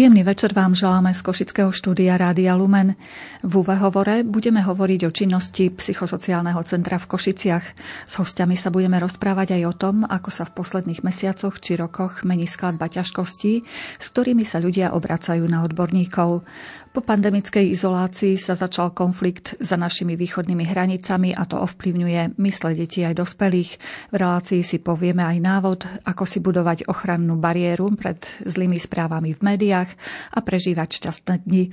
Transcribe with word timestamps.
Príjemný 0.00 0.24
večer 0.24 0.56
vám 0.56 0.72
želáme 0.72 1.12
z 1.12 1.20
Košického 1.20 1.76
štúdia 1.76 2.16
Rádia 2.16 2.56
Lumen. 2.56 2.96
V 3.44 3.52
UV 3.60 3.76
hovore 3.84 4.24
budeme 4.24 4.64
hovoriť 4.64 5.00
o 5.04 5.12
činnosti 5.12 5.68
Psychosociálneho 5.68 6.56
centra 6.64 6.96
v 6.96 7.04
Košiciach. 7.04 7.64
S 8.08 8.12
hostiami 8.16 8.56
sa 8.56 8.72
budeme 8.72 8.96
rozprávať 8.96 9.60
aj 9.60 9.62
o 9.68 9.74
tom, 9.76 10.08
ako 10.08 10.32
sa 10.32 10.48
v 10.48 10.56
posledných 10.56 11.04
mesiacoch 11.04 11.60
či 11.60 11.76
rokoch 11.76 12.24
mení 12.24 12.48
skladba 12.48 12.88
ťažkostí, 12.88 13.60
s 14.00 14.06
ktorými 14.08 14.40
sa 14.40 14.56
ľudia 14.56 14.96
obracajú 14.96 15.44
na 15.44 15.68
odborníkov. 15.68 16.48
Po 16.90 17.06
pandemickej 17.06 17.70
izolácii 17.70 18.34
sa 18.34 18.58
začal 18.58 18.90
konflikt 18.90 19.54
za 19.62 19.78
našimi 19.78 20.18
východnými 20.18 20.66
hranicami 20.66 21.30
a 21.30 21.46
to 21.46 21.54
ovplyvňuje 21.62 22.34
mysle 22.42 22.74
detí 22.74 23.06
aj 23.06 23.14
dospelých. 23.14 23.78
V 24.10 24.14
relácii 24.18 24.66
si 24.66 24.82
povieme 24.82 25.22
aj 25.22 25.38
návod, 25.38 25.80
ako 26.02 26.26
si 26.26 26.42
budovať 26.42 26.90
ochrannú 26.90 27.38
bariéru 27.38 27.94
pred 27.94 28.18
zlými 28.42 28.74
správami 28.82 29.38
v 29.38 29.40
médiách 29.40 29.86
a 30.34 30.42
prežívať 30.42 30.98
šťastné 30.98 31.46
dni. 31.46 31.70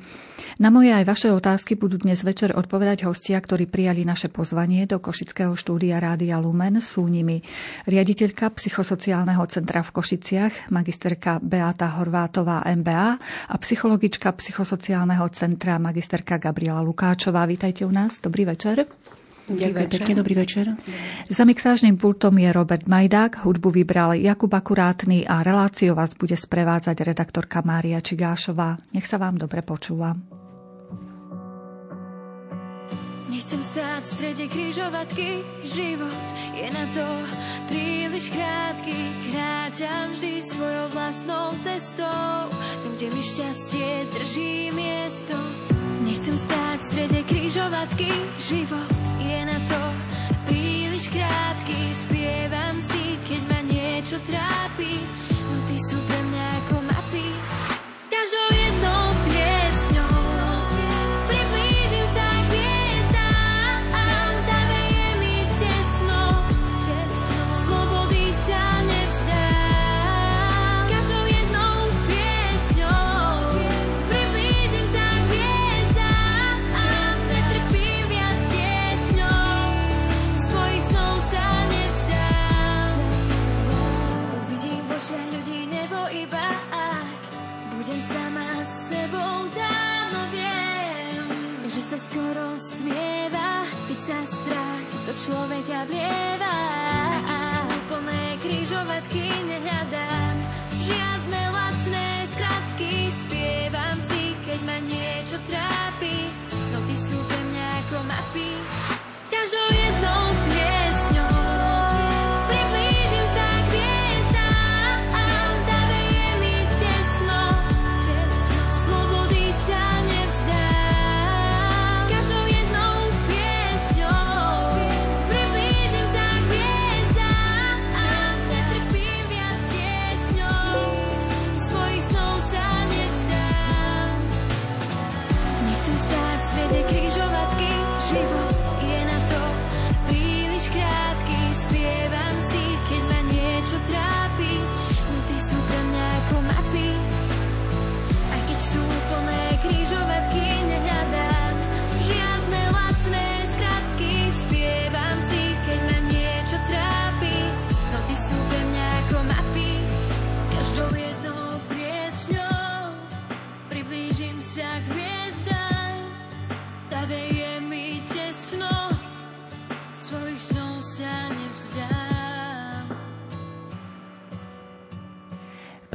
Na 0.62 0.70
moje 0.70 0.94
aj 0.94 1.10
vaše 1.10 1.34
otázky 1.34 1.82
budú 1.82 1.98
dnes 1.98 2.22
večer 2.22 2.54
odpovedať 2.54 3.10
hostia, 3.10 3.42
ktorí 3.42 3.66
prijali 3.66 4.06
naše 4.06 4.30
pozvanie 4.30 4.86
do 4.86 5.02
Košického 5.02 5.58
štúdia 5.58 5.98
Rádia 5.98 6.38
Lumen. 6.38 6.78
Sú 6.78 7.10
nimi 7.10 7.42
riaditeľka 7.90 8.54
Psychosociálneho 8.54 9.42
centra 9.50 9.82
v 9.82 9.98
Košiciach, 9.98 10.70
magisterka 10.70 11.42
Beata 11.42 11.90
Horvátová 11.98 12.62
MBA 12.70 13.10
a 13.50 13.56
psychologička 13.58 14.30
psychosociálneho 14.30 15.07
sociálneho 15.08 15.32
centra 15.32 15.80
magisterka 15.80 16.36
Gabriela 16.36 16.84
Lukáčová. 16.84 17.48
Vítajte 17.48 17.88
u 17.88 17.92
nás. 17.96 18.20
Dobrý 18.20 18.44
večer. 18.44 18.84
Ďakujem 19.48 19.88
pekne, 19.88 20.14
dobrý 20.20 20.36
večer. 20.36 20.66
Za 21.32 21.48
mixážnym 21.48 21.96
pultom 21.96 22.36
je 22.36 22.52
Robert 22.52 22.84
Majdák, 22.84 23.48
hudbu 23.48 23.72
vybral 23.72 24.20
Jakub 24.20 24.52
Akurátny 24.52 25.24
a 25.24 25.40
reláciu 25.40 25.96
vás 25.96 26.12
bude 26.12 26.36
sprevádzať 26.36 27.08
redaktorka 27.08 27.64
Mária 27.64 28.04
Čigášová. 28.04 28.76
Nech 28.92 29.08
sa 29.08 29.16
vám 29.16 29.40
dobre 29.40 29.64
počúva. 29.64 30.12
Nechcem 33.32 33.64
stáť 33.64 34.04
v 34.04 34.12
strede 34.12 34.46
križovatky, 34.52 35.28
život 35.64 36.28
je 36.52 36.68
na 36.68 36.84
to 36.92 37.06
príliš 37.72 37.97
svojou 40.58 40.90
vlastnou 40.90 41.54
cestou, 41.62 42.50
tam, 42.50 42.92
kde 42.98 43.14
mi 43.14 43.22
šťastie 43.22 44.10
drží 44.10 44.74
miesto. 44.74 45.38
Nechcem 46.02 46.34
stáť 46.34 46.78
v 46.82 46.88
strede 46.90 47.20
križovatky, 47.30 48.10
život 48.42 48.98
je 49.22 49.40
na 49.46 49.60
to 49.70 49.82
príliš 50.50 51.14
krátky. 51.14 51.78
Spievam 51.94 52.74
si, 52.90 53.22
keď 53.30 53.42
ma 53.54 53.60
niečo 53.70 54.18
trápi, 54.26 54.98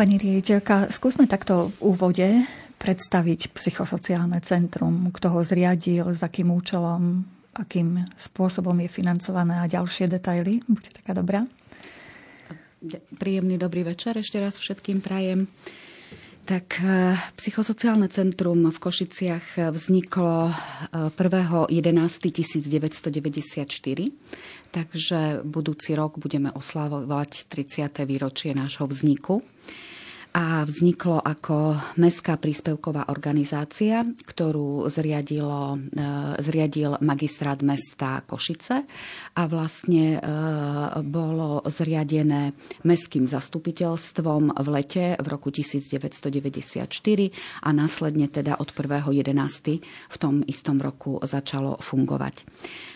Pani 0.02 0.18
riaditeľka, 0.18 0.90
skúsme 0.90 1.30
takto 1.30 1.70
v 1.78 1.94
úvode 1.94 2.26
predstaviť 2.82 3.54
psychosociálne 3.54 4.34
centrum, 4.42 5.14
kto 5.14 5.30
ho 5.30 5.46
zriadil, 5.46 6.10
s 6.10 6.26
akým 6.26 6.50
účelom, 6.50 7.22
akým 7.54 8.02
spôsobom 8.19 8.75
je 8.82 8.90
financované 8.90 9.62
a 9.62 9.70
ďalšie 9.70 10.10
detaily. 10.10 10.58
Buďte 10.66 10.99
taká 10.99 11.14
dobrá. 11.14 11.46
Príjemný 13.14 13.62
dobrý 13.62 13.87
večer 13.87 14.19
ešte 14.19 14.43
raz 14.43 14.58
všetkým 14.58 14.99
prajem. 14.99 15.46
Tak 16.50 16.82
e, 16.82 17.14
Psychosociálne 17.38 18.10
centrum 18.10 18.58
v 18.58 18.78
Košiciach 18.82 19.70
vzniklo 19.70 20.50
1.11.1994, 21.14 23.06
e, 23.06 24.10
takže 24.75 25.46
budúci 25.46 25.94
rok 25.94 26.19
budeme 26.19 26.50
oslavovať 26.50 27.46
30. 27.46 28.02
výročie 28.02 28.50
nášho 28.50 28.90
vzniku 28.90 29.46
a 30.32 30.64
vzniklo 30.64 31.20
ako 31.20 31.76
mestská 32.00 32.40
príspevková 32.40 33.12
organizácia, 33.12 34.00
ktorú 34.25 34.88
zriadilo, 34.88 35.76
e, 35.76 35.79
zriadil 36.40 36.96
magistrát 37.05 37.61
mesta 37.61 38.25
Košice 38.25 38.88
a 39.32 39.49
vlastne 39.49 40.17
e, 40.17 40.20
bolo 41.08 41.64
zriadené 41.64 42.52
mestským 42.84 43.25
zastupiteľstvom 43.25 44.52
v 44.61 44.69
lete 44.69 45.17
v 45.17 45.26
roku 45.26 45.49
1994 45.49 46.84
a 47.64 47.69
následne 47.73 48.29
teda 48.29 48.61
od 48.61 48.69
1.11. 48.69 49.81
v 49.82 50.17
tom 50.20 50.44
istom 50.44 50.84
roku 50.84 51.17
začalo 51.25 51.81
fungovať. 51.81 52.44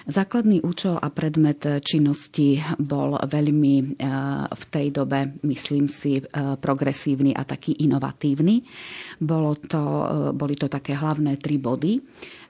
Základný 0.07 0.61
účel 0.61 1.01
a 1.01 1.09
predmet 1.09 1.65
činnosti 1.81 2.61
bol 2.77 3.17
veľmi 3.17 3.75
e, 3.81 3.85
v 4.53 4.63
tej 4.69 4.87
dobe, 4.93 5.41
myslím 5.49 5.89
si, 5.89 6.21
e, 6.21 6.23
progresívny 6.61 7.33
a 7.33 7.49
taký 7.49 7.81
inovatívny. 7.81 8.61
Bolo 9.25 9.57
to, 9.57 9.83
boli 10.37 10.55
to 10.61 10.69
také 10.69 10.93
hlavné 10.93 11.41
tri 11.41 11.57
body 11.57 11.97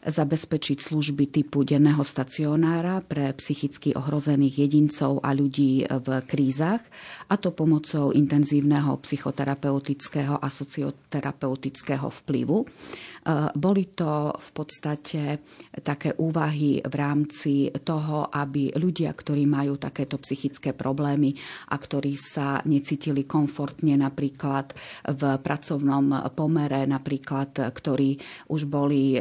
zabezpečiť 0.07 0.79
služby 0.79 1.27
typu 1.35 1.67
denného 1.67 2.07
stacionára 2.07 3.03
pre 3.03 3.35
psychicky 3.35 3.91
ohrozených 3.99 4.63
jedincov 4.63 5.19
a 5.19 5.35
ľudí 5.35 5.83
v 5.83 6.09
krízach, 6.23 6.79
a 7.27 7.35
to 7.35 7.51
pomocou 7.51 8.15
intenzívneho 8.15 9.03
psychoterapeutického 9.03 10.39
a 10.39 10.47
socioterapeutického 10.47 12.07
vplyvu 12.23 12.63
Boli 13.59 13.91
to 13.91 14.31
v 14.39 14.51
podstate 14.55 15.43
také 15.83 16.15
úvahy 16.15 16.79
v 16.79 16.95
rámci 16.95 17.75
toho, 17.83 18.31
aby 18.31 18.71
ľudia, 18.79 19.11
ktorí 19.11 19.51
majú 19.51 19.83
takéto 19.83 20.15
psychické 20.23 20.71
problémy 20.71 21.35
a 21.71 21.75
ktorí 21.75 22.15
sa 22.15 22.63
necítili 22.71 23.27
komfortne 23.27 23.99
napríklad 23.99 24.79
v 25.11 25.23
pracovnom 25.43 26.31
pomere, 26.39 26.87
napríklad, 26.87 27.67
ktorí 27.75 28.15
už 28.47 28.71
boli 28.71 29.19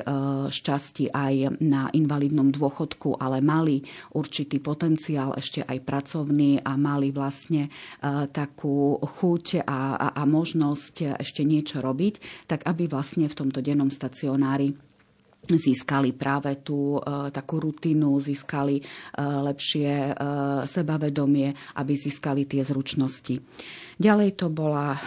šťastí 0.54 1.10
aj 1.10 1.58
na 1.66 1.90
invalidnom 1.90 2.54
dôchodku, 2.54 3.18
ale 3.18 3.42
mali 3.42 3.82
určitý 4.14 4.62
potenciál 4.62 5.34
ešte 5.34 5.66
aj 5.66 5.82
pracovný 5.82 6.62
a 6.62 6.78
mali 6.78 7.10
vlastne 7.10 7.74
takú 8.30 9.02
chuť 9.02 9.66
a, 9.66 9.98
a, 9.98 10.08
a 10.14 10.24
možnosť 10.30 11.18
ešte 11.18 11.42
niečo 11.42 11.82
robiť, 11.82 12.46
tak 12.46 12.70
aby 12.70 12.86
vlastne 12.86 13.26
v 13.26 13.34
tomto 13.34 13.66
dennom 13.66 13.90
stacionári 13.96 14.76
získali 15.54 16.18
práve 16.18 16.66
tú 16.66 16.98
e, 16.98 17.30
takú 17.30 17.62
rutinu, 17.62 18.18
získali 18.18 18.82
e, 18.82 18.84
lepšie 19.22 19.90
e, 19.94 20.12
sebavedomie, 20.66 21.54
aby 21.78 21.94
získali 21.94 22.50
tie 22.50 22.66
zručnosti. 22.66 23.38
Ďalej 23.96 24.36
to 24.36 24.52
bola 24.52 24.92
e, 24.92 25.00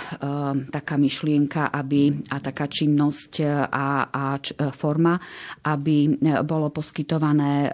taká 0.72 0.96
myšlienka 0.96 1.68
aby, 1.68 2.24
a 2.32 2.40
taká 2.40 2.72
činnosť 2.72 3.32
e, 3.40 3.46
a, 3.68 4.08
a 4.08 4.24
č, 4.40 4.56
e, 4.56 4.72
forma, 4.72 5.20
aby 5.68 6.16
bolo 6.44 6.72
poskytované 6.72 7.72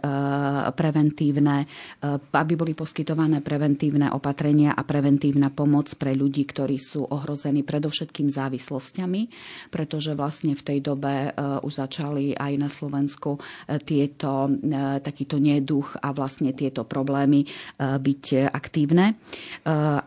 preventívne, 0.75 1.67
aby 2.33 2.55
boli 2.57 2.73
poskytované 2.73 3.45
preventívne 3.45 4.11
opatrenia 4.11 4.75
a 4.75 4.83
preventívna 4.83 5.53
pomoc 5.53 5.93
pre 5.95 6.17
ľudí, 6.17 6.43
ktorí 6.49 6.81
sú 6.81 7.07
ohrození 7.07 7.63
predovšetkým 7.63 8.33
závislosťami, 8.33 9.23
pretože 9.71 10.17
vlastne 10.17 10.57
v 10.57 10.63
tej 10.65 10.79
dobe 10.81 11.35
už 11.63 11.73
začali 11.73 12.35
aj 12.35 12.53
na 12.57 12.69
Slovensku 12.71 13.39
tieto, 13.85 14.49
takýto 15.03 15.37
neduch 15.39 15.99
a 16.01 16.11
vlastne 16.11 16.57
tieto 16.57 16.83
problémy 16.89 17.47
byť 17.79 18.25
aktívne. 18.51 19.15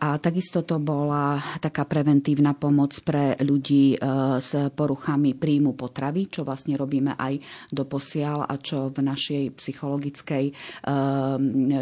A 0.01 0.07
takisto 0.19 0.65
to 0.65 0.81
bol 0.81 0.96
bola 0.97 1.38
taká 1.61 1.85
preventívna 1.85 2.57
pomoc 2.57 2.97
pre 3.05 3.38
ľudí 3.38 3.94
e, 3.94 3.97
s 4.41 4.57
poruchami 4.73 5.38
príjmu 5.38 5.77
potravy, 5.77 6.25
čo 6.33 6.41
vlastne 6.41 6.73
robíme 6.73 7.13
aj 7.13 7.38
do 7.69 7.85
posiaľ 7.85 8.49
a 8.49 8.57
čo 8.57 8.89
v 8.89 9.05
našej 9.05 9.44
psychologickej 9.61 10.45
e, 10.49 10.53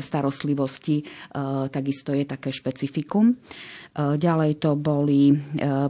starostlivosti 0.04 0.98
e, 1.00 1.04
takisto 1.72 2.12
je 2.12 2.28
také 2.28 2.52
špecifikum. 2.52 3.32
Ďalej 3.96 4.60
to 4.60 4.76
boli 4.76 5.32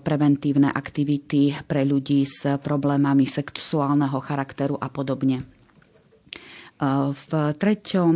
preventívne 0.06 0.70
aktivity 0.70 1.58
pre 1.66 1.82
ľudí 1.82 2.22
s 2.22 2.46
problémami 2.62 3.26
sexuálneho 3.26 4.22
charakteru 4.22 4.78
a 4.78 4.94
podobne. 4.94 5.55
V, 6.76 7.32
treťom, 7.32 8.16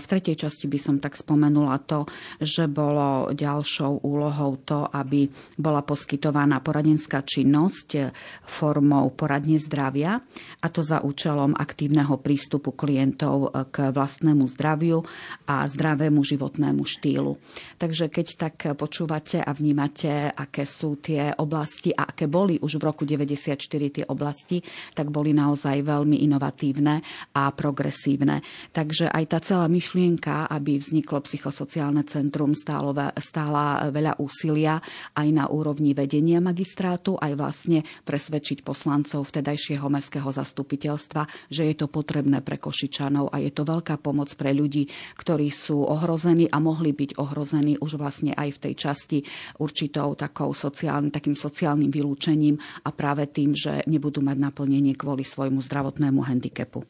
v 0.00 0.06
tretej 0.08 0.48
časti 0.48 0.64
by 0.64 0.80
som 0.80 0.96
tak 0.96 1.12
spomenula 1.12 1.76
to, 1.84 2.08
že 2.40 2.64
bolo 2.64 3.28
ďalšou 3.36 4.00
úlohou 4.00 4.56
to, 4.64 4.88
aby 4.88 5.28
bola 5.60 5.84
poskytovaná 5.84 6.64
poradenská 6.64 7.20
činnosť 7.20 8.08
formou 8.48 9.12
poradne 9.12 9.60
zdravia 9.60 10.24
a 10.64 10.66
to 10.72 10.80
za 10.80 11.04
účelom 11.04 11.52
aktívneho 11.52 12.16
prístupu 12.16 12.72
klientov 12.72 13.52
k 13.76 13.92
vlastnému 13.92 14.48
zdraviu 14.56 15.04
a 15.44 15.68
zdravému 15.68 16.24
životnému 16.24 16.88
štýlu. 16.88 17.36
Takže 17.76 18.08
keď 18.08 18.26
tak 18.40 18.56
počúvate 18.72 19.44
a 19.44 19.52
vnímate, 19.52 20.32
aké 20.32 20.64
sú 20.64 20.96
tie 20.96 21.36
oblasti 21.36 21.92
a 21.92 22.08
aké 22.08 22.24
boli 22.24 22.56
už 22.56 22.80
v 22.80 22.88
roku 22.88 23.04
94 23.04 23.60
tie 23.68 24.04
oblasti, 24.08 24.64
tak 24.96 25.12
boli 25.12 25.36
naozaj 25.36 25.84
veľmi 25.84 26.24
inovatívne 26.24 27.04
a 27.36 27.52
progresívne 27.52 27.97
agresívne. 27.98 28.46
Takže 28.70 29.10
aj 29.10 29.24
tá 29.26 29.38
celá 29.42 29.66
myšlienka, 29.66 30.46
aby 30.46 30.78
vzniklo 30.78 31.18
psychosociálne 31.26 32.06
centrum, 32.06 32.54
stála 32.54 33.90
veľa 33.90 34.22
úsilia 34.22 34.78
aj 35.18 35.28
na 35.34 35.50
úrovni 35.50 35.98
vedenia 35.98 36.38
magistrátu, 36.38 37.18
aj 37.18 37.34
vlastne 37.34 37.82
presvedčiť 38.06 38.62
poslancov 38.62 39.26
vtedajšieho 39.26 39.90
mestského 39.90 40.30
zastupiteľstva, 40.30 41.50
že 41.50 41.66
je 41.66 41.74
to 41.74 41.90
potrebné 41.90 42.38
pre 42.46 42.62
Košičanov 42.62 43.34
a 43.34 43.42
je 43.42 43.50
to 43.50 43.66
veľká 43.66 43.98
pomoc 43.98 44.30
pre 44.38 44.54
ľudí, 44.54 44.86
ktorí 45.18 45.50
sú 45.50 45.82
ohrození 45.82 46.46
a 46.54 46.62
mohli 46.62 46.94
byť 46.94 47.18
ohrození 47.18 47.82
už 47.82 47.98
vlastne 47.98 48.30
aj 48.38 48.48
v 48.54 48.62
tej 48.70 48.74
časti 48.78 49.18
určitou 49.58 50.14
takou 50.14 50.54
sociálnym, 50.54 51.10
takým 51.10 51.34
sociálnym 51.34 51.90
vylúčením 51.90 52.54
a 52.86 52.94
práve 52.94 53.26
tým, 53.26 53.58
že 53.58 53.82
nebudú 53.90 54.22
mať 54.22 54.38
naplnenie 54.38 54.94
kvôli 54.94 55.26
svojmu 55.26 55.58
zdravotnému 55.58 56.22
handicapu. 56.22 56.86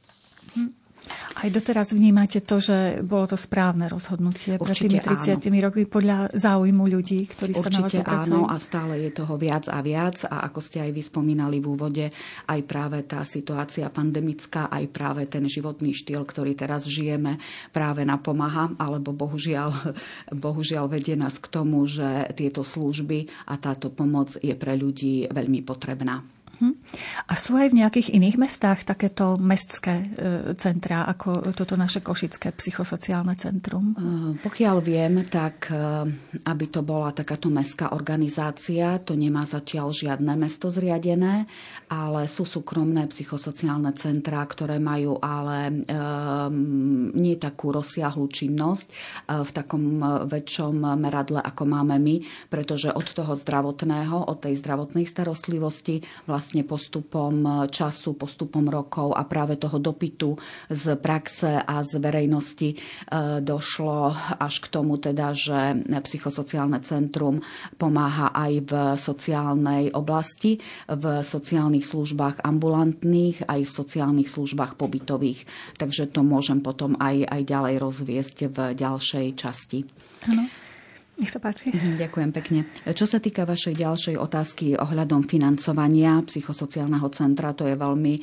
Aj 1.39 1.49
doteraz 1.49 1.95
vnímate 1.95 2.43
to, 2.43 2.59
že 2.59 3.01
bolo 3.07 3.31
to 3.31 3.39
správne 3.39 3.87
rozhodnutie 3.87 4.59
pred 4.59 4.75
tými 4.75 4.99
30 4.99 5.39
áno. 5.39 5.59
rokmi 5.71 5.85
podľa 5.87 6.35
záujmu 6.35 6.85
ľudí, 6.89 7.31
ktorí 7.31 7.53
Určite 7.55 8.03
sa 8.03 8.03
na 8.05 8.19
vás 8.19 8.27
obracajú? 8.27 8.35
áno 8.35 8.41
a 8.51 8.57
stále 8.59 8.95
je 9.07 9.11
toho 9.15 9.35
viac 9.39 9.65
a 9.71 9.79
viac 9.79 10.17
a 10.27 10.37
ako 10.51 10.59
ste 10.59 10.83
aj 10.83 10.91
vy 10.91 11.03
spomínali 11.05 11.63
v 11.63 11.67
úvode, 11.71 12.07
aj 12.51 12.61
práve 12.67 12.99
tá 13.07 13.23
situácia 13.23 13.87
pandemická, 13.87 14.67
aj 14.67 14.85
práve 14.91 15.23
ten 15.31 15.47
životný 15.47 15.95
štýl, 15.95 16.27
ktorý 16.27 16.59
teraz 16.59 16.85
žijeme, 16.91 17.39
práve 17.71 18.03
napomáha, 18.03 18.75
alebo 18.77 19.15
bohužiaľ, 19.15 19.71
bohužiaľ 20.45 20.91
vedie 20.91 21.15
nás 21.15 21.39
k 21.39 21.47
tomu, 21.47 21.87
že 21.87 22.35
tieto 22.35 22.67
služby 22.67 23.49
a 23.49 23.55
táto 23.57 23.95
pomoc 23.95 24.35
je 24.41 24.55
pre 24.59 24.75
ľudí 24.75 25.31
veľmi 25.31 25.63
potrebná. 25.63 26.38
Hm. 26.59 26.75
A 27.31 27.39
sú 27.39 27.55
aj 27.55 27.71
v 27.71 27.79
nejakých 27.85 28.19
iných 28.19 28.37
mestách 28.41 28.83
takéto 28.83 29.39
mestské 29.39 29.95
e, 29.95 30.07
centrá, 30.59 31.07
ako 31.07 31.55
toto 31.55 31.79
naše 31.79 32.03
Košické 32.03 32.51
psychosociálne 32.51 33.39
centrum? 33.39 33.95
E, 33.95 34.43
pokiaľ 34.43 34.77
viem, 34.83 35.23
tak 35.23 35.71
e, 35.71 35.79
aby 36.51 36.67
to 36.67 36.83
bola 36.83 37.15
takáto 37.15 37.47
mestská 37.47 37.95
organizácia, 37.95 38.99
to 38.99 39.15
nemá 39.15 39.47
zatiaľ 39.47 39.95
žiadne 39.95 40.35
mesto 40.35 40.67
zriadené, 40.75 41.47
ale 41.87 42.27
sú 42.27 42.43
súkromné 42.43 43.07
psychosociálne 43.07 43.95
centrá, 43.95 44.43
ktoré 44.45 44.77
majú 44.83 45.17
ale 45.23 45.73
nie 47.17 47.37
takú 47.41 47.73
rozsiahlú 47.73 48.29
činnosť 48.29 48.87
v 49.29 49.51
takom 49.53 50.01
väčšom 50.29 50.97
meradle, 51.01 51.41
ako 51.41 51.63
máme 51.65 51.97
my, 51.97 52.17
pretože 52.53 52.93
od 52.93 53.09
toho 53.09 53.33
zdravotného, 53.33 54.29
od 54.29 54.39
tej 54.41 54.61
zdravotnej 54.61 55.09
starostlivosti 55.09 56.05
vlastne 56.29 56.48
vlastne 56.49 56.65
postupom 56.65 57.69
času, 57.69 58.17
postupom 58.17 58.65
rokov 58.73 59.13
a 59.13 59.29
práve 59.29 59.61
toho 59.61 59.77
dopytu 59.77 60.33
z 60.73 60.97
praxe 60.97 61.61
a 61.61 61.85
z 61.85 62.01
verejnosti 62.01 62.73
e, 62.73 62.77
došlo 63.45 64.17
až 64.41 64.65
k 64.65 64.67
tomu 64.73 64.97
teda, 64.97 65.37
že 65.37 65.77
psychosociálne 65.85 66.81
centrum 66.81 67.45
pomáha 67.77 68.33
aj 68.33 68.53
v 68.65 68.73
sociálnej 68.97 69.93
oblasti, 69.93 70.57
v 70.89 71.21
sociálnych 71.21 71.85
službách 71.85 72.41
ambulantných, 72.41 73.45
aj 73.45 73.69
v 73.69 73.75
sociálnych 73.85 74.33
službách 74.33 74.81
pobytových. 74.81 75.45
Takže 75.77 76.09
to 76.09 76.25
môžem 76.25 76.65
potom 76.65 76.97
aj, 76.97 77.29
aj 77.29 77.43
ďalej 77.45 77.75
rozviesť 77.77 78.37
v 78.49 78.59
ďalšej 78.73 79.27
časti. 79.37 79.85
Ano. 80.33 80.68
Nech 81.19 81.35
sa 81.35 81.43
páči. 81.43 81.75
Mhm, 81.75 81.99
ďakujem 81.99 82.31
pekne. 82.31 82.61
Čo 82.95 83.03
sa 83.11 83.19
týka 83.19 83.43
vašej 83.43 83.75
ďalšej 83.75 84.17
otázky 84.23 84.79
ohľadom 84.79 85.27
financovania 85.27 86.23
psychosociálneho 86.23 87.11
centra, 87.11 87.51
to 87.59 87.67
je 87.67 87.75
veľmi 87.75 88.15
e, 88.15 88.23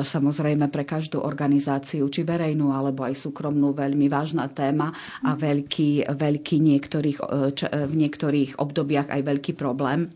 samozrejme 0.00 0.72
pre 0.72 0.88
každú 0.88 1.20
organizáciu, 1.20 2.08
či 2.08 2.24
verejnú 2.24 2.72
alebo 2.72 3.04
aj 3.04 3.20
súkromnú, 3.20 3.76
veľmi 3.76 4.08
vážna 4.08 4.48
téma 4.48 4.88
a 5.20 5.36
veľký, 5.36 6.08
veľký 6.08 6.56
niektorých, 6.56 7.18
e, 7.20 7.84
v 7.84 7.94
niektorých 7.94 8.64
obdobiach 8.64 9.12
aj 9.12 9.20
veľký 9.20 9.52
problém. 9.52 10.08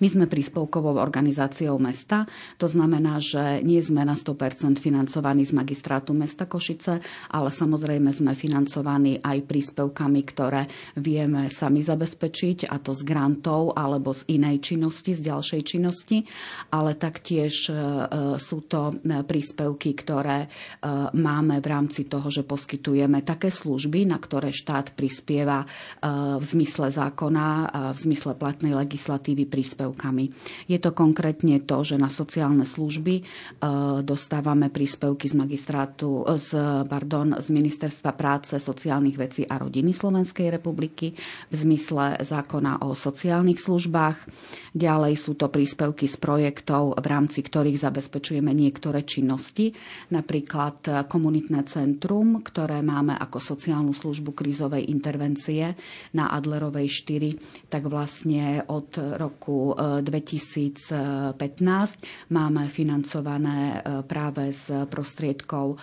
My 0.00 0.08
sme 0.10 0.24
príspevkovou 0.30 0.98
organizáciou 0.98 1.76
mesta, 1.78 2.26
to 2.58 2.66
znamená, 2.70 3.18
že 3.18 3.60
nie 3.62 3.80
sme 3.82 4.06
na 4.06 4.14
100% 4.14 4.78
financovaní 4.78 5.42
z 5.42 5.52
magistrátu 5.54 6.14
mesta 6.14 6.46
Košice, 6.46 7.02
ale 7.30 7.50
samozrejme 7.50 8.10
sme 8.14 8.32
financovaní 8.38 9.18
aj 9.18 9.44
príspevkami, 9.44 10.20
ktoré 10.22 10.66
vieme 10.98 11.50
sami 11.50 11.82
zabezpečiť, 11.82 12.70
a 12.70 12.78
to 12.78 12.94
z 12.94 13.02
grantov 13.02 13.74
alebo 13.74 14.14
z 14.14 14.26
inej 14.38 14.62
činnosti, 14.62 15.14
z 15.14 15.30
ďalšej 15.30 15.62
činnosti, 15.66 16.22
ale 16.70 16.94
taktiež 16.94 17.68
e, 17.68 17.72
sú 18.38 18.64
to 18.66 18.94
príspevky, 19.02 19.92
ktoré 19.98 20.46
e, 20.46 20.48
máme 21.14 21.58
v 21.58 21.66
rámci 21.66 22.06
toho, 22.06 22.30
že 22.30 22.46
poskytujeme 22.46 23.26
také 23.26 23.50
služby, 23.50 24.06
na 24.06 24.18
ktoré 24.18 24.54
štát 24.54 24.94
prispieva 24.94 25.64
e, 25.64 25.66
v 26.38 26.44
zmysle 26.44 26.92
zákona, 26.94 27.46
v 27.94 27.98
zmysle 27.98 28.32
platnej 28.36 28.76
legislatívy 28.76 29.48
pri 29.48 29.63
príspevkami. 29.64 30.28
Je 30.68 30.76
to 30.76 30.92
konkrétne 30.92 31.56
to, 31.64 31.80
že 31.80 31.96
na 31.96 32.12
sociálne 32.12 32.68
služby 32.68 33.24
dostávame 34.04 34.68
príspevky 34.68 35.24
z 35.24 35.40
magistrátu, 35.40 36.20
z, 36.36 36.52
pardon, 36.84 37.40
z 37.40 37.48
Ministerstva 37.48 38.12
práce, 38.12 38.60
sociálnych 38.60 39.16
vecí 39.16 39.48
a 39.48 39.56
rodiny 39.56 39.96
Slovenskej 39.96 40.52
republiky 40.52 41.16
v 41.48 41.54
zmysle 41.56 42.20
zákona 42.20 42.84
o 42.84 42.92
sociálnych 42.92 43.56
službách. 43.56 44.28
Ďalej 44.76 45.16
sú 45.16 45.32
to 45.40 45.48
príspevky 45.48 46.04
z 46.04 46.20
projektov, 46.20 47.00
v 47.00 47.06
rámci 47.08 47.40
ktorých 47.40 47.80
zabezpečujeme 47.80 48.52
niektoré 48.52 49.00
činnosti, 49.08 49.72
napríklad 50.12 51.08
komunitné 51.08 51.64
centrum, 51.64 52.44
ktoré 52.44 52.84
máme 52.84 53.16
ako 53.16 53.40
sociálnu 53.40 53.96
službu 53.96 54.36
krízovej 54.36 54.92
intervencie 54.92 55.72
na 56.12 56.34
Adlerovej 56.36 56.90
4, 56.90 57.70
tak 57.72 57.88
vlastne 57.88 58.66
od 58.66 58.98
roku 59.14 59.53
2015 60.02 60.90
e, 60.92 61.98
máme 62.30 62.68
financované 62.68 63.58
e, 63.74 64.02
práve 64.04 64.52
z 64.52 64.86
prostriedkov 64.86 65.74
e, 65.74 65.78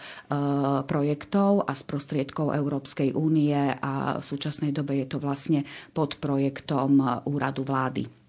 projektov 0.85 1.65
a 1.65 1.71
z 1.73 1.83
prostriedkov 1.83 2.53
Európskej 2.53 3.11
únie 3.11 3.55
a 3.57 4.19
v 4.19 4.23
súčasnej 4.23 4.71
dobe 4.71 5.01
je 5.01 5.07
to 5.09 5.17
vlastne 5.17 5.63
pod 5.91 6.17
projektom 6.17 7.23
Úradu 7.25 7.65
vlády. 7.65 8.20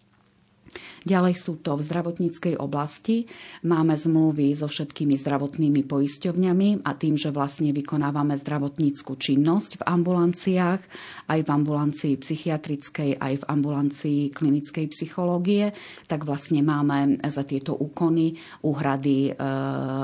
Ďalej 1.03 1.35
sú 1.35 1.59
to 1.61 1.75
v 1.75 1.85
zdravotníckej 1.87 2.55
oblasti. 2.59 3.27
Máme 3.67 3.99
zmluvy 3.99 4.55
so 4.55 4.71
všetkými 4.71 5.19
zdravotnými 5.19 5.83
poisťovňami 5.87 6.87
a 6.87 6.91
tým, 6.95 7.19
že 7.19 7.35
vlastne 7.35 7.75
vykonávame 7.75 8.39
zdravotníckú 8.39 9.19
činnosť 9.19 9.83
v 9.83 9.87
ambulanciách, 9.87 10.83
aj 11.29 11.41
v 11.43 11.49
ambulancii 11.49 12.15
psychiatrickej, 12.19 13.19
aj 13.19 13.35
v 13.43 13.49
ambulancii 13.51 14.21
klinickej 14.31 14.87
psychológie, 14.95 15.75
tak 16.07 16.23
vlastne 16.23 16.63
máme 16.63 17.19
za 17.27 17.43
tieto 17.43 17.75
úkony 17.75 18.39
úhrady 18.63 19.31
e, 19.31 19.33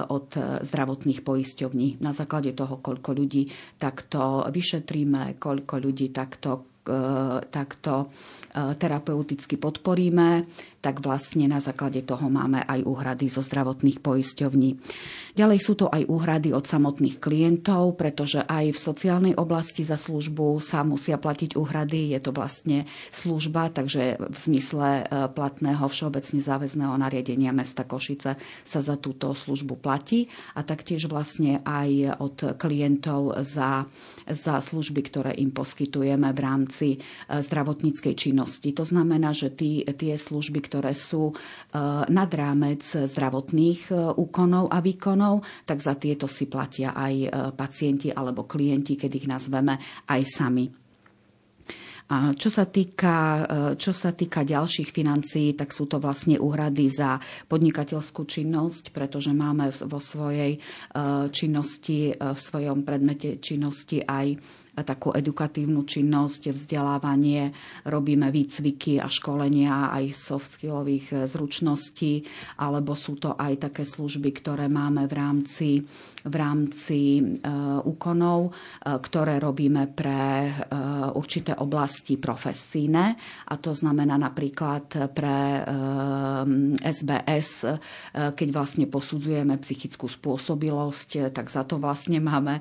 od 0.08 0.28
zdravotných 0.66 1.22
poisťovní. 1.22 2.02
Na 2.02 2.10
základe 2.10 2.52
toho, 2.54 2.82
koľko 2.82 3.14
ľudí 3.14 3.48
takto 3.78 4.46
vyšetríme, 4.50 5.38
koľko 5.38 5.74
ľudí 5.78 6.10
takto 6.10 6.77
takto 7.50 8.08
e, 8.52 8.76
terapeuticky 8.76 9.60
podporíme, 9.60 10.46
tak 10.78 11.02
vlastne 11.02 11.50
na 11.50 11.58
základe 11.58 12.06
toho 12.06 12.30
máme 12.30 12.62
aj 12.62 12.86
úhrady 12.86 13.26
zo 13.26 13.42
zdravotných 13.42 13.98
poisťovní. 13.98 14.70
Ďalej 15.34 15.58
sú 15.58 15.74
to 15.74 15.86
aj 15.90 16.06
úhrady 16.06 16.54
od 16.54 16.66
samotných 16.66 17.18
klientov, 17.18 17.98
pretože 17.98 18.42
aj 18.46 18.74
v 18.74 18.78
sociálnej 18.78 19.34
oblasti 19.34 19.82
za 19.82 19.98
službu 19.98 20.62
sa 20.62 20.86
musia 20.86 21.18
platiť 21.18 21.58
úhrady. 21.58 22.14
Je 22.14 22.20
to 22.22 22.30
vlastne 22.30 22.86
služba, 23.10 23.74
takže 23.74 24.18
v 24.18 24.36
zmysle 24.38 24.88
e, 25.02 25.04
platného 25.34 25.82
všeobecne 25.82 26.40
záväzného 26.42 26.94
nariadenia 26.94 27.50
mesta 27.50 27.82
Košice 27.82 28.38
sa 28.62 28.80
za 28.80 28.94
túto 28.94 29.34
službu 29.34 29.82
platí 29.82 30.30
a 30.54 30.62
taktiež 30.62 31.10
vlastne 31.10 31.58
aj 31.66 32.22
od 32.22 32.36
klientov 32.54 33.42
za, 33.42 33.86
za 34.26 34.62
služby, 34.62 35.00
ktoré 35.10 35.32
im 35.38 35.50
poskytujeme 35.50 36.30
v 36.30 36.40
rámci 36.40 36.77
e, 36.86 36.98
zdravotníckej 37.42 38.14
činnosti. 38.14 38.70
To 38.76 38.84
znamená, 38.86 39.34
že 39.34 39.50
tí, 39.50 39.82
tie 39.82 40.14
služby, 40.14 40.62
ktoré 40.62 40.94
sú 40.94 41.32
e, 41.32 41.34
nad 42.06 42.30
rámec 42.30 42.84
zdravotných 42.84 43.90
úkonov 44.18 44.70
a 44.70 44.78
výkonov, 44.78 45.42
tak 45.64 45.80
za 45.80 45.94
tieto 45.98 46.28
si 46.28 46.46
platia 46.46 46.92
aj 46.94 47.14
e, 47.14 47.28
pacienti 47.54 48.10
alebo 48.12 48.44
klienti, 48.44 48.94
keď 48.94 49.10
ich 49.14 49.26
nazveme 49.26 49.78
aj 50.06 50.22
sami. 50.26 50.66
A 52.08 52.32
čo 52.32 52.48
sa, 52.48 52.64
týka, 52.64 53.16
e, 53.16 53.42
čo 53.76 53.92
sa 53.92 54.16
týka 54.16 54.40
ďalších 54.40 54.88
financií, 54.96 55.52
tak 55.52 55.76
sú 55.76 55.84
to 55.84 56.00
vlastne 56.00 56.40
úhrady 56.40 56.88
za 56.88 57.20
podnikateľskú 57.52 58.24
činnosť, 58.24 58.96
pretože 58.96 59.36
máme 59.36 59.68
vo 59.84 60.00
svojej 60.00 60.56
e, 60.56 60.58
činnosti, 61.28 62.16
v 62.16 62.40
svojom 62.40 62.88
predmete 62.88 63.44
činnosti 63.44 64.00
aj 64.00 64.40
takú 64.84 65.14
edukatívnu 65.14 65.86
činnosť, 65.86 66.52
vzdelávanie, 66.52 67.50
robíme 67.88 68.28
výcviky 68.28 69.00
a 69.00 69.08
školenia 69.08 69.90
aj 69.94 70.04
soft 70.14 70.58
skillových 70.58 71.06
eh, 71.14 71.18
zručností, 71.30 72.26
alebo 72.58 72.98
sú 72.98 73.16
to 73.16 73.38
aj 73.38 73.70
také 73.70 73.86
služby, 73.88 74.30
ktoré 74.42 74.66
máme 74.66 75.06
v 75.06 75.14
rámci, 75.14 75.68
v 76.28 76.34
rámci 76.34 77.22
uh, 77.22 77.80
úkonov, 77.82 78.50
uh, 78.50 78.98
ktoré 78.98 79.38
robíme 79.38 79.90
pre 79.94 80.50
uh, 80.50 81.14
určité 81.14 81.54
oblasti 81.56 82.18
profesíne. 82.18 83.16
A 83.48 83.54
to 83.56 83.72
znamená 83.72 84.18
napríklad 84.18 85.14
pre 85.14 85.38
SBS, 86.82 87.64
keď 88.12 88.48
vlastne 88.50 88.86
posudzujeme 88.90 89.56
psychickú 89.60 90.10
spôsobilosť, 90.10 91.32
tak 91.32 91.48
za 91.48 91.64
to 91.64 91.80
vlastne 91.80 92.20
máme 92.20 92.60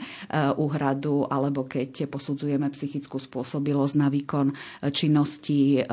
úhradu, 0.57 1.27
alebo 1.27 1.67
keď 1.67 2.06
posudzujeme 2.07 2.67
psychickú 2.71 3.19
spôsobilosť 3.19 3.95
na 3.95 4.07
výkon 4.07 4.47
činnosti 4.91 5.77
eh, 5.77 5.83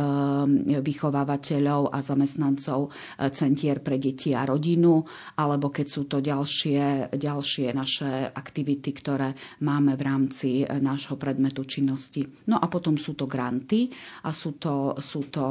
vychovávateľov 0.80 1.92
a 1.92 1.99
zamestnancov 2.00 2.90
eh, 2.90 3.30
centier 3.30 3.78
pre 3.80 3.99
deti 3.99 4.33
a 4.33 4.47
rodinu, 4.47 5.02
alebo 5.37 5.71
keď 5.71 5.87
sú 5.87 6.02
to 6.06 6.18
ďalšie, 6.18 7.11
ďalšie 7.14 7.66
naše 7.75 8.30
aktivity, 8.30 8.90
ktoré 8.94 9.35
máme 9.62 9.94
v 9.94 10.02
rámci 10.02 10.50
eh, 10.62 10.68
nášho 10.78 11.18
predmetu 11.18 11.64
činnosti. 11.64 12.23
No 12.49 12.59
a 12.59 12.66
potom 12.66 12.97
sú 12.97 13.14
to 13.14 13.26
granty 13.26 13.90
a 14.26 14.30
sú 14.30 14.56
to, 14.56 14.97
sú 15.00 15.26
to 15.28 15.44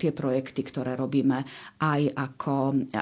tie 0.00 0.10
projekty, 0.10 0.64
ktoré 0.64 0.96
robíme 0.96 1.44
aj 1.78 2.00
ako, 2.16 2.56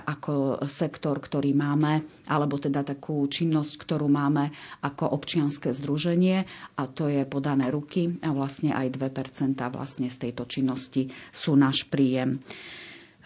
ako 0.05 0.33
sektor, 0.67 1.19
ktorý 1.19 1.55
máme, 1.55 2.03
alebo 2.29 2.59
teda 2.59 2.83
takú 2.83 3.25
činnosť, 3.27 3.73
ktorú 3.85 4.07
máme 4.11 4.51
ako 4.83 5.15
občianske 5.15 5.71
združenie 5.73 6.45
a 6.77 6.83
to 6.93 7.09
je 7.09 7.23
podané 7.25 7.69
ruky 7.73 8.19
a 8.25 8.33
vlastne 8.33 8.75
aj 8.75 8.95
2% 8.95 9.57
vlastne 9.73 10.09
z 10.09 10.17
tejto 10.29 10.45
činnosti 10.49 11.09
sú 11.33 11.55
náš 11.55 11.87
príjem. 11.89 12.41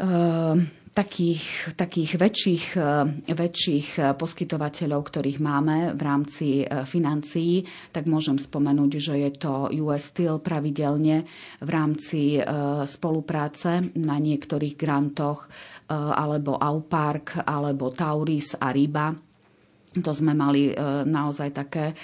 Ehm, 0.00 0.66
takých, 0.92 1.72
takých 1.76 2.20
väčších, 2.20 2.66
e, 2.76 3.32
väčších 3.32 3.88
e, 3.96 4.00
poskytovateľov, 4.16 5.00
ktorých 5.04 5.38
máme 5.40 5.96
v 5.96 6.00
rámci 6.04 6.46
financií, 6.84 7.64
tak 7.92 8.08
môžem 8.08 8.36
spomenúť, 8.36 8.92
že 9.00 9.14
je 9.16 9.30
to 9.36 9.72
US 9.84 10.12
Steel 10.12 10.40
pravidelne 10.40 11.24
v 11.60 11.68
rámci 11.68 12.40
spolupráce 12.88 13.92
na 13.96 14.16
niektorých 14.20 14.74
grantoch 14.76 15.48
alebo 15.92 16.56
Aupark, 16.56 17.44
alebo 17.44 17.92
Tauris 17.92 18.56
a 18.56 18.72
Riba 18.72 19.31
to 20.00 20.16
sme 20.16 20.32
mali 20.32 20.72
e, 20.72 20.74
naozaj 21.04 21.52
také 21.52 21.92
e, 21.92 21.94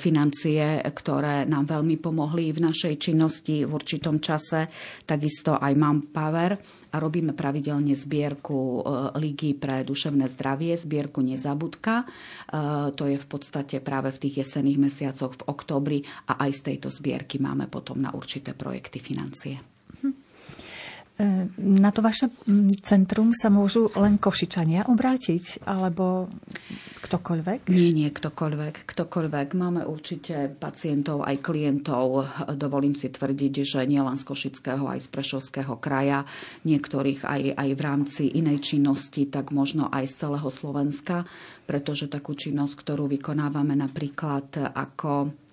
financie, 0.00 0.80
ktoré 0.80 1.44
nám 1.44 1.68
veľmi 1.68 2.00
pomohli 2.00 2.56
v 2.56 2.64
našej 2.64 2.96
činnosti 2.96 3.68
v 3.68 3.72
určitom 3.76 4.16
čase. 4.16 4.72
Takisto 5.04 5.60
aj 5.60 5.76
Manpower 5.76 6.56
a 6.88 6.96
robíme 6.96 7.36
pravidelne 7.36 7.92
zbierku 7.92 8.56
e, 8.56 8.80
Ligy 9.20 9.52
pre 9.60 9.84
duševné 9.84 10.24
zdravie, 10.32 10.72
zbierku 10.80 11.20
Nezabudka. 11.20 12.06
To 12.94 13.04
je 13.10 13.18
v 13.18 13.26
podstate 13.26 13.82
práve 13.82 14.14
v 14.14 14.20
tých 14.22 14.46
jesenných 14.46 14.78
mesiacoch 14.78 15.34
v 15.34 15.46
oktobri 15.50 15.98
a 16.30 16.46
aj 16.46 16.50
z 16.54 16.60
tejto 16.70 16.88
zbierky 16.88 17.42
máme 17.42 17.66
potom 17.66 17.98
na 17.98 18.14
určité 18.14 18.54
projekty 18.54 19.02
financie. 19.02 19.73
Na 21.62 21.94
to 21.94 22.02
vaše 22.02 22.26
centrum 22.82 23.30
sa 23.30 23.46
môžu 23.46 23.86
len 23.94 24.18
Košičania 24.18 24.90
obrátiť, 24.90 25.62
alebo 25.62 26.26
ktokoľvek? 27.06 27.70
Nie, 27.70 27.94
nie, 27.94 28.10
ktokoľvek. 28.10 28.82
Ktokoľvek. 28.82 29.48
Máme 29.54 29.86
určite 29.86 30.50
pacientov, 30.58 31.22
aj 31.22 31.38
klientov. 31.38 32.26
Dovolím 32.58 32.98
si 32.98 33.14
tvrdiť, 33.14 33.54
že 33.62 33.86
nielen 33.86 34.18
z 34.18 34.26
Košického, 34.26 34.90
aj 34.90 35.06
z 35.06 35.08
Prešovského 35.14 35.78
kraja, 35.78 36.26
niektorých 36.66 37.22
aj, 37.22 37.42
aj 37.62 37.68
v 37.70 37.80
rámci 37.80 38.22
inej 38.34 38.74
činnosti, 38.74 39.30
tak 39.30 39.54
možno 39.54 39.86
aj 39.94 40.10
z 40.10 40.26
celého 40.26 40.50
Slovenska, 40.50 41.22
pretože 41.62 42.10
takú 42.10 42.34
činnosť, 42.34 42.74
ktorú 42.74 43.06
vykonávame 43.06 43.78
napríklad 43.78 44.74
ako 44.74 45.43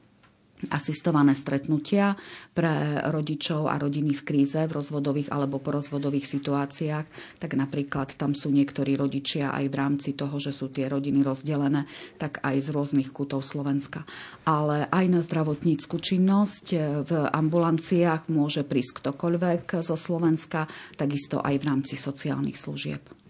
asistované 0.70 1.34
stretnutia 1.34 2.14
pre 2.54 3.02
rodičov 3.10 3.66
a 3.72 3.80
rodiny 3.82 4.14
v 4.14 4.26
kríze, 4.28 4.60
v 4.62 4.76
rozvodových 4.76 5.34
alebo 5.34 5.58
porozvodových 5.58 6.28
situáciách, 6.28 7.06
tak 7.42 7.52
napríklad 7.58 8.14
tam 8.20 8.38
sú 8.38 8.54
niektorí 8.54 8.94
rodičia 9.00 9.50
aj 9.56 9.66
v 9.72 9.76
rámci 9.80 10.10
toho, 10.14 10.38
že 10.38 10.54
sú 10.54 10.70
tie 10.70 10.86
rodiny 10.92 11.26
rozdelené, 11.26 11.90
tak 12.22 12.44
aj 12.46 12.62
z 12.62 12.68
rôznych 12.70 13.10
kútov 13.10 13.42
Slovenska. 13.42 14.06
Ale 14.46 14.86
aj 14.92 15.06
na 15.10 15.22
zdravotníckú 15.24 15.98
činnosť 15.98 16.66
v 17.08 17.12
ambulanciách 17.32 18.30
môže 18.30 18.62
prísť 18.68 19.02
ktokoľvek 19.02 19.82
zo 19.82 19.98
Slovenska, 19.98 20.68
takisto 21.00 21.40
aj 21.42 21.56
v 21.58 21.68
rámci 21.68 21.96
sociálnych 21.96 22.60
služieb. 22.60 23.21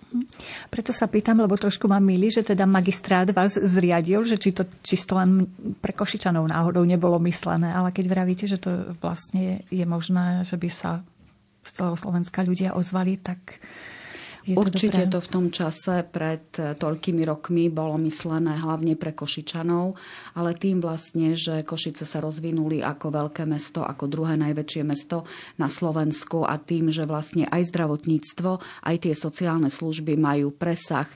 Preto 0.68 0.92
sa 0.92 1.08
pýtam, 1.08 1.40
lebo 1.40 1.56
trošku 1.56 1.88
ma 1.88 1.98
milí, 2.04 2.28
že 2.28 2.44
teda 2.44 2.68
magistrát 2.68 3.28
vás 3.32 3.56
zriadil, 3.56 4.28
že 4.28 4.36
či 4.36 4.52
to 4.52 4.68
čisto 4.84 5.16
len 5.16 5.48
pre 5.80 5.96
Košičanov 5.96 6.44
náhodou 6.48 6.84
nebolo 6.84 7.18
myslené, 7.24 7.72
ale 7.72 7.96
keď 7.96 8.06
vravíte, 8.12 8.46
že 8.48 8.60
to 8.60 8.96
vlastne 9.00 9.64
je 9.72 9.86
možné, 9.88 10.44
že 10.44 10.60
by 10.60 10.70
sa 10.70 11.00
celého 11.64 11.96
Slovenska 11.96 12.44
ľudia 12.44 12.76
ozvali, 12.76 13.18
tak 13.22 13.62
je 14.42 14.58
Určite 14.58 15.06
to, 15.06 15.18
to 15.18 15.20
v 15.22 15.30
tom 15.30 15.46
čase 15.54 16.02
pred 16.10 16.42
eh, 16.58 16.74
toľkými 16.74 17.22
rokmi 17.30 17.70
bolo 17.70 18.02
myslené 18.02 18.58
hlavne 18.58 18.98
pre 18.98 19.14
Košičanov, 19.14 19.94
ale 20.34 20.58
tým 20.58 20.82
vlastne, 20.82 21.38
že 21.38 21.62
Košice 21.62 22.10
sa 22.10 22.18
rozvinuli 22.18 22.82
ako 22.82 23.14
veľké 23.14 23.46
mesto, 23.46 23.86
ako 23.86 24.10
druhé 24.10 24.42
najväčšie 24.42 24.82
mesto 24.82 25.30
na 25.62 25.70
Slovensku 25.70 26.42
a 26.42 26.58
tým, 26.58 26.90
že 26.90 27.06
vlastne 27.06 27.46
aj 27.46 27.70
zdravotníctvo, 27.70 28.50
aj 28.82 28.96
tie 28.98 29.14
sociálne 29.14 29.70
služby 29.70 30.18
majú 30.18 30.50
presah 30.58 31.06
eh, 31.06 31.16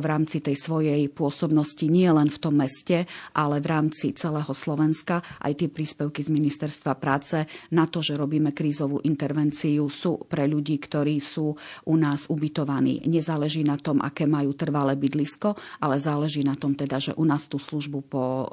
v 0.00 0.04
rámci 0.08 0.40
tej 0.40 0.56
svojej 0.56 1.12
pôsobnosti 1.12 1.84
nie 1.84 2.08
len 2.08 2.32
v 2.32 2.40
tom 2.40 2.56
meste, 2.56 3.04
ale 3.36 3.60
v 3.60 3.66
rámci 3.68 4.16
celého 4.16 4.52
Slovenska. 4.56 5.20
Aj 5.20 5.52
tie 5.52 5.68
príspevky 5.68 6.24
z 6.24 6.32
Ministerstva 6.32 6.96
práce 6.96 7.44
na 7.76 7.84
to, 7.84 8.00
že 8.00 8.16
robíme 8.16 8.56
krízovú 8.56 9.04
intervenciu, 9.04 9.92
sú 9.92 10.24
pre 10.24 10.48
ľudí, 10.48 10.80
ktorí 10.80 11.20
sú 11.20 11.52
u 11.84 11.94
nás 12.00 12.29
ubytovaní. 12.30 13.02
Nezáleží 13.10 13.66
na 13.66 13.74
tom, 13.74 13.98
aké 13.98 14.30
majú 14.30 14.54
trvalé 14.54 14.94
bydlisko, 14.94 15.58
ale 15.82 15.98
záleží 15.98 16.46
na 16.46 16.54
tom 16.54 16.78
teda, 16.78 17.02
že 17.02 17.12
u 17.18 17.26
nás 17.26 17.50
tú 17.50 17.58
službu 17.58 17.98
po, 18.06 18.22
e, 18.22 18.46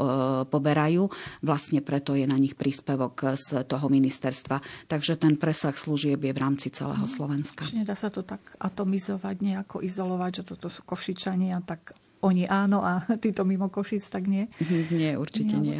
poberajú. 0.49 1.13
Vlastne 1.45 1.85
preto 1.85 2.17
je 2.17 2.25
na 2.25 2.41
nich 2.41 2.57
príspevok 2.57 3.37
z 3.37 3.61
toho 3.69 3.85
ministerstva. 3.85 4.89
Takže 4.89 5.21
ten 5.21 5.37
presah 5.37 5.77
služieb 5.77 6.25
je 6.25 6.33
v 6.33 6.39
rámci 6.41 6.73
celého 6.73 7.05
no, 7.05 7.09
Slovenska. 7.09 7.69
Nedá 7.69 7.93
sa 7.93 8.09
to 8.09 8.25
tak 8.25 8.41
atomizovať, 8.57 9.35
nejako 9.45 9.85
izolovať, 9.85 10.41
že 10.41 10.43
toto 10.57 10.67
sú 10.73 10.81
Košičania, 10.81 11.61
tak 11.61 11.93
oni 12.25 12.49
áno 12.49 12.81
a 12.81 13.05
títo 13.23 13.45
mimo 13.45 13.69
Košic, 13.69 14.03
tak 14.09 14.25
nie? 14.25 14.49
Nie, 14.89 15.21
určite 15.21 15.55
nie. 15.61 15.77
nie. 15.77 15.79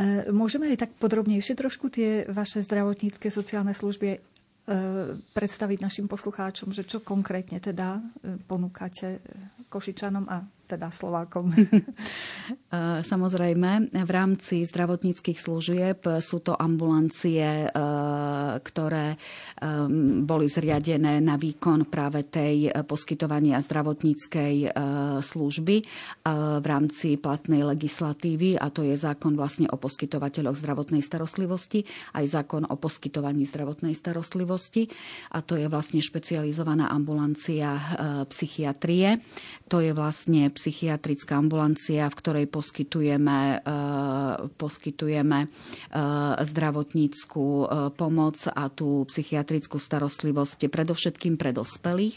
E, 0.00 0.32
môžeme 0.32 0.72
aj 0.72 0.88
tak 0.88 0.90
podrobnejšie 0.96 1.54
trošku 1.54 1.92
tie 1.92 2.24
vaše 2.32 2.64
zdravotnícke 2.64 3.28
sociálne 3.28 3.76
služby 3.76 4.33
predstaviť 5.36 5.78
našim 5.84 6.06
poslucháčom, 6.08 6.72
že 6.72 6.88
čo 6.88 7.04
konkrétne 7.04 7.60
teda 7.60 8.00
e, 8.00 8.40
ponúkate 8.48 9.20
Košičanom 9.68 10.24
a 10.24 10.40
teda 10.64 10.88
Slovákom. 10.88 11.52
Samozrejme, 13.12 13.94
v 13.94 14.10
rámci 14.10 14.64
zdravotníckých 14.64 15.38
služieb 15.38 16.00
sú 16.18 16.42
to 16.42 16.56
ambulancie, 16.56 17.70
ktoré 18.64 19.14
boli 20.24 20.46
zriadené 20.50 21.22
na 21.22 21.38
výkon 21.38 21.86
práve 21.86 22.26
tej 22.26 22.72
poskytovania 22.88 23.62
zdravotníckej 23.62 24.74
služby 25.22 25.76
v 26.60 26.66
rámci 26.66 27.20
platnej 27.20 27.62
legislatívy 27.62 28.58
a 28.58 28.72
to 28.72 28.82
je 28.82 28.96
zákon 28.98 29.38
vlastne 29.38 29.70
o 29.70 29.76
poskytovateľoch 29.78 30.58
zdravotnej 30.58 31.04
starostlivosti, 31.04 31.86
aj 32.16 32.24
zákon 32.42 32.66
o 32.66 32.74
poskytovaní 32.74 33.46
zdravotnej 33.46 33.94
starostlivosti 33.94 34.90
a 35.30 35.44
to 35.44 35.54
je 35.54 35.70
vlastne 35.70 36.02
špecializovaná 36.02 36.90
ambulancia 36.90 37.76
psychiatrie. 38.26 39.22
To 39.70 39.78
je 39.78 39.94
vlastne 39.94 40.53
psychiatrická 40.54 41.36
ambulancia, 41.36 42.06
v 42.06 42.18
ktorej 42.18 42.46
poskytujeme, 42.46 43.60
eh, 43.60 44.34
poskytujeme 44.54 45.38
eh, 45.44 45.50
zdravotníckú 46.38 47.46
eh, 47.46 47.68
pomoc 47.92 48.38
a 48.46 48.70
tú 48.70 49.02
psychiatrickú 49.10 49.82
starostlivosť 49.82 50.70
predovšetkým 50.70 51.34
pre 51.34 51.50
dospelých 51.50 52.16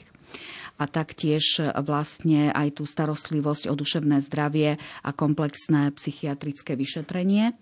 a 0.78 0.86
taktiež 0.86 1.58
vlastne 1.82 2.54
aj 2.54 2.78
tú 2.78 2.84
starostlivosť 2.86 3.66
o 3.66 3.74
duševné 3.74 4.22
zdravie 4.22 4.78
a 4.78 5.10
komplexné 5.10 5.90
psychiatrické 5.98 6.78
vyšetrenie. 6.78 7.58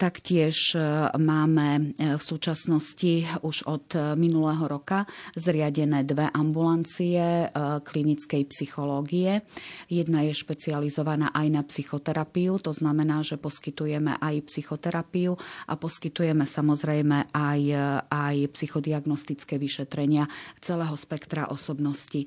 Taktiež 0.00 0.72
máme 1.20 1.92
v 2.00 2.22
súčasnosti 2.24 3.28
už 3.44 3.68
od 3.68 4.16
minulého 4.16 4.64
roka 4.64 5.04
zriadené 5.36 6.00
dve 6.08 6.32
ambulancie 6.32 7.52
klinickej 7.84 8.48
psychológie. 8.48 9.44
Jedna 9.92 10.24
je 10.24 10.32
špecializovaná 10.32 11.28
aj 11.36 11.46
na 11.52 11.60
psychoterapiu, 11.60 12.56
to 12.56 12.72
znamená, 12.72 13.20
že 13.20 13.36
poskytujeme 13.36 14.16
aj 14.16 14.48
psychoterapiu 14.48 15.36
a 15.68 15.76
poskytujeme 15.76 16.48
samozrejme 16.48 17.28
aj, 17.36 17.60
aj 18.08 18.36
psychodiagnostické 18.48 19.60
vyšetrenia 19.60 20.24
celého 20.64 20.96
spektra 20.96 21.52
osobnosti. 21.52 22.24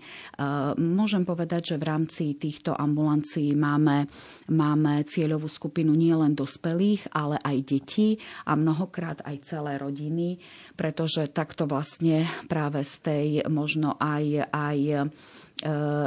Môžem 0.78 1.26
povedať, 1.26 1.74
že 1.74 1.82
v 1.82 1.88
rámci 1.98 2.38
týchto 2.38 2.78
ambulancií 2.78 3.58
máme, 3.58 4.06
máme 4.54 5.02
cieľovú 5.10 5.50
skupinu 5.50 5.98
nielen 5.98 6.38
dospelých, 6.38 7.07
ale 7.12 7.40
aj 7.42 7.58
detí 7.64 8.20
a 8.46 8.56
mnohokrát 8.56 9.24
aj 9.24 9.48
celé 9.48 9.80
rodiny, 9.80 10.40
pretože 10.76 11.28
takto 11.32 11.66
vlastne 11.66 12.28
práve 12.52 12.84
z 12.84 12.96
tej 13.04 13.28
možno 13.50 13.96
aj, 13.98 14.48
aj 14.52 14.78
e, 14.80 14.96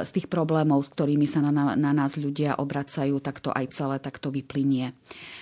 z 0.04 0.10
tých 0.10 0.26
problémov, 0.30 0.84
s 0.86 0.92
ktorými 0.94 1.26
sa 1.26 1.42
na, 1.42 1.74
na 1.74 1.92
nás 1.92 2.14
ľudia 2.14 2.58
obracajú, 2.58 3.18
tak 3.18 3.42
to 3.42 3.50
aj 3.50 3.66
celé 3.72 3.96
takto 3.98 4.30
vyplynie. 4.30 4.94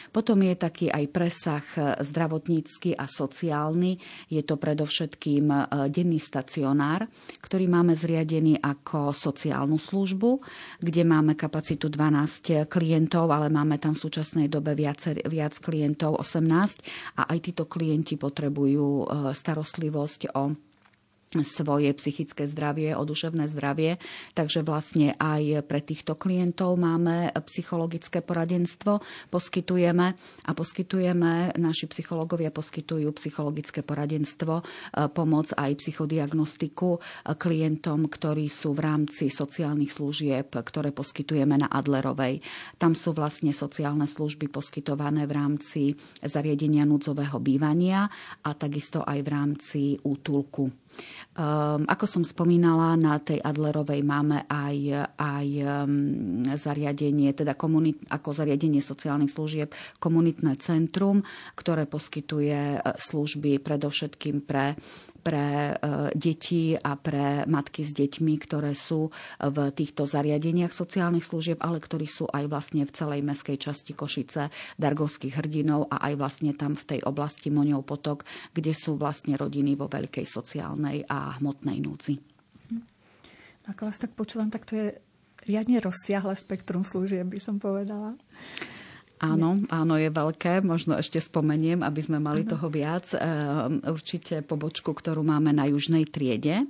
Potom 0.08 0.40
je 0.44 0.54
taký 0.56 0.86
aj 0.88 1.04
presah 1.12 1.64
zdravotnícky 2.00 2.94
a 2.96 3.04
sociálny. 3.04 3.98
Je 4.32 4.42
to 4.44 4.56
predovšetkým 4.56 5.46
e, 5.48 5.56
denný 5.90 6.20
stacionár, 6.22 7.06
ktorý 7.40 7.66
máme 7.68 7.92
zriadený 7.94 8.60
ako 8.60 9.12
sociálnu 9.12 9.76
službu, 9.76 10.40
kde 10.82 11.02
máme 11.02 11.34
kapacitu 11.34 11.90
12 11.90 12.68
klientov, 12.70 13.30
ale 13.32 13.50
máme 13.52 13.76
tam 13.80 13.96
v 13.96 14.02
súčasnej 14.04 14.46
dobe 14.46 14.76
viac, 14.78 15.00
viac 15.26 15.54
klientov, 15.58 16.20
18 16.20 17.18
a 17.18 17.22
aj 17.30 17.38
títo 17.40 17.64
klienti 17.66 18.14
potrebujú 18.14 18.88
e, 19.02 19.04
starostlivosť 19.32 20.20
o 20.34 20.67
svoje 21.44 21.92
psychické 21.92 22.48
zdravie, 22.48 22.96
o 22.96 23.04
duševné 23.04 23.52
zdravie. 23.52 24.00
Takže 24.32 24.64
vlastne 24.64 25.12
aj 25.20 25.68
pre 25.68 25.84
týchto 25.84 26.16
klientov 26.16 26.80
máme 26.80 27.28
psychologické 27.44 28.24
poradenstvo, 28.24 29.04
poskytujeme 29.28 30.16
a 30.48 30.50
poskytujeme, 30.56 31.52
naši 31.60 31.84
psychológovia 31.92 32.48
poskytujú 32.48 33.12
psychologické 33.20 33.84
poradenstvo, 33.84 34.60
e, 34.60 34.64
pomoc 35.12 35.52
aj 35.52 35.76
psychodiagnostiku 35.76 36.96
e, 36.96 36.98
klientom, 37.36 38.08
ktorí 38.08 38.48
sú 38.48 38.72
v 38.72 38.84
rámci 38.88 39.28
sociálnych 39.28 39.92
služieb, 39.92 40.48
ktoré 40.48 40.96
poskytujeme 40.96 41.60
na 41.60 41.68
Adlerovej. 41.68 42.40
Tam 42.80 42.96
sú 42.96 43.12
vlastne 43.12 43.52
sociálne 43.52 44.08
služby 44.08 44.48
poskytované 44.48 45.28
v 45.28 45.32
rámci 45.36 45.82
zariadenia 46.24 46.88
núdzového 46.88 47.36
bývania 47.38 48.08
a 48.40 48.50
takisto 48.56 49.04
aj 49.04 49.18
v 49.20 49.28
rámci 49.28 49.80
útulku. 50.00 50.72
Um, 51.38 51.86
ako 51.86 52.04
som 52.10 52.22
spomínala, 52.26 52.98
na 52.98 53.22
tej 53.22 53.38
Adlerovej 53.38 54.02
máme 54.02 54.42
aj, 54.50 54.76
aj 55.14 55.46
um, 55.62 56.42
zariadenie, 56.54 57.30
teda 57.30 57.54
komunit, 57.54 58.02
ako 58.10 58.34
zariadenie 58.34 58.82
sociálnych 58.82 59.30
služieb, 59.30 59.70
komunitné 60.02 60.58
centrum, 60.58 61.22
ktoré 61.54 61.86
poskytuje 61.86 62.58
e, 62.74 62.78
služby 62.98 63.62
predovšetkým 63.62 64.42
pre 64.42 64.74
pre 65.28 65.44
e, 65.44 65.74
deti 66.16 66.72
a 66.72 66.96
pre 66.96 67.44
matky 67.44 67.84
s 67.84 67.92
deťmi, 67.92 68.34
ktoré 68.40 68.72
sú 68.72 69.12
v 69.42 69.58
týchto 69.76 70.08
zariadeniach 70.08 70.72
sociálnych 70.72 71.26
služieb, 71.26 71.58
ale 71.60 71.82
ktorí 71.82 72.08
sú 72.08 72.24
aj 72.30 72.48
vlastne 72.48 72.88
v 72.88 72.94
celej 72.94 73.20
meskej 73.26 73.60
časti 73.60 73.92
Košice, 73.92 74.48
Dargovských 74.80 75.36
hrdinov 75.36 75.90
a 75.92 76.08
aj 76.08 76.14
vlastne 76.16 76.56
tam 76.56 76.78
v 76.78 76.96
tej 76.96 77.00
oblasti 77.04 77.52
Moňov 77.52 77.84
potok, 77.84 78.24
kde 78.56 78.72
sú 78.72 78.96
vlastne 78.96 79.36
rodiny 79.36 79.76
vo 79.76 79.90
veľkej 79.90 80.24
sociálnej 80.24 81.04
a 81.08 81.40
hmotnej 81.40 81.80
núci. 81.82 82.20
Ako 83.68 83.84
vás 83.84 84.00
tak 84.00 84.16
počúvam, 84.16 84.48
tak 84.48 84.64
to 84.64 84.76
je 84.76 84.86
riadne 85.44 85.76
rozsiahle 85.80 86.32
spektrum 86.32 86.88
služieb, 86.88 87.28
by 87.28 87.40
som 87.40 87.60
povedala. 87.60 88.16
Áno, 89.18 89.58
áno, 89.68 89.94
je 89.98 90.08
veľké. 90.08 90.62
Možno 90.62 90.94
ešte 90.94 91.18
spomeniem, 91.18 91.82
aby 91.82 92.00
sme 92.00 92.22
mali 92.22 92.46
ano. 92.46 92.50
toho 92.54 92.70
viac. 92.70 93.10
Ehm, 93.12 93.82
určite 93.82 94.46
pobočku, 94.46 94.94
ktorú 94.94 95.26
máme 95.26 95.50
na 95.50 95.66
južnej 95.66 96.06
triede. 96.06 96.64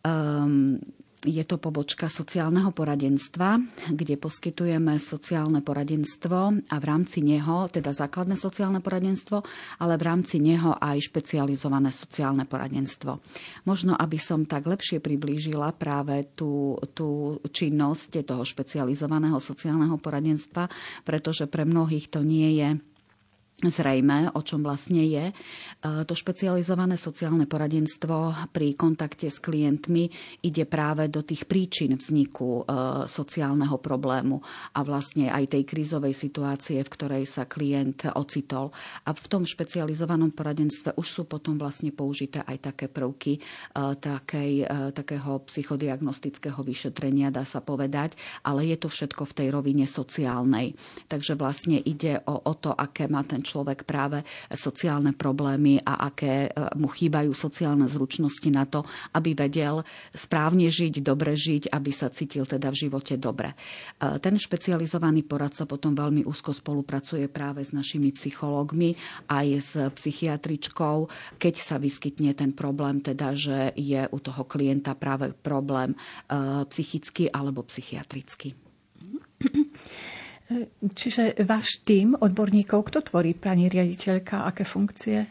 Um, 0.00 0.80
je 1.26 1.42
to 1.42 1.58
pobočka 1.58 2.06
sociálneho 2.06 2.70
poradenstva, 2.70 3.58
kde 3.90 4.14
poskytujeme 4.14 5.02
sociálne 5.02 5.58
poradenstvo 5.66 6.38
a 6.70 6.76
v 6.78 6.84
rámci 6.84 7.26
neho, 7.26 7.66
teda 7.66 7.90
základné 7.90 8.38
sociálne 8.38 8.78
poradenstvo, 8.78 9.42
ale 9.82 9.98
v 9.98 10.06
rámci 10.06 10.38
neho 10.38 10.78
aj 10.78 11.10
špecializované 11.10 11.90
sociálne 11.90 12.46
poradenstvo. 12.46 13.18
Možno, 13.66 13.98
aby 13.98 14.18
som 14.20 14.46
tak 14.46 14.70
lepšie 14.70 15.02
priblížila 15.02 15.74
práve 15.74 16.22
tú, 16.38 16.78
tú 16.94 17.42
činnosť 17.50 18.22
toho 18.22 18.46
špecializovaného 18.46 19.42
sociálneho 19.42 19.98
poradenstva, 19.98 20.70
pretože 21.02 21.50
pre 21.50 21.66
mnohých 21.66 22.06
to 22.14 22.22
nie 22.22 22.62
je 22.62 22.68
zrejme, 23.58 24.30
o 24.38 24.40
čom 24.46 24.62
vlastne 24.62 25.02
je. 25.02 25.26
E, 25.30 25.34
to 26.06 26.14
špecializované 26.14 26.94
sociálne 26.94 27.50
poradenstvo 27.50 28.46
pri 28.54 28.78
kontakte 28.78 29.26
s 29.26 29.42
klientmi 29.42 30.06
ide 30.46 30.62
práve 30.62 31.10
do 31.10 31.26
tých 31.26 31.50
príčin 31.50 31.98
vzniku 31.98 32.62
e, 32.62 32.70
sociálneho 33.10 33.74
problému 33.82 34.38
a 34.78 34.80
vlastne 34.86 35.34
aj 35.34 35.58
tej 35.58 35.62
krízovej 35.66 36.14
situácie, 36.14 36.78
v 36.78 36.92
ktorej 36.94 37.24
sa 37.26 37.50
klient 37.50 38.06
ocitol. 38.14 38.70
A 39.02 39.10
v 39.10 39.26
tom 39.26 39.42
špecializovanom 39.42 40.30
poradenstve 40.30 40.94
už 40.94 41.06
sú 41.10 41.22
potom 41.26 41.58
vlastne 41.58 41.90
použité 41.90 42.46
aj 42.46 42.70
také 42.70 42.86
prvky 42.86 43.32
e, 43.34 43.40
takej, 43.98 44.70
takého 44.94 45.42
psychodiagnostického 45.50 46.62
vyšetrenia, 46.62 47.34
dá 47.34 47.42
sa 47.42 47.58
povedať, 47.58 48.14
ale 48.46 48.70
je 48.70 48.78
to 48.78 48.86
všetko 48.86 49.26
v 49.26 49.34
tej 49.34 49.48
rovine 49.50 49.86
sociálnej. 49.90 50.78
Takže 51.10 51.34
vlastne 51.34 51.82
ide 51.82 52.22
o, 52.22 52.38
o 52.38 52.54
to, 52.54 52.70
aké 52.70 53.10
má 53.10 53.26
ten 53.26 53.47
človek 53.48 53.88
práve 53.88 54.20
sociálne 54.52 55.16
problémy 55.16 55.80
a 55.80 56.12
aké 56.12 56.46
e, 56.46 56.50
mu 56.76 56.92
chýbajú 56.92 57.32
sociálne 57.32 57.88
zručnosti 57.88 58.48
na 58.52 58.68
to, 58.68 58.84
aby 59.16 59.32
vedel 59.32 59.80
správne 60.12 60.68
žiť, 60.68 61.00
dobre 61.00 61.32
žiť, 61.32 61.72
aby 61.72 61.88
sa 61.88 62.12
cítil 62.12 62.44
teda 62.44 62.68
v 62.68 62.80
živote 62.84 63.16
dobre. 63.16 63.56
E, 63.96 64.20
ten 64.20 64.36
špecializovaný 64.36 65.24
poradca 65.24 65.64
potom 65.64 65.96
veľmi 65.96 66.28
úzko 66.28 66.52
spolupracuje 66.52 67.24
práve 67.32 67.64
s 67.64 67.72
našimi 67.72 68.12
psychológmi 68.12 68.92
aj 69.32 69.46
s 69.56 69.72
psychiatričkou, 69.80 71.08
keď 71.40 71.54
sa 71.56 71.80
vyskytne 71.80 72.36
ten 72.36 72.52
problém, 72.52 73.00
teda, 73.00 73.32
že 73.32 73.72
je 73.78 74.04
u 74.04 74.18
toho 74.20 74.44
klienta 74.44 74.92
práve 74.92 75.32
problém 75.32 75.94
e, 75.94 75.96
psychický 76.68 77.32
alebo 77.32 77.64
psychiatrický. 77.64 78.52
Čiže 80.80 81.44
váš 81.44 81.84
tým 81.84 82.16
odborníkov, 82.16 82.88
kto 82.88 83.04
tvorí, 83.12 83.36
pani 83.36 83.68
riaditeľka, 83.68 84.48
aké 84.48 84.64
funkcie? 84.64 85.28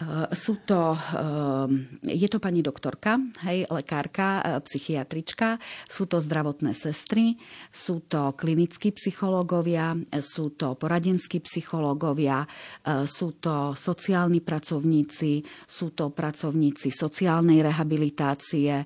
Eh, 0.00 0.32
sú 0.32 0.56
to, 0.64 0.96
eh, 0.96 2.16
je 2.16 2.28
to 2.32 2.40
pani 2.40 2.64
doktorka, 2.64 3.20
hej, 3.44 3.68
lekárka, 3.68 4.40
eh, 4.40 4.44
psychiatrička, 4.64 5.60
sú 5.84 6.08
to 6.08 6.24
zdravotné 6.24 6.72
sestry, 6.72 7.36
sú 7.68 8.08
to 8.08 8.32
klinickí 8.32 8.96
psychológovia, 8.96 9.92
sú 10.24 10.56
to 10.56 10.72
poradenskí 10.74 11.42
psychológovia, 11.44 12.46
sú 13.06 13.38
to 13.38 13.74
sociálni 13.74 14.40
pracovníci, 14.40 15.42
sú 15.66 15.92
to 15.92 16.10
pracovníci 16.10 16.90
sociálnej 16.90 17.62
rehabilitácie, 17.62 18.84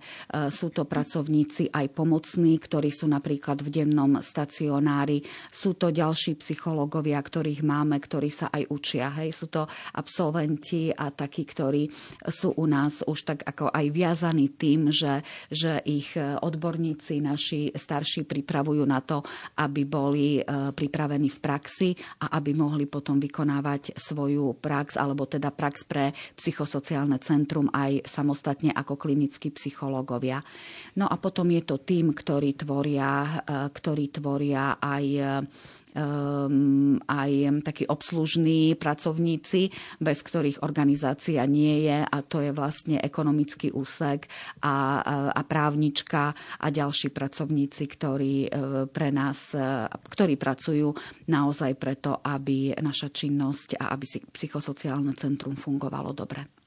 sú 0.51 0.69
to 0.71 0.85
pracovníci 0.85 1.71
aj 1.73 1.87
pomocní, 1.93 2.59
ktorí 2.59 2.91
sú 2.93 3.07
napríklad 3.09 3.63
v 3.63 3.69
dennom 3.83 4.21
stacionári, 4.21 5.23
sú 5.53 5.77
to 5.77 5.91
ďalší 5.91 6.37
psychológovia, 6.41 7.21
ktorých 7.21 7.63
máme, 7.65 7.97
ktorí 8.01 8.31
sa 8.31 8.49
aj 8.53 8.69
učia. 8.71 9.13
Hej. 9.23 9.37
Sú 9.37 9.47
to 9.53 9.67
absolventi 9.95 10.91
a 11.05 11.13
takí, 11.13 11.45
ktorí 11.45 11.93
sú 12.33 12.57
u 12.57 12.65
nás 12.65 13.05
už 13.05 13.29
tak 13.29 13.41
ako 13.45 13.69
aj 13.69 13.87
viazaní 13.93 14.49
tým, 14.57 14.89
že, 14.89 15.21
že 15.53 15.85
ich 15.85 16.17
e, 16.17 16.41
odborníci, 16.41 17.21
naši 17.21 17.69
starší 17.77 18.25
pripravujú 18.25 18.85
na 18.89 19.05
to, 19.05 19.21
aby 19.61 19.85
boli 19.85 20.41
e, 20.41 20.43
pripravení 20.73 21.29
v 21.29 21.39
praxi 21.45 21.89
a 22.25 22.33
aby 22.41 22.57
mohli 22.57 22.89
potom 22.89 23.21
vykonávať 23.21 24.01
svoju 24.01 24.57
prax, 24.57 24.97
alebo 24.97 25.29
teda 25.29 25.53
prax 25.53 25.85
pre 25.85 26.17
psychosociálne 26.41 27.21
centrum 27.21 27.69
aj 27.69 28.09
samostatne 28.09 28.73
ako 28.73 28.97
klinickí 28.97 29.53
psychológovia. 29.53 30.41
No 30.97 31.05
a 31.05 31.21
potom 31.21 31.53
je 31.53 31.63
to 31.69 31.85
tým, 31.85 32.17
ktorí 32.17 32.57
tvoria, 32.57 33.45
e, 33.45 33.69
ktorí 33.69 34.05
tvoria 34.09 34.81
aj 34.81 35.05
um, 35.95 36.99
aj 37.07 37.63
takí 37.63 37.85
obslužní 37.87 38.75
pracovníci, 38.75 39.71
bez 40.03 40.19
ktorých 40.21 40.61
organizácia 40.67 41.47
nie 41.47 41.87
je 41.87 41.99
a 42.03 42.19
to 42.27 42.43
je 42.43 42.51
vlastne 42.51 42.99
ekonomický 42.99 43.71
úsek 43.71 44.27
a, 44.63 45.01
a 45.31 45.41
právnička 45.47 46.35
a 46.61 46.67
ďalší 46.69 47.15
pracovníci, 47.15 47.83
ktorí 47.87 48.35
e, 48.45 48.49
pre 48.91 49.09
nás, 49.15 49.55
e, 49.55 49.87
ktorí 49.91 50.35
pracujú 50.35 50.91
naozaj 51.31 51.79
preto, 51.79 52.19
aby 52.21 52.75
naša 52.79 53.15
činnosť 53.15 53.79
a 53.79 53.95
aby 53.95 54.05
psychosociálne 54.35 55.15
centrum 55.15 55.55
fungovalo 55.55 56.11
dobre 56.11 56.64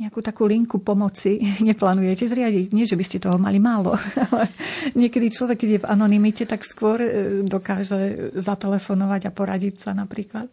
nejakú 0.00 0.24
takú 0.24 0.48
linku 0.48 0.80
pomoci 0.80 1.36
neplánujete 1.68 2.24
zriadiť. 2.24 2.72
Nie, 2.72 2.88
že 2.88 2.96
by 2.96 3.04
ste 3.04 3.20
toho 3.20 3.36
mali 3.36 3.60
málo, 3.60 3.92
ale 4.32 4.48
niekedy 4.96 5.28
človek, 5.28 5.60
keď 5.60 5.68
je 5.68 5.82
v 5.84 5.90
anonimite, 5.92 6.44
tak 6.48 6.64
skôr 6.64 6.98
e, 6.98 7.10
dokáže 7.44 8.32
zatelefonovať 8.32 9.28
a 9.28 9.34
poradiť 9.34 9.74
sa 9.84 9.90
napríklad. 9.92 10.48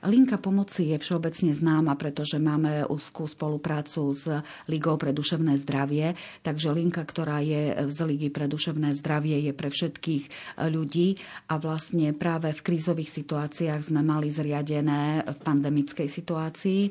Linka 0.00 0.40
pomoci 0.40 0.88
je 0.88 0.96
všeobecne 0.96 1.52
známa, 1.52 1.92
pretože 1.92 2.40
máme 2.40 2.88
úzkú 2.88 3.28
spoluprácu 3.28 4.16
s 4.16 4.24
Ligou 4.64 4.96
pre 4.96 5.12
duševné 5.12 5.60
zdravie, 5.60 6.16
takže 6.40 6.72
linka, 6.72 7.04
ktorá 7.04 7.44
je 7.44 7.84
z 7.84 7.98
Ligy 8.08 8.32
pre 8.32 8.48
duševné 8.48 8.96
zdravie, 8.96 9.44
je 9.44 9.52
pre 9.52 9.68
všetkých 9.68 10.56
ľudí. 10.72 11.20
A 11.52 11.60
vlastne 11.60 12.16
práve 12.16 12.48
v 12.56 12.64
krízových 12.64 13.12
situáciách 13.12 13.92
sme 13.92 14.00
mali 14.00 14.32
zriadené 14.32 15.20
v 15.20 15.38
pandemickej 15.44 16.08
situácii 16.08 16.80
e, 16.88 16.90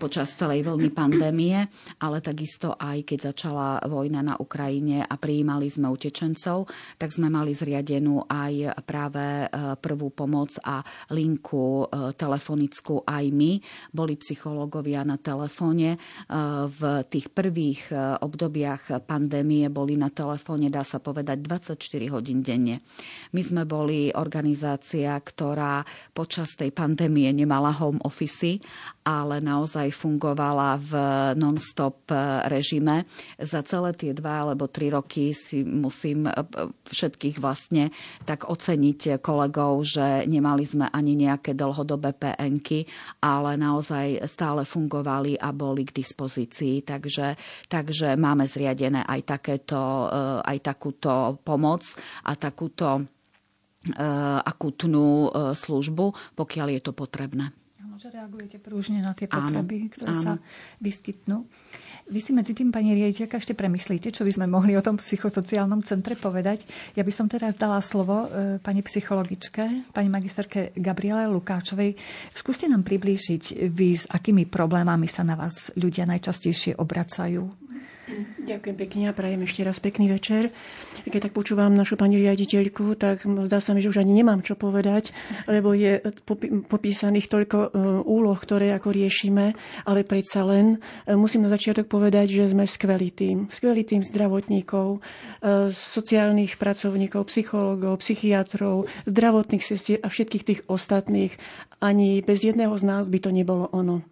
počas 0.00 0.32
celej 0.32 0.64
vlny 0.64 0.96
pandémie, 0.96 1.60
ale 2.00 2.24
takisto 2.24 2.72
aj 2.72 3.04
keď 3.04 3.36
začala 3.36 3.84
vojna 3.84 4.24
na 4.24 4.34
Ukrajine 4.40 5.04
a 5.04 5.14
prijímali 5.20 5.68
sme 5.68 5.92
utečencov, 5.92 6.72
tak 6.96 7.12
sme 7.12 7.28
mali 7.28 7.52
zriadenú 7.52 8.24
aj 8.24 8.80
práve 8.88 9.44
e, 9.44 9.76
prvú 9.76 10.08
pomoc 10.08 10.56
a 10.64 10.80
linku 11.12 11.84
e, 11.84 12.16
telefónu 12.16 12.45
telefonickú 12.46 13.02
aj 13.02 13.34
my. 13.34 13.58
Boli 13.90 14.14
psychológovia 14.14 15.02
na 15.02 15.18
telefóne. 15.18 15.98
E, 15.98 15.98
v 16.70 17.02
tých 17.10 17.34
prvých 17.34 17.90
e, 17.90 18.22
obdobiach 18.22 19.02
pandémie 19.02 19.66
boli 19.66 19.98
na 19.98 20.14
telefóne, 20.14 20.70
dá 20.70 20.86
sa 20.86 21.02
povedať, 21.02 21.42
24 21.42 22.14
hodín 22.14 22.46
denne. 22.46 22.78
My 23.34 23.42
sme 23.42 23.66
boli 23.66 24.14
organizácia, 24.14 25.18
ktorá 25.18 25.82
počas 26.14 26.54
tej 26.54 26.70
pandémie 26.70 27.26
nemala 27.34 27.74
home 27.74 27.98
office, 28.06 28.62
ale 29.06 29.38
naozaj 29.38 29.94
fungovala 29.94 30.82
v 30.82 30.92
non-stop 31.38 32.10
e, 32.10 32.50
režime. 32.50 33.06
Za 33.38 33.62
celé 33.62 33.94
tie 33.94 34.10
dva 34.10 34.42
alebo 34.42 34.66
tri 34.66 34.90
roky 34.90 35.30
si 35.30 35.62
musím 35.62 36.26
všetkých 36.90 37.38
vlastne 37.38 37.94
tak 38.26 38.50
oceniť 38.50 39.22
kolegov, 39.22 39.86
že 39.86 40.26
nemali 40.26 40.66
sme 40.66 40.90
ani 40.90 41.14
nejaké 41.14 41.54
dlhodobé 41.54 42.18
PNky, 42.18 42.90
ale 43.22 43.54
naozaj 43.54 44.26
stále 44.26 44.66
fungovali 44.66 45.38
a 45.38 45.54
boli 45.54 45.86
k 45.86 45.96
dispozícii. 46.02 46.82
Takže, 46.82 47.38
takže 47.70 48.18
máme 48.18 48.50
zriadené 48.50 49.06
aj, 49.06 49.20
takéto, 49.38 50.10
eh, 50.10 50.40
aj 50.42 50.58
takúto 50.64 51.38
pomoc 51.46 51.86
a 52.24 52.34
takúto 52.34 53.00
eh, 53.00 54.40
akutnú 54.42 55.06
eh, 55.06 55.30
službu, 55.54 56.34
pokiaľ 56.34 56.68
je 56.74 56.80
to 56.82 56.92
potrebné. 56.96 57.65
Že 57.96 58.12
reagujete 58.12 58.60
prúžne 58.60 59.00
na 59.00 59.16
tie 59.16 59.24
potreby, 59.24 59.88
áno, 59.88 59.92
ktoré 59.96 60.12
áno. 60.12 60.24
sa 60.24 60.32
vyskytnú. 60.84 61.48
Vy 62.06 62.20
si 62.22 62.30
medzi 62.30 62.52
tým, 62.52 62.68
pani 62.68 62.92
riaditeľka, 62.92 63.40
ešte 63.40 63.56
premyslíte, 63.56 64.12
čo 64.12 64.22
by 64.22 64.36
sme 64.36 64.46
mohli 64.46 64.76
o 64.76 64.84
tom 64.84 65.00
psychosociálnom 65.00 65.80
centre 65.82 66.14
povedať. 66.14 66.68
Ja 66.94 67.02
by 67.02 67.10
som 67.10 67.26
teraz 67.26 67.56
dala 67.56 67.80
slovo 67.80 68.28
e, 68.28 68.60
pani 68.60 68.84
psychologičke, 68.84 69.90
pani 69.96 70.12
magisterke 70.12 70.76
Gabriele 70.76 71.26
Lukáčovej. 71.32 71.96
Skúste 72.30 72.68
nám 72.68 72.84
priblížiť 72.84 73.72
vy, 73.72 73.96
s 73.96 74.04
akými 74.06 74.46
problémami 74.46 75.08
sa 75.08 75.24
na 75.24 75.34
vás 75.34 75.74
ľudia 75.74 76.04
najčastejšie 76.06 76.78
obracajú. 76.78 77.66
Ďakujem 78.46 78.76
pekne 78.78 79.02
a 79.10 79.16
prajem 79.16 79.42
ešte 79.42 79.66
raz 79.66 79.82
pekný 79.82 80.06
večer. 80.06 80.54
Keď 81.06 81.30
tak 81.30 81.34
počúvam 81.38 81.70
našu 81.70 81.94
pani 81.94 82.18
riaditeľku, 82.18 82.98
tak 82.98 83.22
zdá 83.22 83.62
sa 83.62 83.70
mi, 83.72 83.78
že 83.78 83.94
už 83.94 84.02
ani 84.02 84.20
nemám 84.22 84.42
čo 84.42 84.58
povedať, 84.58 85.14
lebo 85.46 85.70
je 85.70 86.02
popísaných 86.66 87.30
toľko 87.30 87.58
e, 87.62 87.68
úloh, 88.02 88.34
ktoré 88.34 88.74
ako 88.74 88.90
riešime, 88.90 89.54
ale 89.86 90.02
predsa 90.02 90.42
len 90.42 90.82
e, 91.06 91.14
musím 91.14 91.46
na 91.46 91.50
začiatok 91.54 91.86
povedať, 91.86 92.42
že 92.42 92.50
sme 92.50 92.66
skvelý 92.66 93.14
tým. 93.14 93.46
Skvelý 93.46 93.86
tým 93.86 94.02
zdravotníkov, 94.02 94.98
e, 94.98 95.70
sociálnych 95.70 96.58
pracovníkov, 96.58 97.30
psychológov, 97.30 98.02
psychiatrov, 98.02 98.90
zdravotných 99.06 99.62
sestier 99.62 100.02
a 100.02 100.10
všetkých 100.10 100.44
tých 100.44 100.60
ostatných. 100.66 101.30
Ani 101.78 102.18
bez 102.26 102.42
jedného 102.42 102.74
z 102.74 102.82
nás 102.82 103.06
by 103.06 103.18
to 103.22 103.30
nebolo 103.30 103.70
ono. 103.70 104.02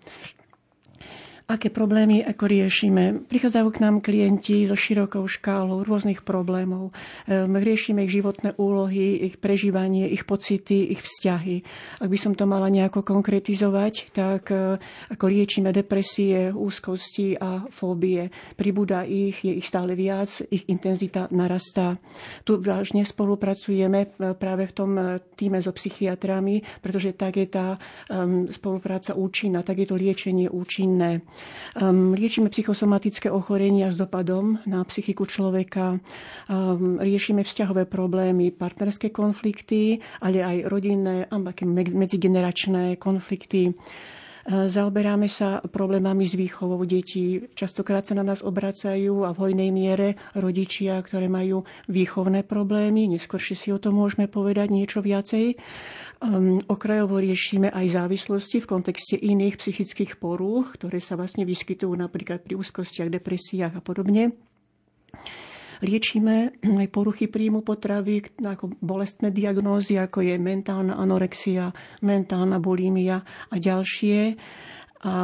Aké 1.44 1.68
problémy 1.68 2.24
ako 2.24 2.48
riešime. 2.48 3.28
Prichádzajú 3.28 3.68
k 3.68 3.82
nám 3.84 4.00
klienti 4.00 4.64
so 4.64 4.72
širokou 4.72 5.28
škálou 5.28 5.84
rôznych 5.84 6.24
problémov. 6.24 6.88
Ehm, 7.28 7.60
riešime 7.60 8.08
ich 8.08 8.16
životné 8.16 8.56
úlohy, 8.56 9.28
ich 9.28 9.36
prežívanie, 9.36 10.08
ich 10.08 10.24
pocity, 10.24 10.88
ich 10.88 11.04
vzťahy. 11.04 11.60
Ak 12.00 12.08
by 12.08 12.18
som 12.18 12.32
to 12.32 12.48
mala 12.48 12.72
nejako 12.72 13.04
konkretizovať, 13.04 14.16
tak 14.16 14.48
e, 14.48 14.80
ako 15.12 15.24
liečíme 15.28 15.68
depresie, 15.68 16.48
úzkosti 16.48 17.36
a 17.36 17.68
fóbie. 17.68 18.32
Pribúda 18.56 19.04
ich, 19.04 19.44
je 19.44 19.52
ich 19.52 19.68
stále 19.68 19.92
viac, 19.92 20.40
ich 20.48 20.64
intenzita 20.72 21.28
narastá. 21.28 22.00
Tu 22.48 22.56
vážne 22.56 23.04
spolupracujeme 23.04 24.00
e, 24.00 24.32
práve 24.32 24.64
v 24.64 24.72
tom 24.72 24.90
e, 24.96 25.20
týme 25.36 25.60
so 25.60 25.76
psychiatrami, 25.76 26.64
pretože 26.80 27.12
tak 27.12 27.36
je 27.36 27.48
tá 27.50 27.76
um, 28.08 28.46
spolupráca 28.48 29.12
účinná, 29.18 29.60
tak 29.66 29.82
je 29.82 29.88
to 29.90 29.98
liečenie 29.98 30.48
účinné. 30.48 31.26
Um, 31.74 32.14
liečíme 32.14 32.48
psychosomatické 32.48 33.30
ochorenia 33.30 33.90
s 33.90 33.98
dopadom 33.98 34.62
na 34.66 34.84
psychiku 34.86 35.26
človeka, 35.26 35.98
um, 35.98 37.02
riešime 37.02 37.42
vzťahové 37.42 37.90
problémy, 37.90 38.54
partnerské 38.54 39.10
konflikty, 39.10 39.98
ale 40.22 40.46
aj 40.46 40.56
rodinné 40.70 41.26
a 41.26 41.36
medzigeneračné 41.94 42.96
konflikty. 43.02 43.74
Zaoberáme 44.44 45.24
sa 45.24 45.64
problémami 45.64 46.28
s 46.28 46.36
výchovou 46.36 46.84
detí. 46.84 47.48
Častokrát 47.56 48.04
sa 48.04 48.12
na 48.12 48.20
nás 48.20 48.44
obracajú 48.44 49.24
a 49.24 49.32
v 49.32 49.40
hojnej 49.40 49.72
miere 49.72 50.20
rodičia, 50.36 51.00
ktoré 51.00 51.32
majú 51.32 51.64
výchovné 51.88 52.44
problémy. 52.44 53.08
Neskôršie 53.08 53.56
si 53.56 53.68
o 53.72 53.80
tom 53.80 53.96
môžeme 53.96 54.28
povedať 54.28 54.68
niečo 54.68 55.00
viacej. 55.00 55.56
Um, 56.20 56.60
okrajovo 56.68 57.24
riešime 57.24 57.72
aj 57.72 57.96
závislosti 57.96 58.60
v 58.60 58.68
kontexte 58.68 59.16
iných 59.16 59.56
psychických 59.56 60.20
porúch, 60.20 60.76
ktoré 60.76 61.00
sa 61.00 61.16
vlastne 61.16 61.48
vyskytujú 61.48 61.96
napríklad 61.96 62.44
pri 62.44 62.60
úzkostiach, 62.60 63.08
depresiách 63.08 63.80
a 63.80 63.80
podobne. 63.80 64.36
Liečíme 65.84 66.56
aj 66.80 66.88
poruchy 66.88 67.28
príjmu 67.28 67.60
potravy, 67.60 68.24
ako 68.40 68.72
bolestné 68.80 69.28
diagnózy, 69.28 70.00
ako 70.00 70.24
je 70.24 70.40
mentálna 70.40 70.96
anorexia, 70.96 71.68
mentálna 72.00 72.56
bulímia 72.56 73.20
a 73.52 73.56
ďalšie. 73.60 74.40
A 75.04 75.14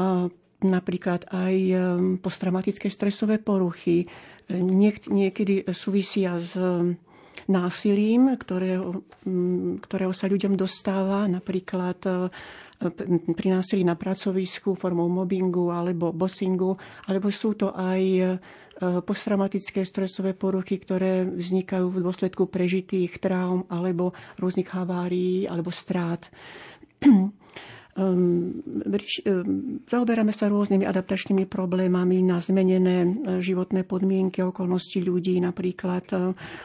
napríklad 0.61 1.25
aj 1.33 1.57
um, 1.57 1.77
posttraumatické 2.21 2.93
stresové 2.93 3.41
poruchy. 3.41 4.05
Niek- 4.53 5.09
niekedy 5.09 5.65
súvisia 5.73 6.37
s 6.37 6.53
um, 6.61 7.01
násilím, 7.49 8.37
ktorého, 8.37 9.01
ktorého 9.81 10.13
sa 10.13 10.29
ľuďom 10.29 10.61
dostáva, 10.61 11.25
napríklad 11.25 12.31
uh, 12.81 12.91
pri 13.37 13.49
násilí 13.53 13.85
na 13.85 13.95
pracovisku 13.95 14.73
formou 14.75 15.07
mobbingu 15.07 15.69
alebo 15.69 16.11
bossingu, 16.11 16.75
alebo 17.07 17.29
sú 17.29 17.55
to 17.55 17.73
aj 17.77 18.03
E, 18.81 19.05
posttraumatické 19.05 19.85
stresové 19.85 20.33
poruchy, 20.33 20.81
ktoré 20.81 21.29
vznikajú 21.29 21.93
v 21.93 22.01
dôsledku 22.01 22.49
prežitých 22.49 23.21
traum 23.21 23.69
alebo 23.69 24.17
rôznych 24.41 24.73
havárií 24.73 25.45
alebo 25.45 25.69
strát. 25.69 26.33
Ehm, 27.99 28.63
ehm, 29.27 29.83
zaoberáme 29.91 30.31
sa 30.31 30.47
rôznymi 30.47 30.87
adaptačnými 30.87 31.51
problémami 31.51 32.23
na 32.23 32.39
zmenené 32.39 33.03
e, 33.03 33.09
životné 33.43 33.83
podmienky, 33.83 34.47
okolnosti 34.47 34.95
ľudí, 35.03 35.43
napríklad 35.43 36.07
e, 36.15 36.17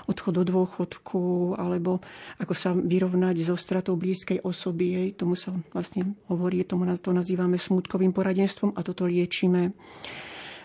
odchod 0.06 0.34
do 0.38 0.44
dôchodku, 0.46 1.58
alebo 1.58 1.98
ako 2.38 2.54
sa 2.54 2.78
vyrovnať 2.78 3.42
so 3.42 3.58
stratou 3.58 3.98
blízkej 3.98 4.46
osoby. 4.46 5.18
Tomu 5.18 5.34
sa 5.34 5.50
vlastne 5.74 6.14
hovorí, 6.30 6.62
tomu 6.62 6.86
to 7.02 7.10
nazývame 7.10 7.58
smutkovým 7.58 8.14
poradenstvom 8.14 8.78
a 8.78 8.86
toto 8.86 9.10
liečíme. 9.10 9.74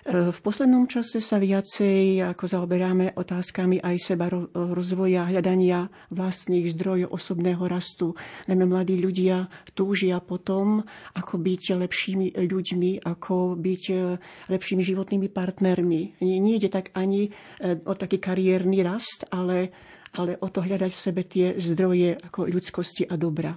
V 0.09 0.39
poslednom 0.41 0.89
čase 0.89 1.21
sa 1.21 1.37
viacej 1.37 2.25
ako 2.33 2.45
zaoberáme 2.49 3.13
otázkami 3.13 3.85
aj 3.85 3.97
seba 4.01 4.33
rozvoja, 4.53 5.29
hľadania 5.29 5.93
vlastných 6.09 6.73
zdrojov 6.73 7.13
osobného 7.13 7.61
rastu. 7.69 8.17
Najmä 8.49 8.65
mladí 8.65 8.97
ľudia 8.97 9.45
túžia 9.77 10.17
potom, 10.25 10.81
ako 11.13 11.35
byť 11.37 11.63
lepšími 11.77 12.27
ľuďmi, 12.33 13.05
ako 13.05 13.61
byť 13.61 13.85
e, 13.93 13.95
lepšími 14.49 14.83
životnými 14.83 15.29
partnermi. 15.29 16.21
Nie 16.25 16.55
ide 16.57 16.73
tak 16.73 16.97
ani 16.97 17.29
e, 17.29 17.31
o 17.85 17.93
taký 17.93 18.17
kariérny 18.17 18.81
rast, 18.81 19.29
ale, 19.29 19.69
ale 20.17 20.41
o 20.41 20.49
to 20.49 20.65
hľadať 20.65 20.91
v 20.97 21.03
sebe 21.03 21.23
tie 21.29 21.47
zdroje 21.61 22.17
ako 22.17 22.49
ľudskosti 22.49 23.05
a 23.05 23.21
dobra. 23.21 23.53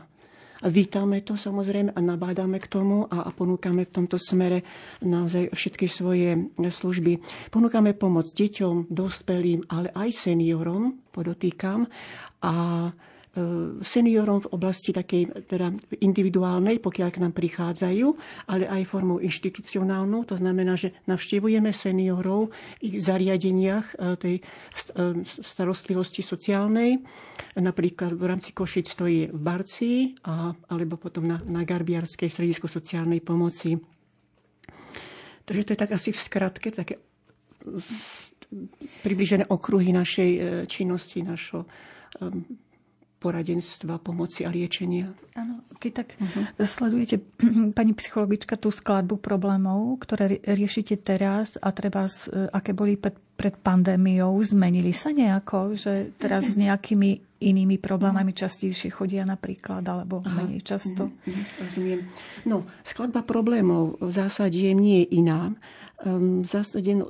Vítame 0.64 1.20
to 1.28 1.36
samozrejme 1.36 1.92
a 1.92 2.00
nabádame 2.00 2.56
k 2.56 2.72
tomu 2.72 3.04
a, 3.12 3.28
ponúkame 3.36 3.84
v 3.84 3.94
tomto 4.00 4.16
smere 4.16 4.64
naozaj 5.04 5.52
všetky 5.52 5.92
svoje 5.92 6.40
služby. 6.56 7.20
Ponúkame 7.52 7.92
pomoc 7.92 8.32
deťom, 8.32 8.88
dospelým, 8.88 9.68
ale 9.68 9.92
aj 9.92 10.10
seniorom, 10.32 11.04
podotýkam. 11.12 11.84
A 12.48 12.54
seniorom 13.82 14.46
v 14.46 14.52
oblasti 14.54 14.94
takej 14.94 15.50
teda 15.50 15.74
individuálnej, 16.06 16.78
pokiaľ 16.78 17.10
k 17.10 17.22
nám 17.26 17.34
prichádzajú, 17.34 18.08
ale 18.46 18.70
aj 18.70 18.86
formou 18.86 19.18
inštitucionálnou. 19.18 20.22
To 20.30 20.38
znamená, 20.38 20.78
že 20.78 20.94
navštevujeme 21.10 21.74
seniorov 21.74 22.54
v 22.78 23.02
zariadeniach 23.02 23.98
e, 23.98 24.18
tej 24.22 24.36
e, 24.38 24.42
starostlivosti 25.26 26.22
sociálnej. 26.22 27.02
Napríklad 27.58 28.14
v 28.14 28.22
rámci 28.22 28.54
Košic 28.54 28.94
to 28.94 29.10
je 29.10 29.26
v 29.26 29.40
Barci 29.42 30.14
a, 30.30 30.54
alebo 30.70 31.02
potom 31.02 31.26
na, 31.26 31.42
na 31.50 31.66
Garbiarskej 31.66 32.30
stredisku 32.30 32.70
sociálnej 32.70 33.26
pomoci. 33.26 33.74
Takže 35.42 35.64
to 35.66 35.74
je 35.74 35.82
tak 35.82 35.92
asi 35.98 36.14
v 36.14 36.22
skratke 36.22 36.70
také 36.70 37.02
približené 39.02 39.50
okruhy 39.50 39.90
našej 39.90 40.32
činnosti, 40.70 41.26
našho 41.26 41.66
poradenstva, 43.24 44.04
pomoci 44.04 44.44
a 44.44 44.52
liečenia. 44.52 45.08
Áno, 45.40 45.64
keď 45.80 45.92
tak 45.96 46.08
uh-huh. 46.20 46.68
sledujete, 46.68 47.24
pani 47.80 47.96
psychologička, 47.96 48.60
tú 48.60 48.68
skladbu 48.68 49.24
problémov, 49.24 50.04
ktoré 50.04 50.44
riešite 50.44 51.00
teraz 51.00 51.56
a 51.56 51.72
treba, 51.72 52.12
e, 52.12 52.52
aké 52.52 52.76
boli 52.76 53.00
pred, 53.00 53.16
pred 53.40 53.56
pandémiou, 53.56 54.36
zmenili 54.44 54.92
sa 54.92 55.16
nejako, 55.16 55.80
že 55.80 56.12
teraz 56.20 56.52
s 56.52 56.60
nejakými 56.60 57.40
inými 57.44 57.80
problémami 57.80 58.36
častejšie 58.36 58.92
chodia 58.92 59.24
napríklad, 59.24 59.84
alebo 59.88 60.20
Aha. 60.24 60.44
menej 60.44 60.68
často? 60.68 61.08
Uh-huh. 61.08 61.64
Rozumiem. 61.64 62.04
No, 62.44 62.68
skladba 62.84 63.24
problémov 63.24 64.04
v 64.04 64.12
zásade 64.12 64.60
nie 64.76 65.08
je 65.08 65.24
iná. 65.24 65.56
Ehm, 66.04 66.44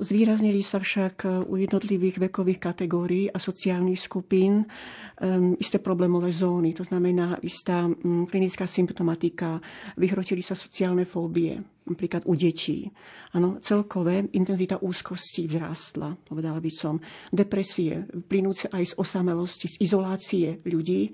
zvýraznili 0.00 0.62
sa 0.62 0.78
však 0.78 1.26
e, 1.26 1.28
u 1.50 1.58
jednotlivých 1.58 2.30
vekových 2.30 2.62
kategórií 2.62 3.26
a 3.26 3.42
sociálnych 3.42 3.98
skupín 3.98 4.62
um, 4.62 5.58
isté 5.58 5.82
problémové 5.82 6.30
zóny, 6.30 6.78
to 6.78 6.86
znamená 6.86 7.42
istá 7.42 7.90
um, 7.90 8.26
klinická 8.30 8.70
symptomatika, 8.70 9.58
vyhrotili 9.98 10.46
sa 10.46 10.54
sociálne 10.54 11.02
fóbie, 11.02 11.58
napríklad 11.84 12.24
u 12.24 12.32
detí. 12.32 12.88
Ano, 13.36 13.60
celkové 13.60 14.24
intenzita 14.32 14.80
úzkosti 14.80 15.44
vzrástla, 15.44 16.16
povedala 16.24 16.58
by 16.60 16.70
som. 16.72 16.96
Depresie, 17.28 18.08
plynúce 18.24 18.72
aj 18.72 18.92
z 18.92 18.94
osamelosti, 18.96 19.68
z 19.68 19.76
izolácie 19.84 20.64
ľudí, 20.64 21.08
e, 21.08 21.10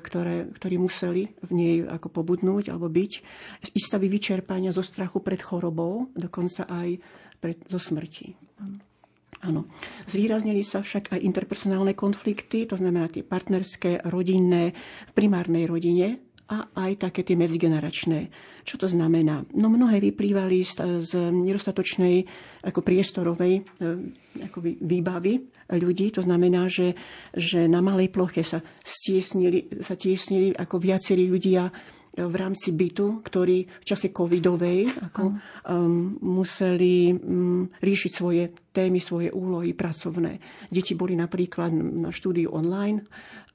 ktoré, 0.00 0.48
ktorí 0.48 0.76
museli 0.80 1.28
v 1.28 1.50
nej 1.52 1.74
ako 1.84 2.08
pobudnúť 2.08 2.72
alebo 2.72 2.88
byť. 2.88 3.12
Z 3.60 3.70
istavy 3.76 4.08
vyčerpania 4.08 4.72
zo 4.72 4.80
strachu 4.80 5.20
pred 5.20 5.40
chorobou, 5.40 6.08
dokonca 6.16 6.64
aj 6.64 6.96
pred, 7.36 7.60
zo 7.68 7.76
smrti. 7.76 8.32
Áno. 9.44 9.68
Zvýraznili 10.08 10.64
sa 10.64 10.80
však 10.80 11.12
aj 11.12 11.20
interpersonálne 11.20 11.92
konflikty, 11.92 12.64
to 12.64 12.80
znamená 12.80 13.12
tie 13.12 13.20
partnerské, 13.20 14.00
rodinné, 14.08 14.72
v 15.06 15.12
primárnej 15.12 15.68
rodine, 15.68 16.25
a 16.46 16.70
aj 16.78 17.10
také 17.10 17.26
tie 17.26 17.34
medzigeneračné. 17.34 18.30
Čo 18.62 18.78
to 18.78 18.86
znamená? 18.86 19.42
No 19.58 19.66
mnohé 19.66 19.98
vyplývali 19.98 20.62
z, 20.62 21.02
z 21.02 21.12
nedostatočnej 21.34 22.22
ako 22.62 22.80
priestorovej 22.86 23.54
e, 23.58 23.62
ako 24.46 24.58
výbavy 24.62 25.42
ľudí. 25.74 26.14
To 26.14 26.22
znamená, 26.22 26.70
že, 26.70 26.94
že 27.34 27.66
na 27.66 27.82
malej 27.82 28.14
ploche 28.14 28.46
sa 28.46 28.62
stiesnili, 28.86 29.82
sa 29.82 29.98
tiesnili 29.98 30.54
ako 30.54 30.78
viacerí 30.78 31.26
ľudia 31.26 31.66
v 32.16 32.34
rámci 32.34 32.72
bytu, 32.72 33.20
ktorí 33.20 33.68
v 33.68 33.84
čase 33.84 34.08
covidovej 34.08 34.88
ako, 34.88 35.36
um, 35.68 36.16
museli 36.24 37.12
um, 37.12 37.68
riešiť 37.68 38.12
svoje 38.12 38.48
témy, 38.72 39.04
svoje 39.04 39.28
úlohy 39.28 39.76
pracovné. 39.76 40.40
Deti 40.72 40.96
boli 40.96 41.12
napríklad 41.12 41.76
na 41.76 42.08
štúdiu 42.08 42.56
online, 42.56 43.04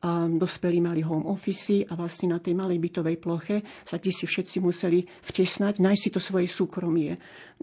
a 0.02 0.26
dospelí 0.26 0.82
mali 0.82 1.06
home 1.06 1.30
office 1.30 1.86
a 1.86 1.94
vlastne 1.94 2.34
na 2.34 2.42
tej 2.42 2.58
malej 2.58 2.82
bytovej 2.82 3.22
ploche 3.22 3.62
sa 3.86 4.02
ti 4.02 4.10
si 4.10 4.26
všetci 4.26 4.58
museli 4.58 5.06
vtesnať, 5.06 5.78
nájsť 5.78 6.02
si 6.02 6.10
to 6.10 6.18
svoje 6.18 6.50
súkromie. 6.50 7.14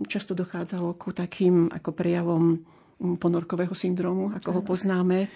Často 0.07 0.39
dochádzalo 0.39 0.95
ku 0.95 1.11
takým 1.11 1.67
ako 1.67 1.91
prejavom 1.91 2.63
ponorkového 2.99 3.75
syndromu, 3.75 4.31
ako 4.35 4.49
ho 4.55 4.63
poznáme. 4.63 5.27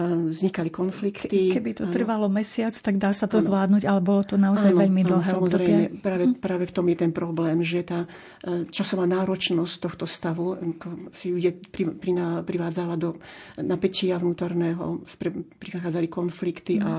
Vznikali 0.00 0.72
konflikty. 0.72 1.52
Keby 1.52 1.76
to 1.76 1.84
trvalo 1.92 2.24
ano. 2.24 2.40
mesiac, 2.40 2.72
tak 2.72 2.96
dá 2.96 3.12
sa 3.12 3.28
to 3.28 3.44
ano. 3.44 3.46
zvládnuť, 3.46 3.82
ale 3.84 4.00
bolo 4.00 4.22
to 4.24 4.40
naozaj 4.40 4.72
ano, 4.72 4.80
veľmi 4.88 5.02
dlhé 5.04 5.20
ano, 5.20 5.32
samozrejme, 5.36 5.80
obdobie. 5.84 6.00
Práve, 6.00 6.24
hm. 6.32 6.34
práve 6.40 6.64
v 6.64 6.72
tom 6.72 6.86
je 6.88 6.96
ten 6.96 7.12
problém, 7.12 7.60
že 7.60 7.84
tá 7.84 8.08
časová 8.72 9.04
náročnosť 9.04 9.74
tohto 9.84 10.08
stavu 10.08 10.56
si 11.12 11.36
ľudia 11.36 11.52
privádzala 12.40 12.96
do 12.96 13.20
napätia 13.60 14.16
vnútorného, 14.16 15.04
prichádzali 15.60 16.08
konflikty 16.08 16.80
hm. 16.80 16.84
a 16.88 16.92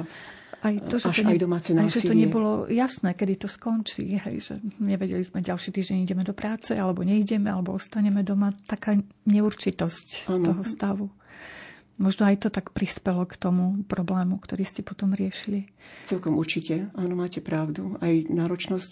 aj 0.63 0.75
to, 0.87 0.95
že 0.95 1.11
to, 1.11 1.27
ne, 1.27 1.35
aj 1.35 1.39
domáce 1.43 1.69
násilie. 1.75 1.91
Aj, 1.91 1.95
že 1.99 2.07
to 2.07 2.15
nebolo 2.15 2.51
jasné, 2.71 3.11
kedy 3.11 3.35
to 3.35 3.51
skončí. 3.51 4.15
Hej, 4.15 4.35
že 4.39 4.55
nevedeli 4.79 5.19
sme 5.19 5.43
ďalší 5.43 5.75
týždeň 5.75 6.07
ideme 6.07 6.23
do 6.23 6.31
práce, 6.31 6.71
alebo 6.71 7.03
neideme, 7.03 7.51
alebo 7.51 7.75
ostaneme 7.75 8.23
doma. 8.23 8.55
Taká 8.63 8.95
neurčitosť 9.27 10.31
ano. 10.31 10.55
toho 10.55 10.63
stavu. 10.63 11.05
Možno 12.03 12.27
aj 12.27 12.43
to 12.43 12.49
tak 12.51 12.75
prispelo 12.75 13.23
k 13.23 13.39
tomu 13.39 13.87
problému, 13.87 14.35
ktorý 14.43 14.67
ste 14.67 14.83
potom 14.83 15.15
riešili. 15.15 15.71
Celkom 16.03 16.35
určite, 16.35 16.91
áno, 16.99 17.15
máte 17.15 17.39
pravdu. 17.39 17.95
Aj 18.03 18.11
náročnosť, 18.27 18.91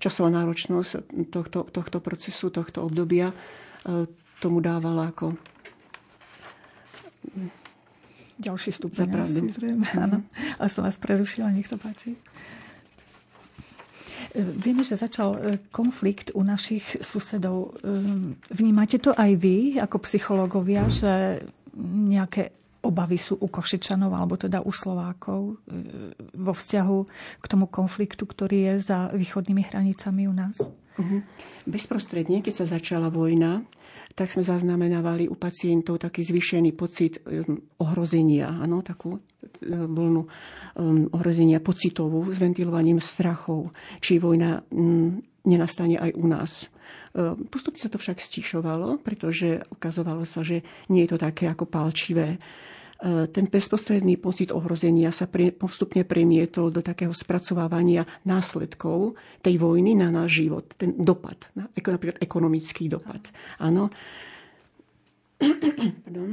časová 0.00 0.32
náročnosť 0.32 1.28
tohto, 1.28 1.68
tohto 1.68 2.00
procesu, 2.00 2.48
tohto 2.48 2.80
obdobia 2.80 3.28
e, 3.28 4.08
tomu 4.40 4.64
dávala 4.64 5.12
ako 5.12 5.36
ďalší 8.40 8.72
stupeň. 8.72 9.04
Asi, 9.20 9.52
zrejme, 9.52 9.84
áno. 9.92 10.24
Ale 10.56 10.68
som 10.72 10.88
vás 10.88 10.96
prerušila, 10.96 11.52
nech 11.52 11.68
sa 11.68 11.76
páči. 11.76 12.16
E, 14.32 14.40
vieme, 14.40 14.80
že 14.80 14.96
začal 14.96 15.36
e, 15.36 15.60
konflikt 15.68 16.32
u 16.32 16.40
našich 16.40 17.04
susedov. 17.04 17.76
Vnímate 18.48 18.96
to 18.96 19.12
aj 19.12 19.36
vy, 19.36 19.76
ako 19.76 20.00
psychológovia, 20.08 20.88
že 20.88 21.44
nejaké 21.76 22.56
obavy 22.86 23.18
sú 23.18 23.34
u 23.42 23.50
Košičanov 23.50 24.14
alebo 24.14 24.38
teda 24.38 24.62
u 24.62 24.70
Slovákov 24.70 25.40
e, 25.42 25.74
vo 26.38 26.54
vzťahu 26.54 26.98
k 27.42 27.46
tomu 27.50 27.66
konfliktu, 27.66 28.22
ktorý 28.22 28.72
je 28.72 28.74
za 28.94 29.10
východnými 29.10 29.66
hranicami 29.66 30.30
u 30.30 30.34
nás? 30.34 30.56
Uh-huh. 30.96 31.20
Bezprostredne, 31.66 32.40
keď 32.40 32.64
sa 32.64 32.66
začala 32.78 33.10
vojna, 33.10 33.66
tak 34.16 34.32
sme 34.32 34.48
zaznamenávali 34.48 35.28
u 35.28 35.36
pacientov 35.36 36.00
taký 36.00 36.24
zvýšený 36.24 36.72
pocit 36.72 37.20
ohrozenia, 37.76 38.48
ano, 38.48 38.80
takú 38.80 39.20
vlnu 39.66 40.22
um, 40.24 40.28
ohrozenia 41.12 41.60
pocitovú 41.60 42.32
s 42.32 42.40
ventilovaním 42.40 42.96
strachov, 42.96 43.76
či 44.00 44.16
vojna 44.16 44.64
um, 44.72 45.20
nenastane 45.44 46.00
aj 46.00 46.16
u 46.16 46.24
nás. 46.32 46.52
Ehm, 47.16 47.48
postupne 47.48 47.80
sa 47.80 47.88
to 47.88 47.96
však 47.96 48.20
stíšovalo, 48.20 49.00
pretože 49.00 49.64
ukazovalo 49.72 50.28
sa, 50.28 50.44
že 50.44 50.60
nie 50.92 51.08
je 51.08 51.16
to 51.16 51.18
také 51.18 51.48
ako 51.48 51.64
palčivé. 51.64 52.36
Ehm, 52.36 53.24
ten 53.32 53.48
bezprostredný 53.48 54.20
pocit 54.20 54.52
ohrozenia 54.52 55.08
sa 55.08 55.24
postupne 55.56 56.04
premietol 56.04 56.68
do 56.68 56.84
takého 56.84 57.16
spracovávania 57.16 58.04
následkov 58.28 59.16
tej 59.40 59.56
vojny 59.56 59.96
na 59.96 60.12
náš 60.12 60.44
život. 60.44 60.68
Ten 60.76 60.92
dopad, 61.00 61.48
napríklad 61.56 62.20
ekonomický 62.20 62.92
dopad. 62.92 63.32
Áno. 63.64 63.88
Pardon. 66.04 66.30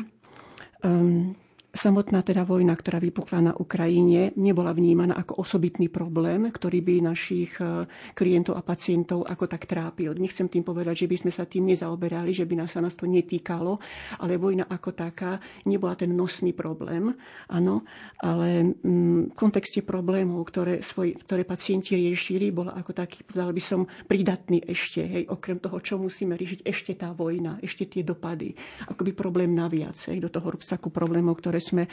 Um, 0.84 1.40
Samotná 1.74 2.22
teda 2.22 2.46
vojna, 2.46 2.78
ktorá 2.78 3.02
vypukla 3.02 3.50
na 3.50 3.54
Ukrajine, 3.58 4.30
nebola 4.38 4.78
vnímaná 4.78 5.18
ako 5.18 5.42
osobitný 5.42 5.90
problém, 5.90 6.46
ktorý 6.54 6.86
by 6.86 7.02
našich 7.02 7.58
e, 7.58 7.90
klientov 8.14 8.54
a 8.54 8.62
pacientov 8.62 9.26
ako 9.26 9.50
tak 9.50 9.66
trápil. 9.66 10.14
Nechcem 10.14 10.46
tým 10.46 10.62
povedať, 10.62 11.02
že 11.02 11.10
by 11.10 11.26
sme 11.26 11.32
sa 11.34 11.50
tým 11.50 11.66
nezaoberali, 11.66 12.30
že 12.30 12.46
by 12.46 12.62
nás 12.62 12.78
sa 12.78 12.78
nás 12.78 12.94
to 12.94 13.10
netýkalo, 13.10 13.82
ale 14.22 14.38
vojna 14.38 14.70
ako 14.70 14.94
taká 14.94 15.42
nebola 15.66 15.98
ten 15.98 16.14
nosný 16.14 16.54
problém, 16.54 17.10
áno, 17.50 17.82
ale 18.22 18.78
mm, 18.78 19.34
v 19.34 19.36
kontexte 19.36 19.82
problémov, 19.82 20.46
ktoré, 20.54 20.86
svoj, 20.86 21.26
ktoré 21.26 21.42
pacienti 21.42 21.98
riešili, 21.98 22.54
bola 22.54 22.78
ako 22.78 22.94
taký, 22.94 23.26
povedal 23.26 23.50
by 23.50 23.64
som, 23.66 23.90
pridatný 24.06 24.62
ešte, 24.62 25.02
hej, 25.10 25.24
okrem 25.26 25.58
toho, 25.58 25.82
čo 25.82 25.98
musíme 25.98 26.38
riešiť, 26.38 26.70
ešte 26.70 26.94
tá 27.02 27.10
vojna, 27.18 27.58
ešte 27.66 27.90
tie 27.90 28.06
dopady, 28.06 28.54
akoby 28.94 29.10
problém 29.18 29.58
naviac, 29.58 29.98
hej, 29.98 30.22
do 30.22 30.30
toho 30.30 30.54
rúbsaku 30.54 30.94
problémov, 30.94 31.42
ktoré 31.42 31.63
sme 31.64 31.88
e, 31.88 31.90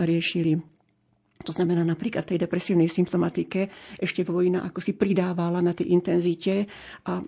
riešili. 0.00 0.56
To 1.44 1.52
znamená 1.52 1.84
napríklad 1.84 2.24
tej 2.24 2.40
depresívnej 2.40 2.88
symptomatike 2.88 3.68
ešte 4.00 4.24
vojna 4.24 4.64
ako 4.64 4.80
si 4.80 4.96
pridávala 4.96 5.60
na 5.60 5.76
tej 5.76 5.92
intenzite 5.92 6.64
a 7.04 7.20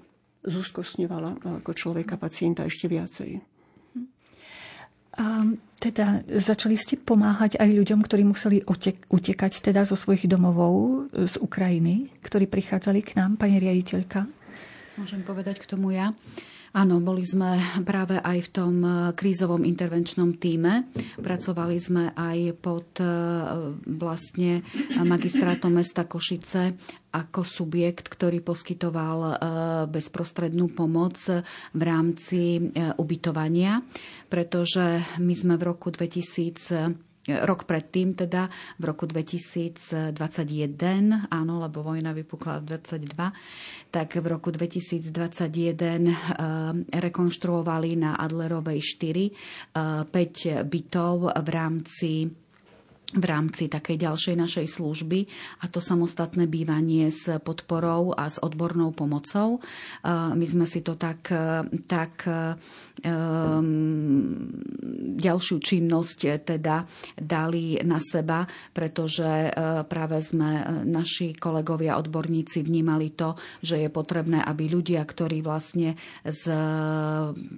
zúskosňovala 0.49 1.61
ako 1.61 1.71
človeka, 1.77 2.17
pacienta 2.17 2.65
ešte 2.65 2.89
viacej. 2.89 3.45
A 5.19 5.43
teda 5.83 6.23
začali 6.31 6.79
ste 6.79 6.95
pomáhať 6.95 7.59
aj 7.59 7.75
ľuďom, 7.75 8.07
ktorí 8.07 8.23
museli 8.23 8.63
utekať 9.11 9.53
teda 9.67 9.83
zo 9.83 9.99
svojich 9.99 10.31
domovov 10.31 11.07
z 11.11 11.35
Ukrajiny, 11.43 12.15
ktorí 12.23 12.47
prichádzali 12.47 13.03
k 13.03 13.19
nám, 13.19 13.35
pani 13.35 13.59
riaditeľka? 13.59 14.31
Môžem 14.95 15.27
povedať 15.27 15.59
k 15.59 15.67
tomu 15.67 15.91
ja. 15.91 16.15
Áno, 16.77 17.01
boli 17.01 17.25
sme 17.25 17.57
práve 17.89 18.21
aj 18.21 18.39
v 18.45 18.53
tom 18.53 18.75
eh, 18.85 18.95
krízovom 19.17 19.65
intervenčnom 19.65 20.37
týme. 20.37 20.93
Pracovali 21.17 21.77
sme 21.81 22.13
aj 22.13 22.39
pod 22.61 23.01
eh, 23.01 23.09
vlastne 23.89 24.61
magistrátom 25.01 25.73
mesta 25.73 26.05
Košice 26.05 26.77
ako 27.09 27.41
subjekt, 27.41 28.13
ktorý 28.13 28.45
poskytoval 28.45 29.19
eh, 29.25 29.33
bezprostrednú 29.89 30.69
pomoc 30.77 31.17
v 31.73 31.83
rámci 31.83 32.61
ubytovania, 33.01 33.81
pretože 34.29 35.01
my 35.17 35.33
sme 35.33 35.55
v 35.57 35.67
roku 35.73 35.89
2000 35.89 37.08
rok 37.29 37.69
predtým, 37.69 38.17
teda 38.17 38.49
v 38.81 38.83
roku 38.89 39.05
2021, 39.05 40.17
áno, 41.29 41.55
lebo 41.61 41.85
vojna 41.85 42.17
vypukla 42.17 42.65
v 42.65 42.81
2022, 42.81 43.93
tak 43.93 44.17
v 44.17 44.27
roku 44.27 44.49
2021 44.49 45.13
eh, 45.13 46.15
rekonštruovali 46.89 47.91
na 48.01 48.17
Adlerovej 48.17 48.81
4 48.81 50.09
5 50.09 50.09
eh, 50.09 50.65
bytov 50.65 51.33
v 51.33 51.49
rámci 51.49 52.13
v 53.09 53.25
rámci 53.25 53.73
takej 53.73 54.05
ďalšej 54.05 54.37
našej 54.37 54.67
služby 54.69 55.25
a 55.65 55.73
to 55.73 55.81
samostatné 55.81 56.45
bývanie 56.45 57.09
s 57.09 57.41
podporou 57.41 58.13
a 58.13 58.29
s 58.29 58.37
odbornou 58.37 58.93
pomocou. 58.93 59.65
My 60.13 60.45
sme 60.45 60.69
si 60.69 60.85
to 60.85 61.01
tak, 61.01 61.33
tak 61.89 62.29
um, 62.29 63.65
ďalšiu 65.17 65.57
činnosť 65.57 66.45
teda 66.45 66.85
dali 67.17 67.81
na 67.81 67.97
seba, 67.97 68.45
pretože 68.77 69.57
práve 69.89 70.21
sme 70.21 70.85
naši 70.85 71.33
kolegovia 71.33 71.97
odborníci 71.97 72.61
vnímali 72.61 73.17
to, 73.17 73.41
že 73.65 73.81
je 73.81 73.89
potrebné, 73.89 74.45
aby 74.45 74.69
ľudia, 74.69 75.01
ktorí 75.01 75.41
vlastne 75.41 75.97
z 76.29 76.45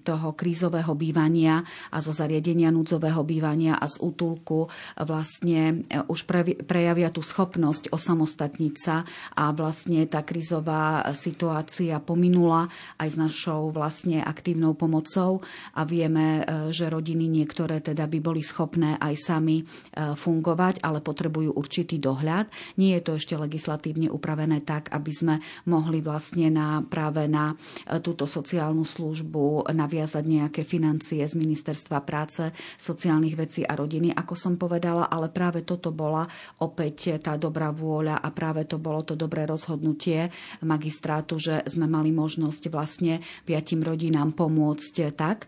toho 0.06 0.28
krízového 0.38 0.94
bývania 0.94 1.58
a 1.90 1.98
zo 1.98 2.14
zariadenia 2.14 2.70
núdzového 2.70 3.26
bývania 3.26 3.82
a 3.82 3.90
z 3.90 3.98
útulku 3.98 4.70
vlastne 4.94 5.39
vlastne 5.40 5.88
e, 5.88 6.05
už 6.05 6.29
prejavia 6.68 7.09
tú 7.09 7.24
schopnosť 7.24 7.88
osamostatniť 7.96 8.74
sa 8.76 9.09
a 9.33 9.48
vlastne 9.57 10.05
tá 10.05 10.20
krizová 10.20 11.00
situácia 11.16 11.96
pominula 11.96 12.68
aj 13.00 13.09
s 13.09 13.16
našou 13.16 13.72
vlastne 13.72 14.20
aktívnou 14.20 14.76
pomocou 14.76 15.40
a 15.72 15.88
vieme, 15.88 16.44
e, 16.44 16.76
že 16.76 16.92
rodiny 16.92 17.24
niektoré 17.24 17.81
teda 17.81 18.05
by 18.05 18.20
boli 18.20 18.44
schopné 18.44 19.00
aj 19.00 19.16
sami 19.16 19.64
e, 19.64 19.64
fungovať, 20.12 20.85
ale 20.85 21.00
potrebujú 21.00 21.57
určitý 21.57 21.96
dohľad. 21.96 22.76
Nie 22.76 23.00
je 23.00 23.05
to 23.09 23.12
ešte 23.16 23.33
legislatívne 23.40 24.12
upravené 24.12 24.61
tak, 24.61 24.92
aby 24.92 25.12
sme 25.12 25.35
mohli 25.64 26.05
vlastne 26.05 26.53
na, 26.53 26.85
práve 26.85 27.24
na 27.24 27.57
túto 28.05 28.29
sociálnu 28.29 28.85
službu 28.85 29.72
naviazať 29.72 30.24
nejaké 30.29 30.68
financie 30.68 31.24
z 31.24 31.33
Ministerstva 31.33 32.05
práce, 32.05 32.53
sociálnych 32.76 33.40
vecí 33.40 33.64
a 33.64 33.72
rodiny, 33.72 34.12
ako 34.12 34.35
som 34.37 34.61
povedala, 34.61 35.09
ale 35.09 35.29
práve 35.30 35.62
toto 35.62 35.94
bola 35.94 36.26
opäť 36.60 37.18
tá 37.22 37.38
dobrá 37.40 37.72
vôľa 37.72 38.20
a 38.20 38.28
práve 38.34 38.66
to 38.66 38.76
bolo 38.76 39.02
to 39.06 39.14
dobré 39.16 39.46
rozhodnutie 39.46 40.28
magistrátu, 40.60 41.40
že 41.40 41.54
sme 41.66 41.86
mali 41.86 42.10
možnosť 42.12 42.62
vlastne 42.68 43.22
piatim 43.46 43.80
rodinám 43.80 44.34
pomôcť 44.36 45.14
tak, 45.14 45.46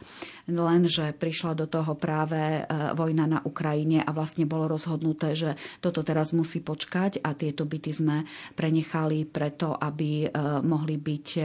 lenže 0.50 1.14
prišla 1.14 1.54
do 1.54 1.66
toho 1.70 1.94
práve 1.94 2.36
e, 2.36 2.62
vojna 2.92 3.24
na 3.28 3.40
Ukrajine 3.44 4.02
a 4.02 4.10
vlastne 4.10 4.48
bolo 4.48 4.66
rozhodnuté, 4.66 5.38
že 5.38 5.54
toto 5.78 6.02
teraz 6.02 6.34
musí 6.34 6.58
počkať 6.58 7.22
a 7.22 7.34
tieto 7.36 7.64
byty 7.64 7.90
sme 7.94 8.16
prenechali 8.58 9.24
preto, 9.28 9.74
aby 9.76 10.26
e, 10.26 10.28
mohli 10.66 10.98
byť 10.98 11.28
e, 11.38 11.42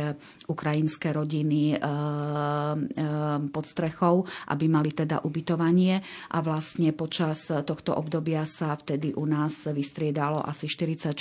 ukrajinské 0.49 1.09
rodiny 1.13 1.79
pod 3.51 3.65
strechou, 3.65 4.23
aby 4.51 4.65
mali 4.67 4.91
teda 4.91 5.23
ubytovanie. 5.23 5.99
A 6.31 6.37
vlastne 6.43 6.91
počas 6.91 7.49
tohto 7.49 7.95
obdobia 7.95 8.26
obdobia 8.27 8.43
sa 8.43 8.75
vtedy 8.75 9.15
u 9.15 9.23
nás 9.23 9.71
vystriedalo 9.71 10.43
asi 10.43 10.67
44 10.67 11.15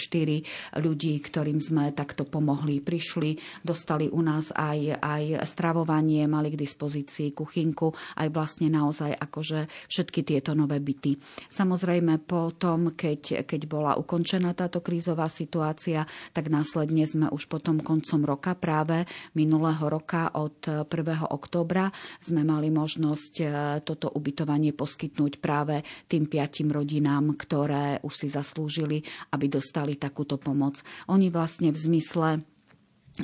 ľudí, 0.82 1.14
ktorým 1.22 1.62
sme 1.62 1.94
takto 1.94 2.26
pomohli. 2.26 2.82
Prišli, 2.82 3.62
dostali 3.62 4.10
u 4.10 4.18
nás 4.26 4.50
aj, 4.50 4.98
aj 4.98 5.46
stravovanie, 5.46 6.26
mali 6.26 6.50
k 6.50 6.58
dispozícii 6.58 7.30
kuchynku, 7.30 7.94
aj 8.18 8.26
vlastne 8.34 8.74
naozaj 8.74 9.14
akože 9.14 9.70
všetky 9.86 10.26
tieto 10.26 10.58
nové 10.58 10.82
byty. 10.82 11.14
Samozrejme 11.46 12.26
potom, 12.26 12.90
keď, 12.98 13.46
keď 13.46 13.60
bola 13.70 13.94
ukončená 13.94 14.50
táto 14.58 14.82
krízová 14.82 15.30
situácia, 15.30 16.02
tak 16.34 16.50
následne 16.50 17.06
sme 17.06 17.30
už 17.30 17.46
potom 17.46 17.86
koncom 17.86 18.26
roka 18.26 18.58
práve 18.58 19.06
minulého 19.38 19.86
roka 19.86 20.34
od 20.34 20.58
1. 20.90 20.90
októbra 21.30 21.86
sme 22.18 22.42
mali 22.42 22.74
možnosť 22.74 23.34
e, 23.38 23.44
toto 23.86 24.10
ubytovanie 24.10 24.74
poskytnúť 24.74 25.38
práve 25.38 25.86
tým 26.10 26.26
piatim 26.26 26.74
rodinám, 26.74 26.95
ktoré 27.36 28.00
už 28.00 28.14
si 28.14 28.28
zaslúžili, 28.30 29.04
aby 29.32 29.50
dostali 29.50 29.98
takúto 29.98 30.40
pomoc. 30.40 30.80
Oni 31.10 31.28
vlastne 31.28 31.74
v 31.74 31.78
zmysle 31.78 32.28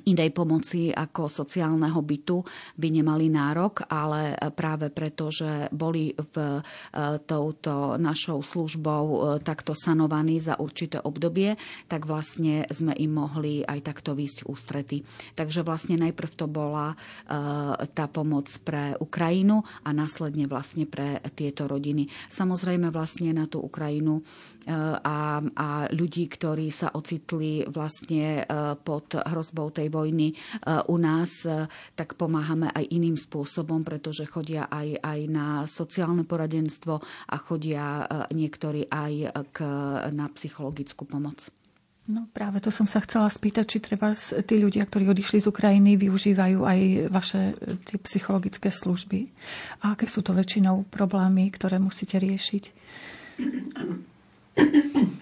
inej 0.08 0.32
pomoci 0.32 0.88
ako 0.88 1.28
sociálneho 1.28 2.00
bytu 2.00 2.40
by 2.80 2.88
nemali 2.88 3.28
nárok, 3.28 3.84
ale 3.92 4.36
práve 4.56 4.88
preto, 4.88 5.28
že 5.28 5.68
boli 5.68 6.16
v 6.16 6.36
e, 6.36 6.60
touto 7.28 8.00
našou 8.00 8.40
službou 8.40 9.04
e, 9.04 9.16
takto 9.44 9.76
sanovaní 9.76 10.40
za 10.40 10.56
určité 10.56 10.96
obdobie, 10.96 11.60
tak 11.92 12.08
vlastne 12.08 12.64
sme 12.72 12.96
im 12.96 13.12
mohli 13.12 13.60
aj 13.60 13.84
takto 13.84 14.16
výsť 14.16 14.44
v 14.44 14.48
ústrety. 14.48 14.96
Takže 15.36 15.60
vlastne 15.60 16.00
najprv 16.00 16.30
to 16.40 16.48
bola 16.48 16.92
e, 16.92 16.96
tá 17.92 18.08
pomoc 18.08 18.48
pre 18.64 18.96
Ukrajinu 18.96 19.60
a 19.84 19.92
následne 19.92 20.48
vlastne 20.48 20.88
pre 20.88 21.20
tieto 21.36 21.68
rodiny. 21.68 22.08
Samozrejme 22.32 22.88
vlastne 22.88 23.34
na 23.36 23.44
tú 23.44 23.60
Ukrajinu 23.60 24.24
a, 24.68 25.42
a 25.42 25.68
ľudí, 25.90 26.30
ktorí 26.30 26.70
sa 26.70 26.94
ocitli 26.94 27.66
vlastne 27.66 28.46
pod 28.86 29.10
hrozbou 29.18 29.74
tej 29.74 29.81
tej 29.82 29.90
vojny 29.90 30.30
e, 30.30 30.34
u 30.86 30.96
nás, 31.02 31.42
e, 31.42 31.66
tak 31.98 32.14
pomáhame 32.14 32.70
aj 32.70 32.86
iným 32.94 33.18
spôsobom, 33.18 33.82
pretože 33.82 34.22
chodia 34.30 34.70
aj, 34.70 35.02
aj 35.02 35.20
na 35.26 35.66
sociálne 35.66 36.22
poradenstvo 36.22 37.02
a 37.02 37.36
chodia 37.42 38.06
e, 38.06 38.38
niektorí 38.38 38.86
aj 38.86 39.42
k, 39.50 39.58
na 40.14 40.30
psychologickú 40.30 41.02
pomoc. 41.02 41.50
No 42.02 42.26
práve 42.34 42.58
to 42.58 42.74
som 42.74 42.82
sa 42.82 42.98
chcela 42.98 43.30
spýtať, 43.30 43.64
či 43.66 43.78
treba 43.78 44.10
tí 44.42 44.58
ľudia, 44.58 44.82
ktorí 44.82 45.06
odišli 45.06 45.38
z 45.38 45.46
Ukrajiny, 45.46 45.94
využívajú 45.94 46.58
aj 46.66 46.80
vaše 47.14 47.54
tie 47.86 47.98
psychologické 48.02 48.74
služby. 48.74 49.30
A 49.86 49.94
aké 49.94 50.10
sú 50.10 50.18
to 50.18 50.34
väčšinou 50.34 50.90
problémy, 50.90 51.46
ktoré 51.54 51.78
musíte 51.78 52.18
riešiť? 52.18 52.64
Áno. 53.78 54.02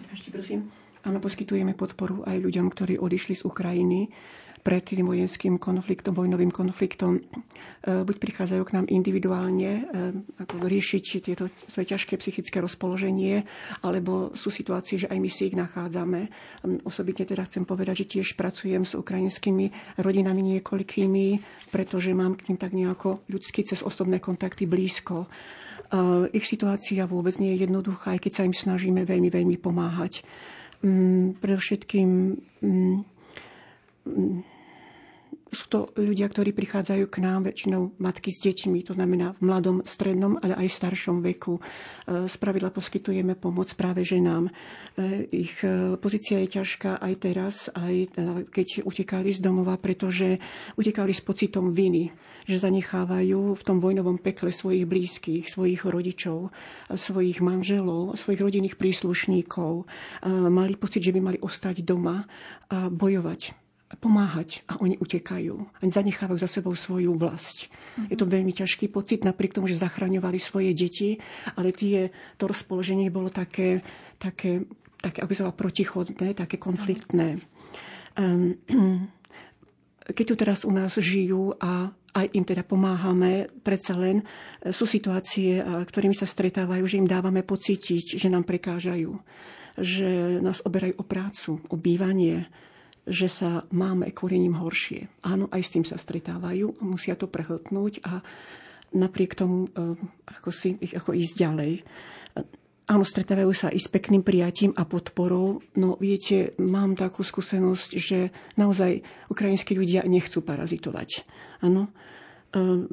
Ešte 0.08 0.32
prosím. 0.32 0.72
Áno, 1.04 1.20
poskytujeme 1.20 1.72
podporu 1.72 2.24
aj 2.24 2.36
ľuďom, 2.40 2.72
ktorí 2.72 2.94
odišli 3.00 3.36
z 3.36 3.44
Ukrajiny 3.44 4.08
pred 4.60 4.84
tým 4.84 5.08
vojenským 5.08 5.56
konfliktom, 5.56 6.12
vojnovým 6.12 6.52
konfliktom, 6.52 7.16
e, 7.16 7.20
buď 8.04 8.16
prichádzajú 8.20 8.62
k 8.68 8.74
nám 8.76 8.86
individuálne 8.92 9.70
e, 9.72 9.82
ako 10.36 10.68
riešiť 10.68 11.04
tieto 11.24 11.48
svoje 11.64 11.96
ťažké 11.96 12.20
psychické 12.20 12.60
rozpoloženie, 12.60 13.48
alebo 13.80 14.36
sú 14.36 14.52
situácie, 14.52 15.00
že 15.00 15.08
aj 15.08 15.18
my 15.18 15.30
si 15.32 15.48
ich 15.48 15.56
nachádzame. 15.56 16.28
Osobitne 16.84 17.24
teda 17.24 17.48
chcem 17.48 17.64
povedať, 17.64 18.04
že 18.04 18.20
tiež 18.20 18.36
pracujem 18.36 18.84
s 18.84 18.92
ukrajinskými 18.92 19.96
rodinami 20.04 20.56
niekoľkými, 20.56 21.26
pretože 21.72 22.12
mám 22.12 22.36
k 22.36 22.52
tým 22.52 22.56
tak 22.60 22.76
nejako 22.76 23.24
ľudsky 23.32 23.64
cez 23.64 23.80
osobné 23.80 24.20
kontakty 24.20 24.68
blízko. 24.68 25.24
E, 25.24 25.28
ich 26.36 26.44
situácia 26.44 27.08
vôbec 27.08 27.32
nie 27.40 27.56
je 27.56 27.64
jednoduchá, 27.64 28.12
aj 28.12 28.28
keď 28.28 28.32
sa 28.36 28.44
im 28.44 28.52
snažíme 28.52 29.08
veľmi, 29.08 29.32
veľmi 29.32 29.56
pomáhať. 29.56 30.20
Predovšetkým 30.80 32.08
sú 35.50 35.66
to 35.66 35.90
ľudia, 35.98 36.30
ktorí 36.30 36.54
prichádzajú 36.54 37.04
k 37.10 37.16
nám, 37.26 37.50
väčšinou 37.50 37.98
matky 37.98 38.30
s 38.30 38.38
deťmi, 38.46 38.86
to 38.86 38.94
znamená 38.94 39.34
v 39.34 39.50
mladom, 39.50 39.82
strednom, 39.82 40.38
ale 40.38 40.54
aj 40.54 40.78
staršom 40.78 41.26
veku. 41.26 41.58
Spravidla 42.06 42.70
poskytujeme 42.70 43.34
pomoc 43.34 43.66
práve 43.74 44.06
ženám. 44.06 44.46
E, 44.46 44.50
ich 45.34 45.58
e, 45.66 45.98
pozícia 45.98 46.38
je 46.46 46.62
ťažká 46.62 47.02
aj 47.02 47.14
teraz, 47.18 47.54
aj 47.74 47.94
e, 47.94 48.06
keď 48.46 48.86
utekali 48.86 49.34
z 49.34 49.42
domova, 49.42 49.74
pretože 49.74 50.38
utekali 50.78 51.10
s 51.10 51.22
pocitom 51.22 51.74
viny, 51.74 52.14
že 52.46 52.62
zanechávajú 52.62 53.58
v 53.58 53.62
tom 53.66 53.82
vojnovom 53.82 54.22
pekle 54.22 54.54
svojich 54.54 54.86
blízkych, 54.86 55.50
svojich 55.50 55.82
rodičov, 55.82 56.54
svojich 56.94 57.42
manželov, 57.42 58.14
svojich 58.14 58.42
rodinných 58.42 58.78
príslušníkov. 58.78 59.86
Mali 60.26 60.74
pocit, 60.78 61.02
že 61.02 61.14
by 61.14 61.20
mali 61.20 61.38
ostať 61.38 61.82
doma 61.82 62.26
a 62.70 62.90
bojovať 62.90 63.69
pomáhať 63.98 64.62
a 64.70 64.78
oni 64.78 64.94
utekajú. 65.02 65.54
Oni 65.82 65.90
zanechávajú 65.90 66.38
za 66.38 66.46
sebou 66.46 66.70
svoju 66.78 67.18
vlast. 67.18 67.66
Mm-hmm. 67.66 68.06
Je 68.14 68.16
to 68.16 68.30
veľmi 68.30 68.52
ťažký 68.54 68.86
pocit, 68.86 69.26
napriek 69.26 69.58
tomu, 69.58 69.66
že 69.66 69.82
zachraňovali 69.82 70.38
svoje 70.38 70.70
deti, 70.70 71.18
ale 71.58 71.74
tie, 71.74 72.14
to 72.38 72.46
rozpoloženie 72.46 73.10
bolo 73.10 73.34
také, 73.34 73.82
také, 74.22 74.62
také 75.02 75.18
ako 75.26 75.32
sa 75.34 75.50
protichodné, 75.50 76.38
také 76.38 76.62
konfliktné. 76.62 77.42
Um, 78.14 78.54
keď 80.14 80.24
tu 80.26 80.34
teraz 80.38 80.62
u 80.62 80.70
nás 80.70 80.94
žijú 80.94 81.58
a 81.58 81.90
aj 82.10 82.26
im 82.34 82.42
teda 82.42 82.66
pomáhame, 82.66 83.46
predsa 83.62 83.94
len 83.94 84.22
e, 84.22 84.74
sú 84.74 84.82
situácie, 84.82 85.62
ktorými 85.62 86.14
sa 86.14 86.26
stretávajú, 86.26 86.82
že 86.82 86.98
im 86.98 87.06
dávame 87.06 87.46
pocítiť, 87.46 88.18
že 88.18 88.26
nám 88.26 88.42
prekážajú, 88.42 89.14
že 89.78 90.42
nás 90.42 90.58
oberajú 90.66 90.98
o 90.98 91.04
prácu, 91.06 91.62
o 91.70 91.76
bývanie, 91.78 92.50
že 93.08 93.28
sa 93.28 93.64
máme 93.72 94.12
kvôli 94.12 94.40
ním 94.40 94.58
horšie. 94.60 95.08
Áno, 95.24 95.48
aj 95.48 95.62
s 95.64 95.72
tým 95.72 95.84
sa 95.84 95.96
stretávajú, 95.96 96.80
musia 96.84 97.16
to 97.16 97.30
prehltnúť 97.30 98.04
a 98.04 98.20
napriek 98.94 99.38
tomu 99.38 99.70
e, 99.70 99.96
ako, 100.26 100.50
si, 100.50 100.76
ako 100.76 101.14
ísť 101.14 101.34
ďalej. 101.38 101.72
Áno, 102.90 103.06
stretávajú 103.06 103.54
sa 103.54 103.70
i 103.70 103.78
s 103.78 103.86
pekným 103.86 104.26
prijatím 104.26 104.74
a 104.74 104.82
podporou. 104.82 105.62
No 105.78 105.94
viete, 106.02 106.50
mám 106.58 106.98
takú 106.98 107.22
skúsenosť, 107.22 107.90
že 107.94 108.34
naozaj 108.58 109.06
ukrajinskí 109.30 109.78
ľudia 109.78 110.02
nechcú 110.10 110.42
parazitovať. 110.42 111.22
Áno, 111.62 111.94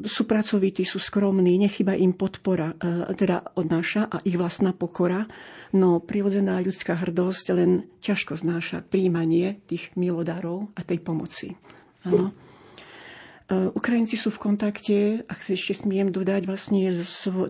sú 0.06 0.30
pracovití, 0.30 0.86
sú 0.86 1.02
skromní, 1.02 1.58
nechyba 1.58 1.98
im 1.98 2.14
podpora, 2.14 2.78
e, 2.78 3.10
teda 3.18 3.58
od 3.58 3.66
naša 3.66 4.06
a 4.06 4.22
ich 4.22 4.38
vlastná 4.38 4.70
pokora, 4.70 5.26
no 5.74 5.98
prirodzená 5.98 6.62
ľudská 6.62 6.94
hrdosť 6.94 7.46
len 7.58 7.90
ťažko 7.98 8.38
znáša 8.38 8.86
príjmanie 8.86 9.58
tých 9.66 9.90
milodárov 9.98 10.70
a 10.78 10.86
tej 10.86 11.02
pomoci. 11.02 11.58
Ano. 12.06 12.30
E, 12.30 13.74
Ukrajinci 13.74 14.14
sú 14.14 14.30
v 14.30 14.46
kontakte, 14.46 15.26
ak 15.26 15.50
ešte 15.50 15.74
smiem 15.74 16.14
dodať, 16.14 16.46
vlastne 16.46 16.94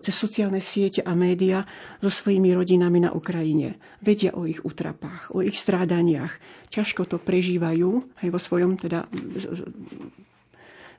cez 0.00 0.14
sociálne 0.16 0.64
siete 0.64 1.04
a 1.04 1.12
média 1.12 1.68
so 2.00 2.08
svojimi 2.08 2.56
rodinami 2.56 3.04
na 3.04 3.12
Ukrajine. 3.12 3.76
Vedia 4.00 4.32
o 4.32 4.48
ich 4.48 4.64
utrapách, 4.64 5.36
o 5.36 5.44
ich 5.44 5.60
strádaniach. 5.60 6.40
Ťažko 6.72 7.04
to 7.04 7.20
prežívajú 7.20 8.00
aj 8.24 8.28
vo 8.32 8.40
svojom 8.40 8.80
teda 8.80 9.04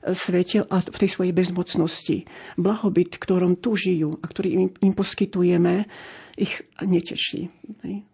svete 0.00 0.64
a 0.64 0.76
v 0.80 0.96
tej 0.96 1.10
svojej 1.12 1.34
bezmocnosti. 1.36 2.24
Blahobyt, 2.56 3.20
ktorom 3.20 3.60
tu 3.60 3.76
žijú 3.76 4.16
a 4.20 4.24
ktorý 4.24 4.48
im, 4.56 4.64
im 4.80 4.94
poskytujeme, 4.96 5.84
ich 6.40 6.64
neteší. 6.80 7.52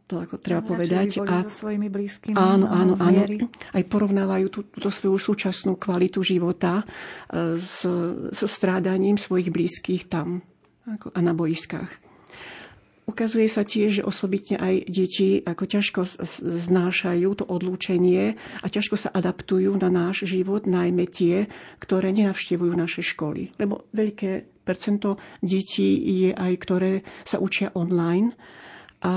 To 0.07 0.22
ako 0.22 0.39
treba 0.39 0.62
no, 0.62 0.68
povedať. 0.74 1.18
A 1.22 1.47
so 1.47 1.66
svojimi 1.66 1.91
blízkymi. 1.91 2.34
Áno, 2.39 2.66
áno, 2.70 2.95
áno. 2.99 3.22
Aj 3.74 3.82
porovnávajú 3.87 4.47
tú, 4.51 4.61
túto 4.70 4.91
svoju 4.91 5.18
súčasnú 5.18 5.78
kvalitu 5.78 6.22
života 6.22 6.82
e, 6.82 7.55
s, 7.59 7.82
s 8.30 8.41
strádaním 8.47 9.18
svojich 9.18 9.51
blízkych 9.51 10.07
tam 10.07 10.43
ako, 10.87 11.11
a 11.11 11.18
na 11.22 11.34
boiskách. 11.34 12.05
Ukazuje 13.07 13.46
sa 13.46 13.62
tiež, 13.62 14.02
že 14.02 14.07
osobitne 14.07 14.59
aj 14.59 14.90
deti 14.90 15.38
ako 15.38 15.62
ťažko 15.62 16.00
znášajú 16.42 17.30
to 17.38 17.46
odlúčenie 17.46 18.34
a 18.34 18.66
ťažko 18.66 18.98
sa 18.98 19.14
adaptujú 19.14 19.78
na 19.78 19.86
náš 19.86 20.26
život, 20.26 20.66
najmä 20.66 21.07
tie, 21.07 21.46
ktoré 21.78 22.11
nenavštevujú 22.11 22.74
naše 22.74 23.07
školy. 23.07 23.54
Lebo 23.62 23.86
veľké 23.94 24.59
percento 24.66 25.22
detí 25.38 25.94
je 26.26 26.34
aj, 26.34 26.52
ktoré 26.59 26.92
sa 27.22 27.38
učia 27.38 27.70
online 27.78 28.34
a 29.07 29.14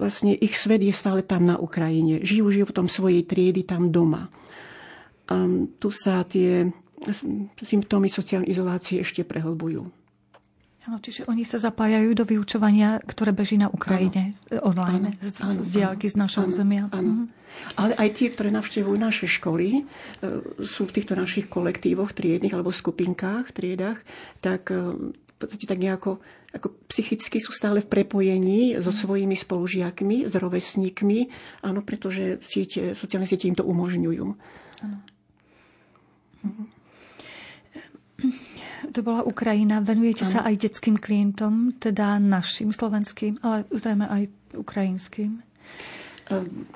vlastne 0.00 0.32
ich 0.32 0.56
svet 0.56 0.80
je 0.80 0.96
stále 0.96 1.20
tam 1.28 1.44
na 1.44 1.60
Ukrajine. 1.60 2.24
Žijú 2.24 2.64
životom 2.64 2.88
svojej 2.88 3.28
triedy 3.28 3.68
tam 3.68 3.92
doma. 3.92 4.32
A 5.28 5.36
tu 5.76 5.92
sa 5.92 6.24
tie 6.24 6.72
symptómy 7.60 8.08
sociálnej 8.08 8.48
izolácie 8.48 9.04
ešte 9.04 9.28
prehlbujú. 9.28 10.01
Ano, 10.82 10.98
čiže 10.98 11.30
oni 11.30 11.46
sa 11.46 11.62
zapájajú 11.62 12.10
do 12.10 12.26
vyučovania, 12.26 12.98
ktoré 13.06 13.30
beží 13.30 13.54
na 13.54 13.70
Ukrajine 13.70 14.34
ano. 14.50 14.74
online, 14.74 15.14
ano. 15.14 15.22
z, 15.22 15.62
z 15.62 15.68
diálky 15.78 16.10
z 16.10 16.18
našho 16.18 16.42
územia. 16.42 16.90
Mhm. 16.90 17.30
Ale 17.76 17.92
aj 18.00 18.08
tie, 18.16 18.28
ktoré 18.32 18.48
navštevujú 18.50 18.96
naše 18.96 19.28
školy, 19.28 19.68
e, 19.78 19.82
sú 20.64 20.88
v 20.88 20.94
týchto 20.98 21.14
našich 21.14 21.46
kolektívoch, 21.52 22.16
triednych 22.16 22.50
alebo 22.50 22.72
skupinkách, 22.72 23.52
triedach, 23.52 24.00
tak 24.40 24.72
e, 24.72 25.12
podstate 25.42 25.66
tak 25.66 25.82
nejako 25.82 26.22
ako 26.52 26.68
psychicky 26.92 27.40
sú 27.40 27.48
stále 27.56 27.80
v 27.80 27.88
prepojení 27.88 28.76
so 28.76 28.92
svojimi 28.92 29.32
spolužiakmi, 29.32 30.28
s 30.28 30.36
rovesníkmi, 30.36 31.32
áno, 31.64 31.80
pretože 31.80 32.44
siete, 32.44 32.92
sociálne 32.92 33.24
siete 33.24 33.48
im 33.48 33.56
to 33.56 33.64
umožňujú. 33.64 34.26
Áno. 34.84 34.98
To 38.90 39.00
bola 39.06 39.22
Ukrajina. 39.22 39.78
Venujete 39.78 40.26
ano. 40.26 40.32
sa 40.34 40.40
aj 40.42 40.54
detským 40.58 40.98
klientom, 40.98 41.78
teda 41.78 42.18
našim 42.18 42.74
slovenským, 42.74 43.38
ale 43.46 43.62
zrejme 43.70 44.10
aj 44.10 44.22
ukrajinským? 44.58 45.38
Um, 46.30 46.66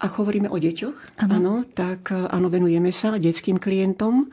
ak 0.00 0.12
hovoríme 0.16 0.48
o 0.48 0.56
deťoch, 0.56 1.20
áno, 1.24 1.64
tak 1.76 2.12
áno, 2.12 2.48
venujeme 2.48 2.88
sa 2.88 3.16
detským 3.20 3.60
klientom. 3.60 4.32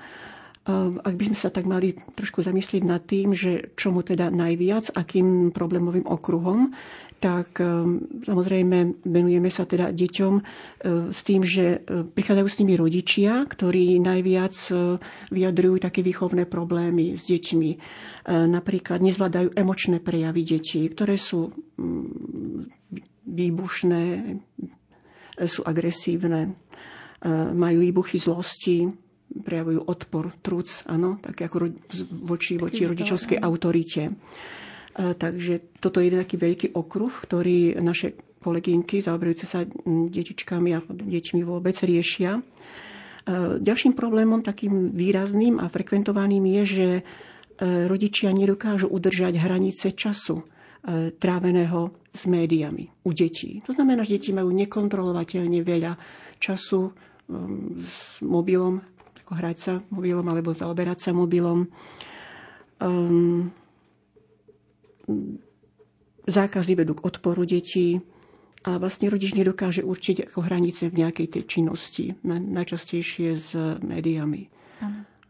Ehm, 0.68 0.99
ak 0.99 1.15
by 1.15 1.24
sme 1.32 1.38
sa 1.39 1.49
tak 1.49 1.63
mali 1.63 1.95
trošku 1.95 2.43
zamyslieť 2.43 2.84
nad 2.84 2.99
tým, 2.99 3.32
že 3.32 3.72
čomu 3.80 4.03
teda 4.03 4.28
najviac, 4.28 4.91
akým 4.91 5.55
problémovým 5.55 6.03
okruhom, 6.03 6.76
tak 7.24 7.57
ehm, 7.63 8.03
samozrejme 8.28 9.07
venujeme 9.07 9.47
sa 9.47 9.63
teda 9.63 9.95
deťom 9.95 10.34
ehm, 10.36 10.43
s 11.15 11.20
tým, 11.24 11.41
že 11.47 11.80
prichádzajú 11.88 12.47
s 12.51 12.59
nimi 12.59 12.74
rodičia, 12.76 13.47
ktorí 13.47 13.95
najviac 14.03 14.55
vyjadrujú 15.32 15.76
také 15.80 16.03
výchovné 16.03 16.43
problémy 16.45 17.15
s 17.15 17.32
deťmi. 17.32 17.72
Napríklad 18.28 18.99
nezvládajú 18.99 19.55
emočné 19.55 20.03
prejavy 20.03 20.43
detí, 20.43 20.84
ktoré 20.91 21.15
sú 21.15 21.47
mm, 21.80 22.68
výbušné, 23.24 24.03
sú 25.47 25.63
agresívne, 25.63 26.59
majú 27.55 27.78
výbuchy 27.80 28.20
zlosti, 28.20 29.07
prejavujú 29.42 29.86
odpor, 29.88 30.34
truc, 30.42 30.86
áno, 30.90 31.18
tak 31.22 31.42
ako 31.46 31.74
voči, 32.26 32.58
voči 32.58 32.86
rodičovskej 32.88 33.38
autorite. 33.42 34.10
Takže 34.98 35.78
toto 35.78 36.02
je 36.02 36.10
jeden 36.10 36.22
taký 36.22 36.42
veľký 36.42 36.68
okruh, 36.74 37.14
ktorý 37.14 37.78
naše 37.78 38.18
kolegynky 38.42 38.98
zaoberajúce 39.02 39.46
sa 39.46 39.62
detičkami 39.86 40.74
alebo 40.74 40.98
deťmi 40.98 41.42
vôbec 41.46 41.78
riešia. 41.78 42.42
Ďalším 43.60 43.94
problémom 43.94 44.40
takým 44.40 44.96
výrazným 44.96 45.60
a 45.60 45.68
frekventovaným 45.68 46.48
je, 46.48 46.64
že 46.64 46.88
e, 46.96 47.02
rodičia 47.92 48.32
nedokážu 48.32 48.88
udržať 48.88 49.36
hranice 49.36 49.92
času 49.92 50.40
e, 50.40 50.44
tráveného 51.12 51.92
s 52.16 52.24
médiami 52.24 52.88
u 53.04 53.12
detí. 53.12 53.60
To 53.68 53.76
znamená, 53.76 54.08
že 54.08 54.16
deti 54.16 54.32
majú 54.32 54.48
nekontrolovateľne 54.56 55.60
veľa 55.60 56.00
času 56.40 56.96
s 57.84 58.24
mobilom 58.24 58.80
ako 59.28 59.43
hrať 59.43 59.57
sa 59.59 59.73
mobilom 59.91 60.23
alebo 60.23 60.55
zaoberať 60.55 61.03
sa 61.03 61.11
mobilom. 61.11 61.67
Um, 62.80 63.51
zákazy 66.23 66.80
vedú 66.80 66.95
k 66.95 67.03
odporu 67.03 67.43
detí 67.43 67.99
a 68.63 68.80
vlastne 68.80 69.11
rodič 69.11 69.36
nedokáže 69.36 69.84
určiť 69.84 70.32
ako 70.32 70.47
hranice 70.47 70.88
v 70.88 71.03
nejakej 71.03 71.28
tej 71.28 71.43
činnosti, 71.43 72.15
najčastejšie 72.23 73.30
s 73.36 73.51
médiami. 73.84 74.47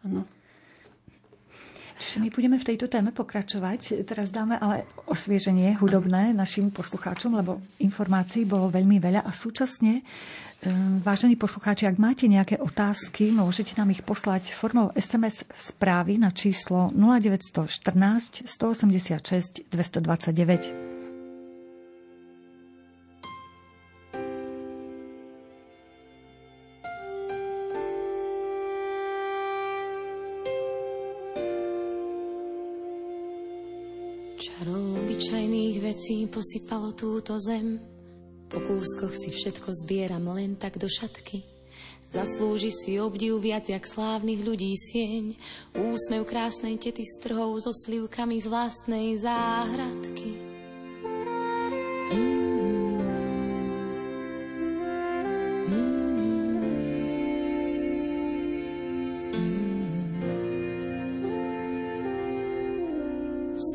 Ano. 0.05 0.29
Čiže 1.97 2.21
my 2.21 2.29
budeme 2.29 2.61
v 2.61 2.67
tejto 2.69 2.85
téme 2.85 3.09
pokračovať. 3.09 4.05
Teraz 4.05 4.29
dáme 4.29 4.61
ale 4.61 4.85
osvieženie 5.09 5.73
hudobné 5.81 6.29
našim 6.29 6.69
poslucháčom, 6.69 7.33
lebo 7.33 7.57
informácií 7.81 8.45
bolo 8.45 8.69
veľmi 8.69 9.01
veľa 9.01 9.25
a 9.25 9.33
súčasne 9.33 10.05
Ehm, 10.05 10.46
vážení 11.05 11.37
poslucháči, 11.37 11.85
ak 11.85 12.01
máte 12.01 12.25
nejaké 12.25 12.57
otázky, 12.57 13.29
môžete 13.29 13.77
nám 13.77 13.93
ich 13.93 14.01
poslať 14.01 14.57
formou 14.57 14.89
SMS 14.97 15.45
správy 15.53 16.17
na 16.17 16.33
číslo 16.33 16.89
0914 16.97 18.41
186 18.49 19.69
229. 19.69 20.73
Čarou 34.41 34.85
obyčajných 35.05 35.75
vecí 35.85 36.25
posypalo 36.25 36.97
túto 36.97 37.37
zem 37.37 37.96
po 38.47 38.63
kúskoch 38.63 39.11
si 39.11 39.29
všetko 39.31 39.75
zbieram 39.83 40.23
len 40.31 40.55
tak 40.55 40.79
do 40.79 40.87
šatky. 40.87 41.43
Zaslúži 42.07 42.71
si 42.71 42.95
obdiv 43.03 43.43
viac 43.43 43.67
jak 43.67 43.83
slávnych 43.83 44.39
ľudí 44.39 44.71
sieň. 44.79 45.35
Úsmev 45.75 46.23
krásnej 46.23 46.79
tety 46.79 47.03
s 47.03 47.19
trhou 47.19 47.51
so 47.59 47.75
slivkami 47.75 48.39
z 48.39 48.47
vlastnej 48.47 49.19
záhradky. 49.19 50.39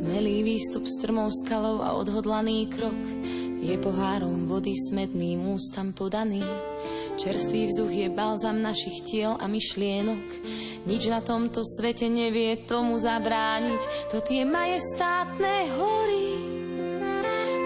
Smelý 0.00 0.40
výstup 0.40 0.88
strmou 0.88 1.28
skalou 1.44 1.84
a 1.84 1.92
odhodlaný 2.00 2.64
krok 2.72 3.21
je 3.62 3.78
pohárom 3.78 4.50
vody 4.50 4.74
smedným 4.74 5.54
ústam 5.54 5.94
podaný. 5.94 6.42
Čerstvý 7.14 7.70
vzduch 7.70 7.94
je 7.94 8.08
balzam 8.10 8.58
našich 8.58 9.06
tiel 9.06 9.38
a 9.38 9.46
myšlienok. 9.46 10.26
Nič 10.82 11.06
na 11.06 11.22
tomto 11.22 11.62
svete 11.62 12.10
nevie 12.10 12.66
tomu 12.66 12.98
zabrániť. 12.98 14.10
To 14.10 14.18
tie 14.18 14.42
majestátne 14.42 15.70
hory 15.78 16.30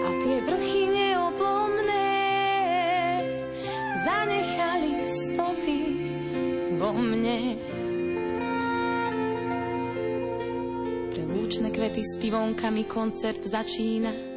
a 0.05 0.09
tie 0.21 0.37
vrchy 0.45 0.83
neoblomné 0.85 2.13
zanechali 4.05 5.01
stopy 5.01 5.81
vo 6.77 6.93
mne. 6.93 7.57
Pre 11.09 11.23
lúčne 11.25 11.73
kvety 11.73 12.05
s 12.05 12.13
pivonkami 12.21 12.85
koncert 12.85 13.41
začína 13.41 14.36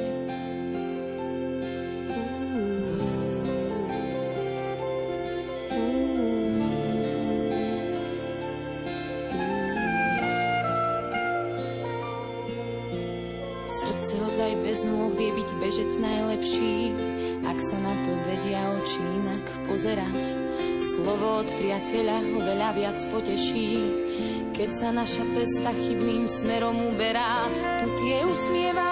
Priateľa 21.91 22.23
ho 22.23 22.39
veľa 22.39 22.69
viac 22.71 22.99
poteší, 23.11 23.75
keď 24.55 24.69
sa 24.71 24.95
naša 24.95 25.27
cesta 25.27 25.75
chybným 25.75 26.23
smerom 26.23 26.87
uberá, 26.87 27.51
to 27.83 27.91
tie 27.99 28.23
usmievavé 28.23 28.90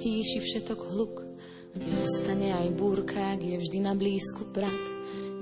stíši 0.00 0.40
všetok 0.40 0.80
hluk. 0.96 1.20
Ustane 2.00 2.56
aj 2.56 2.72
búrka, 2.72 3.36
ak 3.36 3.44
je 3.44 3.60
vždy 3.60 3.84
na 3.84 3.92
blízku 3.92 4.48
brat. 4.56 4.84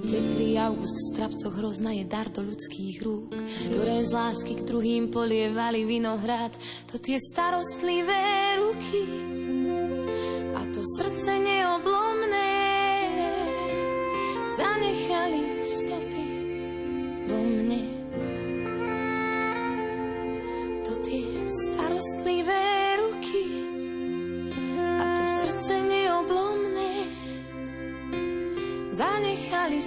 Teplý 0.03 0.59
august 0.59 0.99
v 0.99 1.11
strapcoch 1.15 1.55
hrozna 1.63 1.95
je 1.95 2.03
dar 2.03 2.27
do 2.27 2.43
ľudských 2.43 2.99
rúk, 3.07 3.39
ktoré 3.71 4.03
z 4.03 4.11
lásky 4.11 4.59
k 4.59 4.67
druhým 4.67 5.15
polievali 5.15 5.87
vinohrad. 5.87 6.59
To 6.91 6.99
tie 6.99 7.23
starostlivé 7.23 8.59
ruky 8.59 9.07
a 10.59 10.61
to 10.75 10.83
srdce 10.83 11.39
neoblomné 11.39 12.51
zanechali 14.59 15.58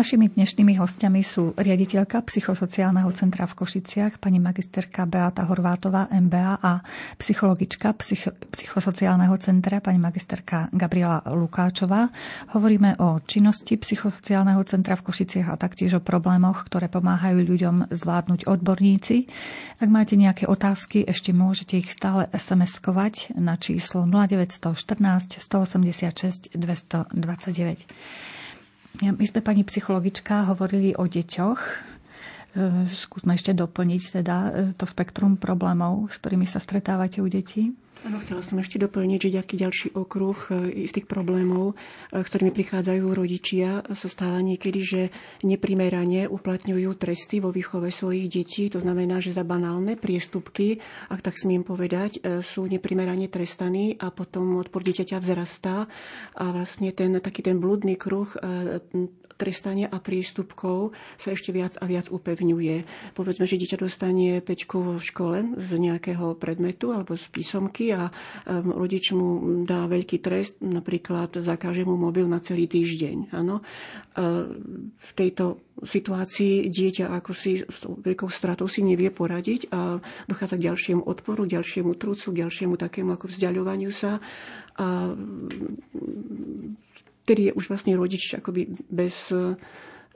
Našimi 0.00 0.32
dnešnými 0.32 0.80
hostiami 0.80 1.20
sú 1.20 1.52
riaditeľka 1.60 2.24
psychosociálneho 2.24 3.12
centra 3.12 3.44
v 3.44 3.52
Košiciach, 3.52 4.16
pani 4.16 4.40
magisterka 4.40 5.04
Beata 5.04 5.44
Horvátová, 5.44 6.08
MBA 6.08 6.56
a 6.56 6.80
psychologička 7.20 7.92
psych- 8.00 8.32
psychosociálneho 8.48 9.36
centra, 9.44 9.84
pani 9.84 10.00
magisterka 10.00 10.72
Gabriela 10.72 11.20
Lukáčová. 11.28 12.08
Hovoríme 12.56 12.96
o 12.96 13.20
činnosti 13.28 13.76
psychosociálneho 13.76 14.64
centra 14.64 14.96
v 14.96 15.04
Košiciach 15.04 15.52
a 15.52 15.60
taktiež 15.60 16.00
o 16.00 16.00
problémoch, 16.00 16.64
ktoré 16.64 16.88
pomáhajú 16.88 17.44
ľuďom 17.44 17.92
zvládnuť 17.92 18.48
odborníci. 18.48 19.28
Ak 19.84 19.88
máte 19.92 20.16
nejaké 20.16 20.48
otázky, 20.48 21.04
ešte 21.04 21.36
môžete 21.36 21.76
ich 21.76 21.92
stále 21.92 22.24
SMS-kovať 22.32 23.36
na 23.36 23.60
číslo 23.60 24.08
0914 24.08 24.64
186 25.44 26.56
229. 26.56 28.39
My 28.98 29.24
sme 29.24 29.40
pani 29.40 29.62
psychologička 29.62 30.50
hovorili 30.50 30.98
o 30.98 31.06
deťoch. 31.06 31.60
E, 32.50 32.90
skúsme 32.90 33.38
ešte 33.38 33.54
doplniť 33.54 34.02
teda 34.22 34.36
e, 34.36 34.50
to 34.74 34.82
spektrum 34.82 35.38
problémov, 35.38 36.10
s 36.10 36.18
ktorými 36.18 36.50
sa 36.50 36.58
stretávate 36.58 37.22
u 37.22 37.30
detí. 37.30 37.70
Áno, 38.00 38.16
chcela 38.18 38.40
som 38.40 38.56
ešte 38.58 38.80
doplniť, 38.80 39.18
že 39.20 39.34
nejaký 39.38 39.54
ďalší 39.60 39.88
okruh 39.94 40.34
e, 40.50 40.82
tých 40.90 41.06
problémov, 41.06 41.78
s 42.10 42.26
ktorými 42.26 42.50
prichádzajú 42.50 43.06
rodičia, 43.06 43.86
sa 43.94 44.08
stáva 44.10 44.42
niekedy, 44.42 44.80
že 44.82 45.02
neprimerane 45.46 46.26
uplatňujú 46.26 46.90
tresty 46.98 47.38
vo 47.38 47.54
výchove 47.54 47.94
svojich 47.94 48.26
detí. 48.26 48.66
To 48.74 48.82
znamená, 48.82 49.22
že 49.22 49.30
za 49.30 49.46
banálne 49.46 49.94
priestupky, 49.94 50.82
ak 51.06 51.22
tak 51.22 51.38
smiem 51.38 51.62
povedať, 51.62 52.18
sú 52.42 52.66
neprimerane 52.66 53.30
trestaní 53.30 53.94
a 54.00 54.10
potom 54.10 54.58
odpor 54.58 54.82
dieťaťa 54.82 55.22
vzrastá 55.22 55.86
a 56.34 56.44
vlastne 56.50 56.90
ten 56.90 57.14
taký 57.22 57.46
ten 57.46 57.62
blúdny 57.62 57.94
kruh 57.94 58.32
trestania 59.40 59.88
a 59.88 59.96
prístupkov 59.96 60.92
sa 61.16 61.32
ešte 61.32 61.48
viac 61.56 61.80
a 61.80 61.88
viac 61.88 62.12
upevňuje. 62.12 62.84
Povedzme, 63.16 63.48
že 63.48 63.56
dieťa 63.56 63.80
dostane 63.80 64.44
peťku 64.44 65.00
v 65.00 65.02
škole 65.02 65.56
z 65.56 65.70
nejakého 65.80 66.36
predmetu 66.36 66.92
alebo 66.92 67.16
z 67.16 67.24
písomky 67.32 67.96
a 67.96 68.12
um, 68.12 68.76
rodič 68.76 69.16
mu 69.16 69.64
dá 69.64 69.88
veľký 69.88 70.20
trest, 70.20 70.60
napríklad 70.60 71.40
zakáže 71.40 71.88
mu 71.88 71.96
mobil 71.96 72.28
na 72.28 72.44
celý 72.44 72.68
týždeň. 72.68 73.32
Áno. 73.32 73.64
V 75.00 75.10
tejto 75.16 75.62
situácii 75.80 76.68
dieťa 76.68 77.08
ako 77.08 77.32
si 77.32 77.62
s 77.62 77.86
veľkou 77.86 78.28
stratou 78.28 78.68
si 78.68 78.84
nevie 78.84 79.08
poradiť 79.08 79.72
a 79.72 80.02
dochádza 80.28 80.60
k 80.60 80.66
ďalšiemu 80.68 81.02
odporu, 81.06 81.48
k 81.48 81.56
ďalšiemu 81.56 81.92
trucu, 81.96 82.26
k 82.34 82.40
ďalšiemu 82.44 82.74
takému 82.76 83.10
ako 83.16 83.30
vzdialovaniu 83.30 83.88
sa. 83.94 84.20
A 84.76 85.14
vtedy 87.30 87.42
je 87.46 87.52
už 87.54 87.70
vlastne 87.70 87.94
rodič 87.94 88.34
akoby 88.34 88.66
bez 88.90 89.30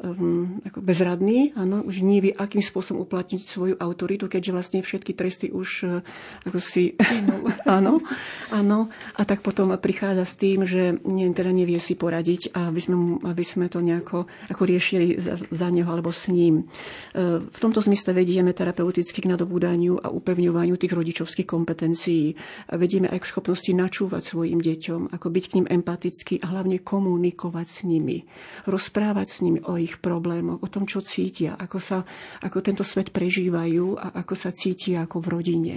um, 0.03 0.59
ako 0.67 0.79
bezradný, 0.83 1.55
áno, 1.55 1.87
už 1.87 2.03
nevie, 2.03 2.35
akým 2.35 2.65
spôsobom 2.65 3.07
uplatniť 3.07 3.41
svoju 3.47 3.75
autoritu, 3.79 4.27
keďže 4.27 4.55
vlastne 4.55 4.81
všetky 4.83 5.13
tresty 5.15 5.47
už 5.55 5.69
uh, 5.87 6.47
ako 6.49 6.59
si... 6.59 6.99
áno, 7.77 8.03
áno. 8.51 8.91
A 9.15 9.23
tak 9.23 9.47
potom 9.47 9.71
prichádza 9.79 10.25
s 10.27 10.35
tým, 10.35 10.67
že 10.67 10.99
nie, 11.07 11.31
teda 11.31 11.55
nevie 11.55 11.79
si 11.79 11.95
poradiť 11.95 12.57
a 12.57 12.75
aby 12.75 12.81
sme, 12.83 12.97
aby 13.23 13.45
sme 13.47 13.67
to 13.71 13.79
nejako 13.79 14.27
ako 14.51 14.63
riešili 14.67 15.15
za, 15.21 15.39
za 15.39 15.69
neho 15.71 15.87
alebo 15.87 16.11
s 16.11 16.27
ním. 16.27 16.67
Uh, 17.15 17.39
v 17.45 17.59
tomto 17.63 17.79
zmysle 17.79 18.17
vedieme 18.17 18.51
terapeuticky 18.51 19.23
k 19.23 19.31
nadobúdaniu 19.31 20.03
a 20.03 20.11
upevňovaniu 20.11 20.75
tých 20.75 20.95
rodičovských 20.95 21.47
kompetencií. 21.47 22.35
Vedieme 22.75 23.07
aj 23.11 23.23
k 23.23 23.31
schopnosti 23.31 23.71
načúvať 23.71 24.23
svojim 24.27 24.59
deťom, 24.59 25.15
ako 25.15 25.27
byť 25.31 25.45
k 25.47 25.55
ním 25.61 25.67
empatický 25.71 26.35
a 26.43 26.51
hlavne 26.51 26.83
komunikovať 26.83 27.67
s 27.67 27.79
nimi, 27.87 28.27
rozprávať 28.67 29.27
s 29.31 29.39
nimi 29.45 29.61
o 29.63 29.84
ich 29.85 30.01
problémoch, 30.01 30.65
o 30.65 30.69
tom, 30.73 30.89
čo 30.89 31.05
cítia, 31.05 31.55
ako, 31.61 31.79
sa, 31.79 31.99
ako 32.41 32.59
tento 32.65 32.83
svet 32.83 33.13
prežívajú 33.13 34.01
a 34.01 34.25
ako 34.25 34.35
sa 34.35 34.51
cítia 34.51 35.05
ako 35.05 35.21
v 35.21 35.29
rodine. 35.29 35.77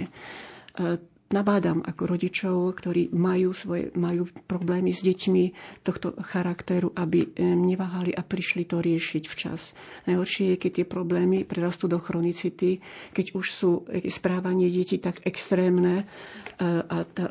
Nabádam 1.28 1.84
ako 1.84 2.16
rodičov, 2.16 2.56
ktorí 2.80 3.12
majú, 3.12 3.52
svoje, 3.52 3.92
majú 3.92 4.24
problémy 4.48 4.96
s 4.96 5.04
deťmi 5.04 5.44
tohto 5.84 6.16
charakteru, 6.24 6.96
aby 6.96 7.28
e, 7.28 7.28
neváhali 7.44 8.16
a 8.16 8.24
prišli 8.24 8.64
to 8.64 8.80
riešiť 8.80 9.28
včas. 9.28 9.76
Najhoršie 10.08 10.56
je, 10.56 10.56
keď 10.56 10.70
tie 10.72 10.86
problémy 10.88 11.44
prerastú 11.44 11.84
do 11.84 12.00
chronicity, 12.00 12.80
keď 13.12 13.36
už 13.36 13.46
sú 13.52 13.84
správanie 14.08 14.72
detí 14.72 14.96
tak 14.96 15.20
extrémne, 15.28 16.08
a 16.58 17.06
tá 17.06 17.30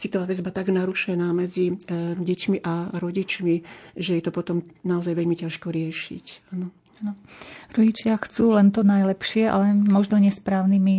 citová 0.00 0.24
väzba 0.24 0.48
tak 0.48 0.72
narušená 0.72 1.36
medzi 1.36 1.76
deťmi 2.16 2.64
a 2.64 2.96
rodičmi, 2.96 3.54
že 3.92 4.16
je 4.16 4.22
to 4.24 4.32
potom 4.32 4.64
naozaj 4.88 5.12
veľmi 5.12 5.36
ťažko 5.36 5.68
riešiť. 5.68 6.56
Ano. 6.56 6.72
No. 6.98 7.14
Rodičia 7.68 8.16
chcú 8.16 8.56
len 8.56 8.72
to 8.72 8.80
najlepšie, 8.80 9.44
ale 9.44 9.76
možno 9.76 10.18
nesprávnymi 10.18 10.96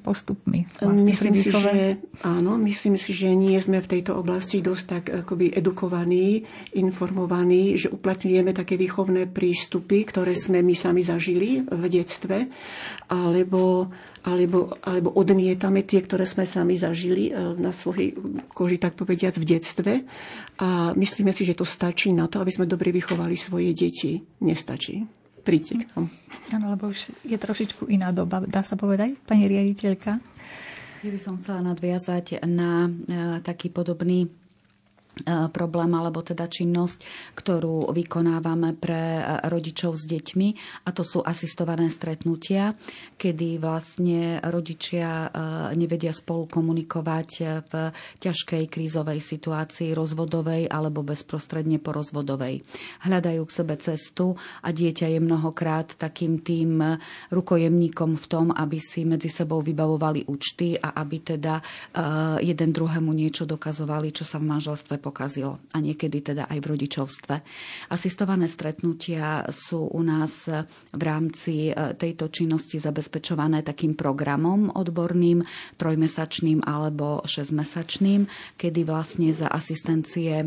postupmi. 0.00 0.70
Vlastne 0.78 1.02
myslím 1.02 1.34
si, 1.34 1.50
že 1.50 1.98
áno, 2.22 2.56
myslím 2.62 2.94
si, 2.94 3.10
že 3.10 3.34
nie 3.34 3.58
sme 3.58 3.82
v 3.82 3.90
tejto 3.98 4.16
oblasti 4.16 4.62
dosť 4.62 4.84
tak 4.86 5.04
akoby 5.10 5.52
edukovaní, 5.52 6.46
informovaní, 6.78 7.74
že 7.74 7.90
uplatňujeme 7.90 8.54
také 8.54 8.78
výchovné 8.78 9.28
prístupy, 9.28 10.06
ktoré 10.06 10.38
sme 10.38 10.62
my 10.62 10.72
sami 10.72 11.02
zažili 11.02 11.66
v 11.66 11.84
detstve, 11.90 12.48
alebo 13.10 13.90
alebo, 14.22 14.78
alebo 14.86 15.10
odmietame 15.18 15.82
tie, 15.82 15.98
ktoré 15.98 16.22
sme 16.30 16.46
sami 16.46 16.78
zažili 16.78 17.34
e, 17.34 17.58
na 17.58 17.74
svojej 17.74 18.14
koži, 18.54 18.78
tak 18.78 18.94
povediac, 18.94 19.34
v 19.34 19.48
detstve. 19.58 19.92
A 20.62 20.94
myslíme 20.94 21.34
si, 21.34 21.42
že 21.42 21.58
to 21.58 21.66
stačí 21.66 22.14
na 22.14 22.30
to, 22.30 22.38
aby 22.38 22.54
sme 22.54 22.70
dobre 22.70 22.94
vychovali 22.94 23.34
svoje 23.34 23.74
deti. 23.74 24.22
Nestačí. 24.38 25.21
Príďte 25.42 25.82
k 25.82 25.90
nám. 25.94 26.06
Áno, 26.54 26.66
lebo 26.70 26.90
už 26.90 27.10
je 27.26 27.34
trošičku 27.34 27.90
iná 27.90 28.14
doba, 28.14 28.42
dá 28.46 28.62
sa 28.62 28.78
povedať, 28.78 29.18
pani 29.26 29.50
riaditeľka. 29.50 30.22
Ja 31.02 31.10
by 31.10 31.18
som 31.18 31.42
chcela 31.42 31.66
nadviazať 31.66 32.46
na 32.46 32.86
e, 32.86 32.90
taký 33.42 33.74
podobný 33.74 34.30
problém 35.52 35.92
alebo 35.92 36.24
teda 36.24 36.48
činnosť, 36.48 37.04
ktorú 37.36 37.92
vykonávame 37.92 38.72
pre 38.80 39.20
e, 39.20 39.22
rodičov 39.44 40.00
s 40.00 40.08
deťmi 40.08 40.48
a 40.88 40.90
to 40.90 41.04
sú 41.04 41.20
asistované 41.20 41.92
stretnutia, 41.92 42.72
kedy 43.20 43.60
vlastne 43.60 44.40
rodičia 44.40 45.28
e, 45.28 45.76
nevedia 45.76 46.16
spolu 46.16 46.48
komunikovať 46.48 47.30
v 47.68 47.72
ťažkej 48.24 48.64
krízovej 48.72 49.20
situácii 49.20 49.92
rozvodovej 49.92 50.72
alebo 50.72 51.04
bezprostredne 51.04 51.76
po 51.76 51.92
rozvodovej. 51.92 52.64
Hľadajú 53.04 53.42
k 53.44 53.52
sebe 53.52 53.74
cestu 53.76 54.32
a 54.64 54.72
dieťa 54.72 55.12
je 55.12 55.20
mnohokrát 55.20 55.92
takým 56.00 56.40
tým 56.40 56.80
rukojemníkom 57.28 58.16
v 58.16 58.26
tom, 58.26 58.48
aby 58.48 58.80
si 58.80 59.04
medzi 59.04 59.28
sebou 59.28 59.60
vybavovali 59.60 60.24
účty 60.24 60.80
a 60.80 60.96
aby 60.96 61.16
teda 61.20 61.60
jeden 62.40 62.70
druhému 62.72 63.12
niečo 63.12 63.44
dokazovali, 63.44 64.14
čo 64.14 64.24
sa 64.24 64.40
v 64.40 64.48
manželstve 64.56 65.01
pokazilo 65.02 65.58
a 65.74 65.82
niekedy 65.82 66.22
teda 66.22 66.46
aj 66.46 66.58
v 66.62 66.70
rodičovstve. 66.78 67.34
Asistované 67.90 68.46
stretnutia 68.46 69.50
sú 69.50 69.90
u 69.90 70.00
nás 70.06 70.46
v 70.94 71.02
rámci 71.02 71.68
e, 71.68 71.98
tejto 71.98 72.30
činnosti 72.30 72.78
zabezpečované 72.78 73.66
takým 73.66 73.98
programom 73.98 74.70
odborným, 74.70 75.42
trojmesačným 75.76 76.62
alebo 76.62 77.26
šesťmesačným, 77.26 78.54
kedy 78.54 78.80
vlastne 78.86 79.34
za 79.34 79.50
asistencie 79.50 80.38
e, 80.38 80.46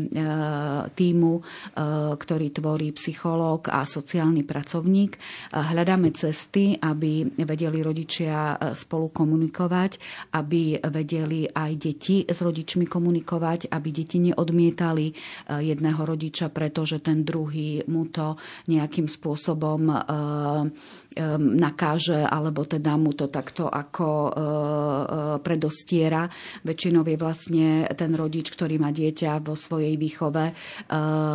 týmu, 0.96 1.34
e, 1.36 1.42
ktorý 2.16 2.46
tvorí 2.56 2.96
psychológ 2.96 3.68
a 3.68 3.84
sociálny 3.84 4.48
pracovník, 4.48 5.18
hľadáme 5.52 6.14
cesty, 6.16 6.78
aby 6.78 7.26
vedeli 7.44 7.82
rodičia 7.82 8.56
spolu 8.72 9.10
komunikovať, 9.10 9.98
aby 10.32 10.78
vedeli 10.80 11.44
aj 11.50 11.72
deti 11.76 12.22
s 12.24 12.38
rodičmi 12.40 12.86
komunikovať, 12.86 13.68
aby 13.70 13.88
deti 13.90 14.22
neod 14.22 14.45
odmietali 14.46 15.10
jedného 15.50 15.98
rodiča, 16.06 16.54
pretože 16.54 17.02
ten 17.02 17.26
druhý 17.26 17.82
mu 17.90 18.06
to 18.06 18.38
nejakým 18.70 19.10
spôsobom 19.10 19.90
nakáže 21.40 22.22
alebo 22.22 22.62
teda 22.68 22.94
mu 23.00 23.16
to 23.16 23.26
takto 23.26 23.66
ako 23.66 24.08
predostiera. 25.42 26.30
Väčšinou 26.62 27.02
je 27.02 27.16
vlastne 27.18 27.88
ten 27.96 28.12
rodič, 28.14 28.54
ktorý 28.54 28.78
má 28.78 28.94
dieťa 28.94 29.42
vo 29.42 29.58
svojej 29.58 29.98
výchove 29.98 30.44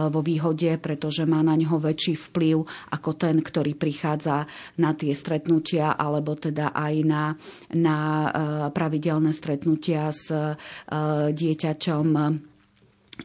vo 0.08 0.22
výhode, 0.22 0.78
pretože 0.78 1.26
má 1.26 1.42
na 1.42 1.58
ňo 1.58 1.82
väčší 1.82 2.14
vplyv 2.30 2.62
ako 2.94 3.12
ten, 3.18 3.42
ktorý 3.42 3.74
prichádza 3.74 4.46
na 4.78 4.94
tie 4.94 5.18
stretnutia 5.18 5.98
alebo 5.98 6.38
teda 6.38 6.78
aj 6.78 6.96
na, 7.02 7.34
na 7.74 7.98
pravidelné 8.70 9.34
stretnutia 9.34 10.14
s 10.14 10.30
dieťaťom 11.34 12.08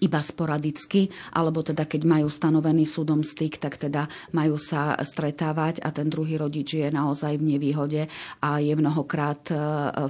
iba 0.01 0.21
sporadicky, 0.21 1.09
alebo 1.33 1.65
teda 1.65 1.89
keď 1.89 2.03
majú 2.05 2.29
stanovený 2.29 2.85
súdom 2.85 3.25
styk, 3.25 3.59
tak 3.61 3.81
teda 3.81 4.09
majú 4.33 4.61
sa 4.61 4.97
stretávať 5.01 5.81
a 5.81 5.93
ten 5.93 6.11
druhý 6.11 6.37
rodič 6.37 6.77
je 6.77 6.89
naozaj 6.91 7.39
v 7.41 7.57
nevýhode 7.57 8.03
a 8.43 8.51
je 8.61 8.75
mnohokrát 8.77 9.41
e, 9.49 9.55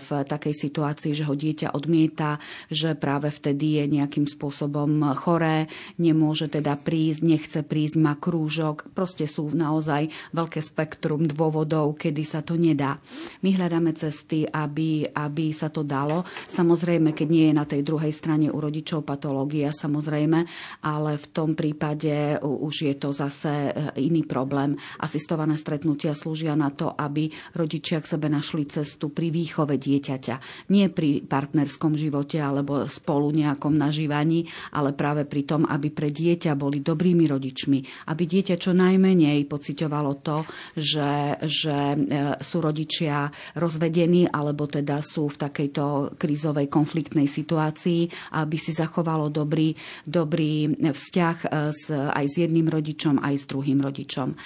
v 0.01 0.09
takej 0.27 0.55
situácii, 0.55 1.13
že 1.13 1.27
ho 1.27 1.35
dieťa 1.35 1.77
odmieta, 1.77 2.43
že 2.73 2.97
práve 2.97 3.31
vtedy 3.31 3.83
je 3.83 3.85
nejakým 4.01 4.27
spôsobom 4.27 5.15
choré, 5.15 5.71
nemôže 6.01 6.51
teda 6.51 6.75
prísť, 6.81 7.21
nechce 7.23 7.61
prísť, 7.63 7.95
má 8.01 8.15
krúžok. 8.17 8.91
Proste 8.97 9.29
sú 9.29 9.51
naozaj 9.53 10.09
veľké 10.33 10.61
spektrum 10.65 11.29
dôvodov, 11.29 11.99
kedy 12.01 12.23
sa 12.25 12.41
to 12.41 12.57
nedá. 12.57 12.99
My 13.45 13.53
hľadáme 13.53 13.93
cesty, 13.93 14.49
aby, 14.49 15.05
aby 15.13 15.53
sa 15.53 15.69
to 15.69 15.85
dalo. 15.85 16.25
Samozrejme, 16.49 17.13
keď 17.13 17.29
nie 17.29 17.47
je 17.53 17.55
na 17.55 17.67
tej 17.69 17.83
druhej 17.85 18.13
strane 18.13 18.49
u 18.49 18.59
rodičov 18.59 19.05
patológia, 19.05 19.76
samozrejme, 19.77 20.49
ale 20.81 21.11
v 21.21 21.27
tom 21.29 21.53
prípade 21.53 22.41
už 22.41 22.89
je 22.89 22.95
to 22.97 23.13
zase 23.13 23.53
e, 23.69 23.73
iný 24.01 24.25
problém. 24.25 24.75
Asistované 24.97 25.61
stretnutia 25.61 26.17
slúžia 26.17 26.57
na 26.57 26.73
to, 26.73 26.97
aby 26.97 27.29
rodičia 27.53 28.01
k 28.01 28.17
sebe 28.17 28.33
našli 28.33 28.65
cestu 28.65 29.13
pri 29.13 29.29
výchove 29.29 29.77
dieťaťa. 29.77 30.69
Nie 30.73 30.89
pri 30.89 31.21
partnerskom 31.27 31.99
živote 31.99 32.41
alebo 32.41 32.89
spolu 32.89 33.35
nejakom 33.35 33.77
nažívaní, 33.77 34.47
ale 34.73 34.97
práve 34.97 35.29
pri 35.29 35.43
tom, 35.45 35.69
aby 35.69 35.93
pre 35.93 36.09
dieťa 36.09 36.57
boli 36.57 36.81
dobrými 36.81 37.29
rodičmi. 37.29 38.09
Aby 38.09 38.25
dieťa 38.25 38.57
čo 38.57 38.73
najmenej 38.73 39.45
pociťovalo 39.45 40.13
to, 40.23 40.39
že, 40.79 41.43
že 41.45 41.77
e, 41.77 41.97
sú 42.41 42.63
rodičia 42.63 43.29
rozvedení 43.59 44.31
alebo 44.31 44.71
teda 44.71 45.03
sú 45.03 45.27
v 45.27 45.41
takejto 45.51 45.85
krízovej 46.15 46.71
konfliktnej 46.71 47.27
situácii, 47.27 48.35
aby 48.39 48.57
si 48.61 48.71
zachovalo 48.71 49.33
dobrý 49.33 49.66
dobrý, 50.07 50.71
vzťah 50.77 51.37
e, 51.43 51.49
s, 51.73 51.91
aj 51.91 52.27
s 52.29 52.35
jedným 52.45 52.69
rodičom, 52.71 53.19
aj 53.19 53.35
s 53.35 53.45
druhým 53.49 53.81
rodičom. 53.83 54.29
E, 54.31 54.37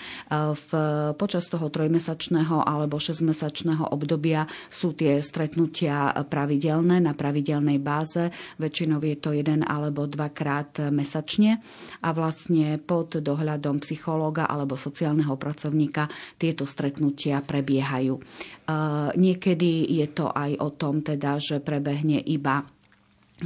v, 0.54 0.70
počas 1.18 1.50
toho 1.50 1.68
trojmesačného 1.68 2.62
alebo 2.62 2.96
šesťmesačného 2.96 3.90
obdobia 3.90 4.46
sú 4.70 4.94
tie 4.94 5.18
stretnutia 5.20 6.14
pravidelné 6.24 7.02
na 7.02 7.12
pravidelnej 7.12 7.82
báze. 7.82 8.30
Väčšinou 8.56 9.02
je 9.02 9.16
to 9.18 9.34
jeden 9.34 9.66
alebo 9.66 10.06
dvakrát 10.06 10.92
mesačne 10.94 11.58
a 12.00 12.08
vlastne 12.14 12.78
pod 12.78 13.18
dohľadom 13.18 13.82
psychológa 13.82 14.46
alebo 14.46 14.78
sociálneho 14.78 15.34
pracovníka 15.34 16.06
tieto 16.36 16.68
stretnutia 16.68 17.42
prebiehajú. 17.42 18.14
Niekedy 19.16 19.72
je 19.98 20.06
to 20.12 20.30
aj 20.30 20.50
o 20.60 20.68
tom, 20.70 21.02
teda, 21.02 21.40
že 21.42 21.58
prebehne 21.58 22.22
iba 22.22 22.62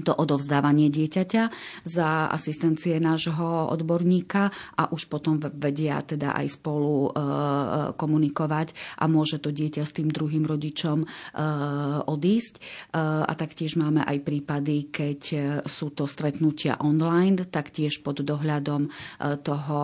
to 0.03 0.11
odovzdávanie 0.11 0.91
dieťaťa 0.91 1.43
za 1.87 2.27
asistencie 2.33 2.99
nášho 2.99 3.71
odborníka 3.71 4.51
a 4.75 4.91
už 4.91 5.07
potom 5.07 5.39
vedia 5.39 6.03
teda 6.03 6.35
aj 6.35 6.59
spolu 6.59 6.95
e, 7.07 7.11
komunikovať 7.95 8.75
a 8.99 9.05
môže 9.07 9.39
to 9.39 9.55
dieťa 9.55 9.83
s 9.87 9.95
tým 9.95 10.11
druhým 10.11 10.43
rodičom 10.43 11.05
e, 11.05 11.07
odísť. 12.11 12.55
E, 12.59 12.61
a 13.23 13.33
taktiež 13.39 13.79
máme 13.79 14.03
aj 14.03 14.19
prípady, 14.27 14.91
keď 14.91 15.21
sú 15.69 15.95
to 15.95 16.11
stretnutia 16.11 16.81
online, 16.83 17.47
taktiež 17.47 18.01
pod 18.01 18.25
dohľadom 18.25 18.89
toho 19.45 19.79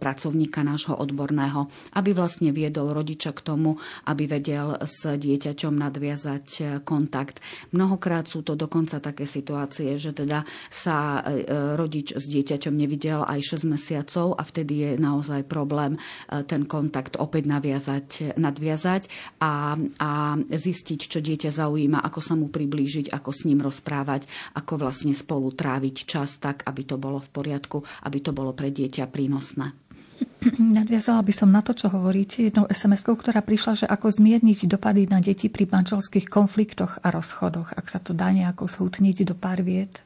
pracovníka 0.00 0.64
nášho 0.64 0.96
odborného, 0.96 1.70
aby 1.94 2.10
vlastne 2.16 2.50
viedol 2.50 2.90
rodiča 2.90 3.30
k 3.36 3.44
tomu, 3.44 3.78
aby 4.08 4.26
vedel 4.26 4.74
s 4.80 5.04
dieťaťom 5.06 5.74
nadviazať 5.76 6.46
kontakt. 6.82 7.38
Mnohokrát 7.70 8.26
sú 8.26 8.42
to 8.42 8.58
dokonca 8.58 8.97
sa 8.98 9.14
také 9.14 9.30
situácie, 9.30 9.94
že 9.94 10.10
teda 10.10 10.42
sa 10.66 11.22
e, 11.22 11.46
rodič 11.78 12.18
s 12.18 12.26
dieťaťom 12.26 12.74
nevidel 12.74 13.22
aj 13.22 13.62
6 13.62 13.70
mesiacov 13.70 14.34
a 14.34 14.42
vtedy 14.42 14.74
je 14.82 14.90
naozaj 14.98 15.46
problém 15.46 15.94
e, 15.94 15.98
ten 16.42 16.66
kontakt 16.66 17.14
opäť 17.14 17.46
naviazať, 17.46 18.34
nadviazať 18.34 19.06
a, 19.38 19.78
a 20.02 20.10
zistiť, 20.42 21.00
čo 21.06 21.22
dieťa 21.22 21.54
zaujíma, 21.54 22.02
ako 22.02 22.18
sa 22.18 22.34
mu 22.34 22.50
priblížiť, 22.50 23.14
ako 23.14 23.30
s 23.30 23.46
ním 23.46 23.62
rozprávať, 23.62 24.26
ako 24.58 24.82
vlastne 24.82 25.14
spolu 25.14 25.54
tráviť 25.54 25.96
čas 26.02 26.42
tak, 26.42 26.66
aby 26.66 26.82
to 26.82 26.98
bolo 26.98 27.22
v 27.22 27.30
poriadku, 27.30 27.78
aby 28.02 28.18
to 28.18 28.34
bolo 28.34 28.50
pre 28.50 28.74
dieťa 28.74 29.06
prínosné. 29.06 29.87
Nadviazala 30.78 31.22
by 31.22 31.32
som 31.34 31.50
na 31.50 31.62
to, 31.62 31.74
čo 31.74 31.90
hovoríte, 31.90 32.46
jednou 32.46 32.66
sms 32.70 33.02
ktorá 33.02 33.42
prišla, 33.42 33.72
že 33.84 33.86
ako 33.86 34.10
zmierniť 34.10 34.70
dopady 34.70 35.10
na 35.10 35.18
deti 35.18 35.50
pri 35.50 35.66
manželských 35.66 36.30
konfliktoch 36.30 37.02
a 37.02 37.10
rozchodoch, 37.10 37.74
ak 37.74 37.86
sa 37.90 37.98
to 37.98 38.14
dá 38.14 38.30
nejako 38.30 38.70
zhutniť 38.70 39.26
do 39.26 39.34
pár 39.34 39.62
viet. 39.62 40.02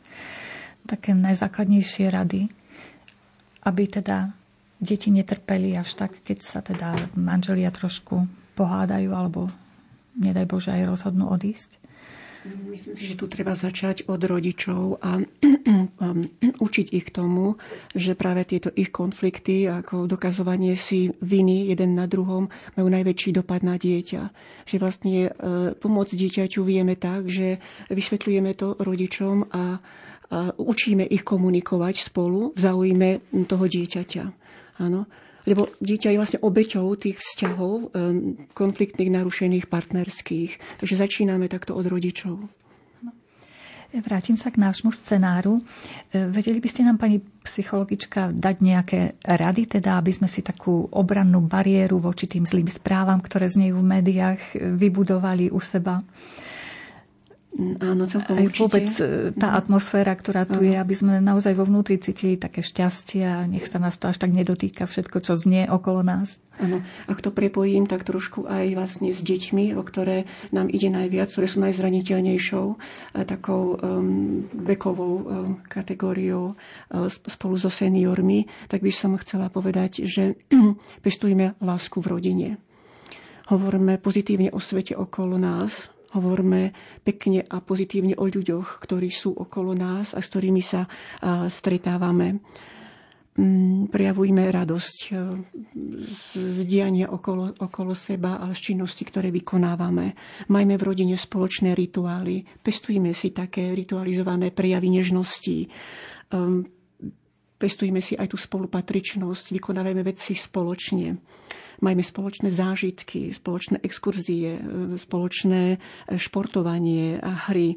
Také 0.88 1.12
najzákladnejšie 1.14 2.06
rady, 2.10 2.48
aby 3.62 3.82
teda 3.86 4.34
deti 4.82 5.14
netrpeli 5.14 5.78
až 5.78 5.94
tak, 5.94 6.24
keď 6.26 6.38
sa 6.42 6.58
teda 6.58 7.14
manželia 7.14 7.70
trošku 7.70 8.26
pohádajú 8.58 9.10
alebo 9.14 9.46
nedaj 10.18 10.46
Bože 10.48 10.70
aj 10.74 10.90
rozhodnú 10.90 11.30
odísť. 11.30 11.81
Myslím 12.42 12.94
si, 12.98 13.04
že 13.06 13.14
tu 13.14 13.30
treba 13.30 13.54
začať 13.54 14.10
od 14.10 14.18
rodičov 14.18 14.98
a 14.98 15.22
učiť 16.66 16.86
ich 16.90 17.08
tomu, 17.08 17.54
že 17.92 18.18
práve 18.18 18.42
tieto 18.42 18.74
ich 18.74 18.90
konflikty, 18.90 19.64
ako 19.64 20.10
dokazovanie 20.10 20.74
si 20.74 21.14
viny 21.18 21.70
jeden 21.70 21.94
na 21.94 22.10
druhom, 22.10 22.50
majú 22.74 22.88
najväčší 22.90 23.30
dopad 23.32 23.62
na 23.62 23.78
dieťa. 23.78 24.22
Že 24.66 24.76
vlastne 24.76 25.16
e, 25.22 25.30
pomôcť 25.72 26.12
dieťaťu 26.12 26.60
vieme 26.62 26.98
tak, 26.98 27.30
že 27.30 27.62
vysvetľujeme 27.86 28.50
to 28.54 28.74
rodičom 28.76 29.46
a 29.48 29.78
učíme 30.56 31.04
ich 31.04 31.28
komunikovať 31.28 32.08
spolu 32.08 32.56
v 32.56 32.58
záujme 32.58 33.08
toho 33.44 33.64
dieťaťa. 33.68 34.24
Áno 34.80 35.04
lebo 35.46 35.68
dieťa 35.82 36.14
je 36.14 36.20
vlastne 36.20 36.40
obeťou 36.42 36.86
tých 36.94 37.18
vzťahov 37.18 37.74
um, 37.74 38.38
konfliktných, 38.54 39.10
narušených, 39.10 39.66
partnerských. 39.66 40.78
Takže 40.78 40.94
začíname 40.94 41.50
takto 41.50 41.74
od 41.74 41.86
rodičov. 41.86 42.36
No. 43.02 43.10
Vrátim 43.92 44.38
sa 44.38 44.54
k 44.54 44.62
nášmu 44.62 44.94
scenáru. 44.94 45.60
E, 46.14 46.30
vedeli 46.30 46.62
by 46.62 46.68
ste 46.70 46.86
nám, 46.86 46.96
pani 46.96 47.18
psychologička, 47.42 48.30
dať 48.30 48.56
nejaké 48.62 49.00
rady, 49.26 49.78
teda 49.78 49.98
aby 49.98 50.14
sme 50.14 50.30
si 50.30 50.46
takú 50.46 50.86
obrannú 50.94 51.42
bariéru 51.42 51.98
voči 51.98 52.30
tým 52.30 52.46
zlým 52.46 52.70
správam, 52.70 53.18
ktoré 53.18 53.50
znejú 53.50 53.82
v 53.82 53.90
médiách, 53.98 54.40
e, 54.56 54.78
vybudovali 54.78 55.50
u 55.50 55.58
seba? 55.58 56.00
Áno, 57.60 58.08
celkom 58.08 58.40
Aj 58.40 58.48
určite. 58.48 58.64
vôbec 58.64 58.88
e, 58.96 59.04
tá 59.36 59.60
atmosféra, 59.60 60.16
ktorá 60.16 60.48
tu 60.48 60.64
Áno. 60.64 60.72
je, 60.72 60.72
aby 60.72 60.94
sme 60.96 61.20
naozaj 61.20 61.52
vo 61.52 61.68
vnútri 61.68 62.00
cítili 62.00 62.40
také 62.40 62.64
šťastie 62.64 63.22
a 63.28 63.44
nech 63.44 63.68
sa 63.68 63.76
nás 63.76 64.00
to 64.00 64.08
až 64.08 64.16
tak 64.16 64.32
nedotýka 64.32 64.88
všetko, 64.88 65.20
čo 65.20 65.36
znie 65.36 65.68
okolo 65.68 66.00
nás. 66.00 66.40
Áno. 66.56 66.80
Ak 67.12 67.20
to 67.20 67.28
prepojím, 67.28 67.84
tak 67.84 68.08
trošku 68.08 68.48
aj 68.48 68.72
vlastne 68.72 69.12
s 69.12 69.20
deťmi, 69.20 69.76
o 69.76 69.84
ktoré 69.84 70.24
nám 70.48 70.72
ide 70.72 70.88
najviac, 70.88 71.28
ktoré 71.28 71.44
sú 71.44 71.60
najzraniteľnejšou 71.60 72.66
e, 72.72 72.76
takou 73.28 73.76
um, 73.76 74.48
vekovou 74.48 75.12
um, 75.20 75.24
kategóriou 75.68 76.56
um, 76.56 77.08
spolu 77.12 77.60
so 77.60 77.68
seniormi, 77.68 78.48
tak 78.72 78.80
by 78.80 78.88
som 78.88 79.12
chcela 79.20 79.52
povedať, 79.52 80.08
že 80.08 80.40
pestujme 81.04 81.60
lásku 81.60 82.00
v 82.00 82.10
rodine. 82.16 82.48
Hovoríme 83.52 84.00
pozitívne 84.00 84.48
o 84.56 84.60
svete 84.62 84.96
okolo 84.96 85.36
nás, 85.36 85.91
Hovorme 86.12 86.76
pekne 87.00 87.40
a 87.42 87.64
pozitívne 87.64 88.12
o 88.20 88.28
ľuďoch, 88.28 88.84
ktorí 88.84 89.08
sú 89.08 89.32
okolo 89.32 89.72
nás 89.72 90.12
a 90.12 90.20
s 90.20 90.28
ktorými 90.28 90.60
sa 90.60 90.84
stretávame. 91.48 92.40
Mm, 93.32 93.88
prejavujme 93.88 94.44
radosť 94.52 94.98
e, 95.08 95.12
z 96.04 96.56
diania 96.68 97.08
okolo, 97.08 97.64
okolo 97.64 97.96
seba 97.96 98.36
a 98.36 98.52
z 98.52 98.60
činnosti, 98.60 99.08
ktoré 99.08 99.32
vykonávame. 99.32 100.12
Majme 100.52 100.76
v 100.76 100.84
rodine 100.84 101.16
spoločné 101.16 101.72
rituály. 101.72 102.44
Pestujme 102.60 103.16
si 103.16 103.32
také 103.32 103.72
ritualizované 103.72 104.52
prejavy 104.52 105.00
nežnosti. 105.00 105.64
Ehm, 105.64 106.60
pestujme 107.56 108.04
si 108.04 108.20
aj 108.20 108.28
tú 108.28 108.36
spolupatričnosť. 108.36 109.56
Vykonávajme 109.56 110.04
veci 110.04 110.36
spoločne 110.36 111.16
majme 111.82 112.06
spoločné 112.06 112.48
zážitky, 112.48 113.34
spoločné 113.34 113.82
exkurzie, 113.82 114.56
e, 114.56 114.60
spoločné 114.96 115.62
e, 115.74 115.78
športovanie 116.14 117.18
a 117.18 117.50
hry. 117.50 117.76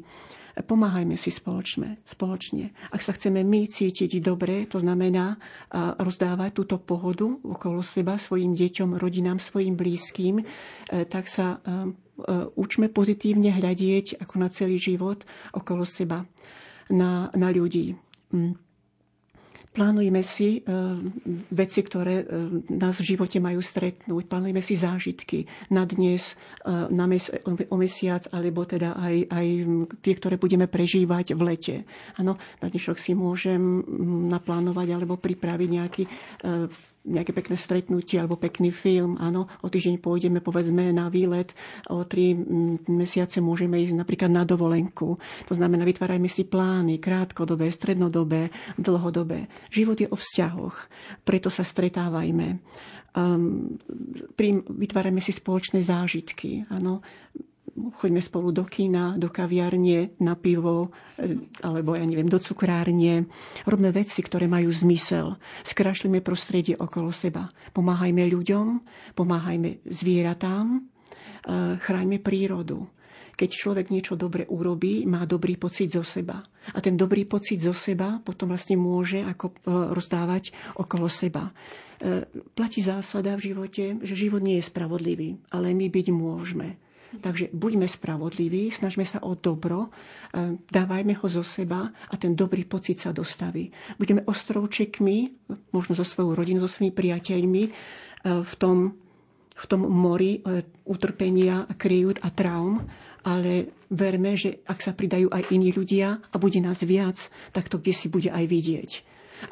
pomáhajme 0.56 1.20
si 1.20 1.28
spoločne. 1.28 2.00
spoločne. 2.08 2.72
Ak 2.88 3.04
sa 3.04 3.12
chceme 3.12 3.44
my 3.44 3.68
cítiť 3.68 4.24
dobre, 4.24 4.64
to 4.64 4.80
znamená 4.80 5.36
rozdávať 6.00 6.50
túto 6.56 6.76
pohodu 6.80 7.28
okolo 7.28 7.84
seba 7.84 8.16
svojim 8.16 8.56
deťom, 8.56 8.96
rodinám, 8.96 9.36
svojim 9.36 9.76
blízkym, 9.76 10.40
e, 10.40 10.44
tak 11.04 11.28
sa 11.28 11.60
e, 11.60 11.68
e, 11.68 11.76
učme 12.56 12.88
pozitívne 12.88 13.52
hľadieť 13.52 14.16
ako 14.24 14.34
na 14.40 14.48
celý 14.48 14.80
život 14.80 15.28
okolo 15.52 15.84
seba, 15.84 16.24
na, 16.88 17.28
na 17.36 17.48
ľudí. 17.52 17.92
Plánujeme 19.76 20.24
si 20.24 20.64
veci, 21.52 21.80
ktoré 21.84 22.24
nás 22.72 22.96
v 22.96 23.08
živote 23.12 23.36
majú 23.36 23.60
stretnúť. 23.60 24.24
Plánujeme 24.24 24.64
si 24.64 24.72
zážitky 24.72 25.44
na 25.68 25.84
dnes, 25.84 26.32
na 26.64 27.04
mes, 27.04 27.28
o 27.44 27.76
mesiac, 27.76 28.24
alebo 28.32 28.64
teda 28.64 28.96
aj, 28.96 29.28
aj 29.28 29.46
tie, 30.00 30.14
ktoré 30.16 30.40
budeme 30.40 30.64
prežívať 30.64 31.36
v 31.36 31.42
lete. 31.44 31.76
Áno, 32.16 32.40
na 32.64 32.72
dnešok 32.72 32.96
si 32.96 33.12
môžem 33.12 33.84
naplánovať 34.32 34.96
alebo 34.96 35.20
pripraviť 35.20 35.68
nejaký 35.68 36.02
nejaké 37.06 37.30
pekné 37.30 37.56
stretnutie 37.56 38.18
alebo 38.18 38.36
pekný 38.36 38.74
film. 38.74 39.14
Áno, 39.22 39.46
o 39.62 39.68
týždeň 39.70 40.02
pôjdeme 40.02 40.42
povedzme 40.42 40.90
na 40.90 41.06
výlet, 41.06 41.54
o 41.88 42.02
tri 42.02 42.34
mesiace 42.90 43.38
môžeme 43.38 43.78
ísť 43.78 43.94
napríklad 43.94 44.30
na 44.30 44.42
dovolenku. 44.42 45.14
To 45.46 45.54
znamená, 45.54 45.86
vytvárajme 45.86 46.26
si 46.26 46.44
plány 46.44 46.98
krátkodobé, 46.98 47.70
strednodobé, 47.70 48.50
dlhodobé. 48.76 49.46
Život 49.70 50.02
je 50.02 50.08
o 50.10 50.18
vzťahoch, 50.18 50.76
preto 51.22 51.48
sa 51.48 51.62
stretávajme. 51.62 52.58
Um, 53.16 53.80
vytvárajme 54.76 55.24
si 55.24 55.32
spoločné 55.32 55.80
zážitky. 55.80 56.68
Áno 56.68 57.00
choďme 57.76 58.20
spolu 58.24 58.50
do 58.50 58.64
kina, 58.64 59.14
do 59.20 59.28
kaviarne, 59.28 60.16
na 60.20 60.34
pivo, 60.34 60.90
e, 61.20 61.36
alebo 61.60 61.94
ja 61.94 62.04
neviem, 62.08 62.28
do 62.28 62.40
cukrárne. 62.40 63.28
Robme 63.68 63.92
veci, 63.92 64.24
ktoré 64.24 64.48
majú 64.48 64.72
zmysel. 64.72 65.36
Skrašlíme 65.62 66.24
prostredie 66.24 66.74
okolo 66.76 67.12
seba. 67.12 67.48
Pomáhajme 67.76 68.24
ľuďom, 68.26 68.66
pomáhajme 69.12 69.84
zvieratám, 69.84 70.66
e, 70.76 70.78
chráňme 71.78 72.18
prírodu. 72.20 72.88
Keď 73.36 73.50
človek 73.52 73.92
niečo 73.92 74.16
dobre 74.16 74.48
urobí, 74.48 75.04
má 75.04 75.28
dobrý 75.28 75.60
pocit 75.60 75.92
zo 75.92 76.00
seba. 76.00 76.40
A 76.72 76.78
ten 76.80 76.96
dobrý 76.96 77.28
pocit 77.28 77.60
zo 77.60 77.76
seba 77.76 78.16
potom 78.24 78.48
vlastne 78.48 78.80
môže 78.80 79.20
ako 79.20 79.52
e, 79.52 79.54
rozdávať 79.92 80.56
okolo 80.80 81.06
seba. 81.12 81.52
Platí 82.52 82.84
zásada 82.84 83.40
v 83.40 83.56
živote, 83.56 83.96
že 84.04 84.20
život 84.28 84.44
nie 84.44 84.60
je 84.60 84.68
spravodlivý, 84.68 85.40
ale 85.48 85.72
my 85.72 85.88
byť 85.88 86.06
môžeme. 86.12 86.76
Takže 87.20 87.52
buďme 87.52 87.88
spravodliví, 87.88 88.68
snažme 88.68 89.04
sa 89.08 89.24
o 89.24 89.34
dobro, 89.34 89.88
e, 89.88 90.58
dávajme 90.58 91.16
ho 91.16 91.26
zo 91.28 91.42
seba 91.42 91.88
a 91.88 92.14
ten 92.20 92.36
dobrý 92.36 92.68
pocit 92.68 93.00
sa 93.00 93.10
dostaví. 93.14 93.72
Budeme 93.96 94.22
ostrovčekmi, 94.24 95.48
možno 95.72 95.96
so 95.96 96.04
svojou 96.04 96.36
rodinou, 96.36 96.64
so 96.64 96.70
svojimi 96.70 96.92
priateľmi 96.92 97.62
e, 97.66 97.70
v 98.44 98.54
tom, 98.60 98.92
v 99.56 99.64
tom 99.64 99.80
mori 99.88 100.40
e, 100.40 100.62
utrpenia, 100.84 101.64
kryjút 101.78 102.20
a 102.22 102.28
traum, 102.30 102.84
ale 103.26 103.82
verme, 103.90 104.38
že 104.38 104.62
ak 104.66 104.78
sa 104.78 104.94
pridajú 104.94 105.30
aj 105.30 105.50
iní 105.50 105.74
ľudia 105.74 106.22
a 106.30 106.36
bude 106.38 106.62
nás 106.62 106.86
viac, 106.86 107.30
tak 107.50 107.66
to 107.66 107.82
kde 107.82 107.92
si 107.94 108.06
bude 108.06 108.30
aj 108.30 108.44
vidieť. 108.46 108.90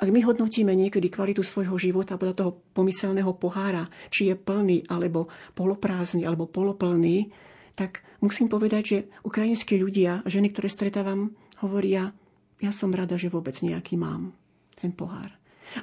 Ak 0.01 0.09
my 0.09 0.21
hodnotíme 0.25 0.73
niekedy 0.73 1.13
kvalitu 1.13 1.45
svojho 1.45 1.77
života 1.77 2.17
podľa 2.17 2.37
toho 2.41 2.51
pomyselného 2.73 3.37
pohára, 3.37 3.85
či 4.09 4.33
je 4.33 4.37
plný, 4.39 4.89
alebo 4.89 5.29
poloprázdny, 5.53 6.25
alebo 6.25 6.49
poloplný, 6.49 7.29
tak 7.75 8.07
musím 8.23 8.47
povedať, 8.47 8.83
že 8.83 8.99
ukrajinskí 9.27 9.79
ľudia, 9.79 10.23
ženy, 10.25 10.55
ktoré 10.55 10.71
stretávam, 10.71 11.35
hovoria, 11.63 12.15
ja 12.63 12.71
som 12.71 12.95
rada, 12.95 13.19
že 13.19 13.31
vôbec 13.31 13.55
nejaký 13.59 13.99
mám 13.99 14.33
ten 14.79 14.95
pohár. 14.95 15.35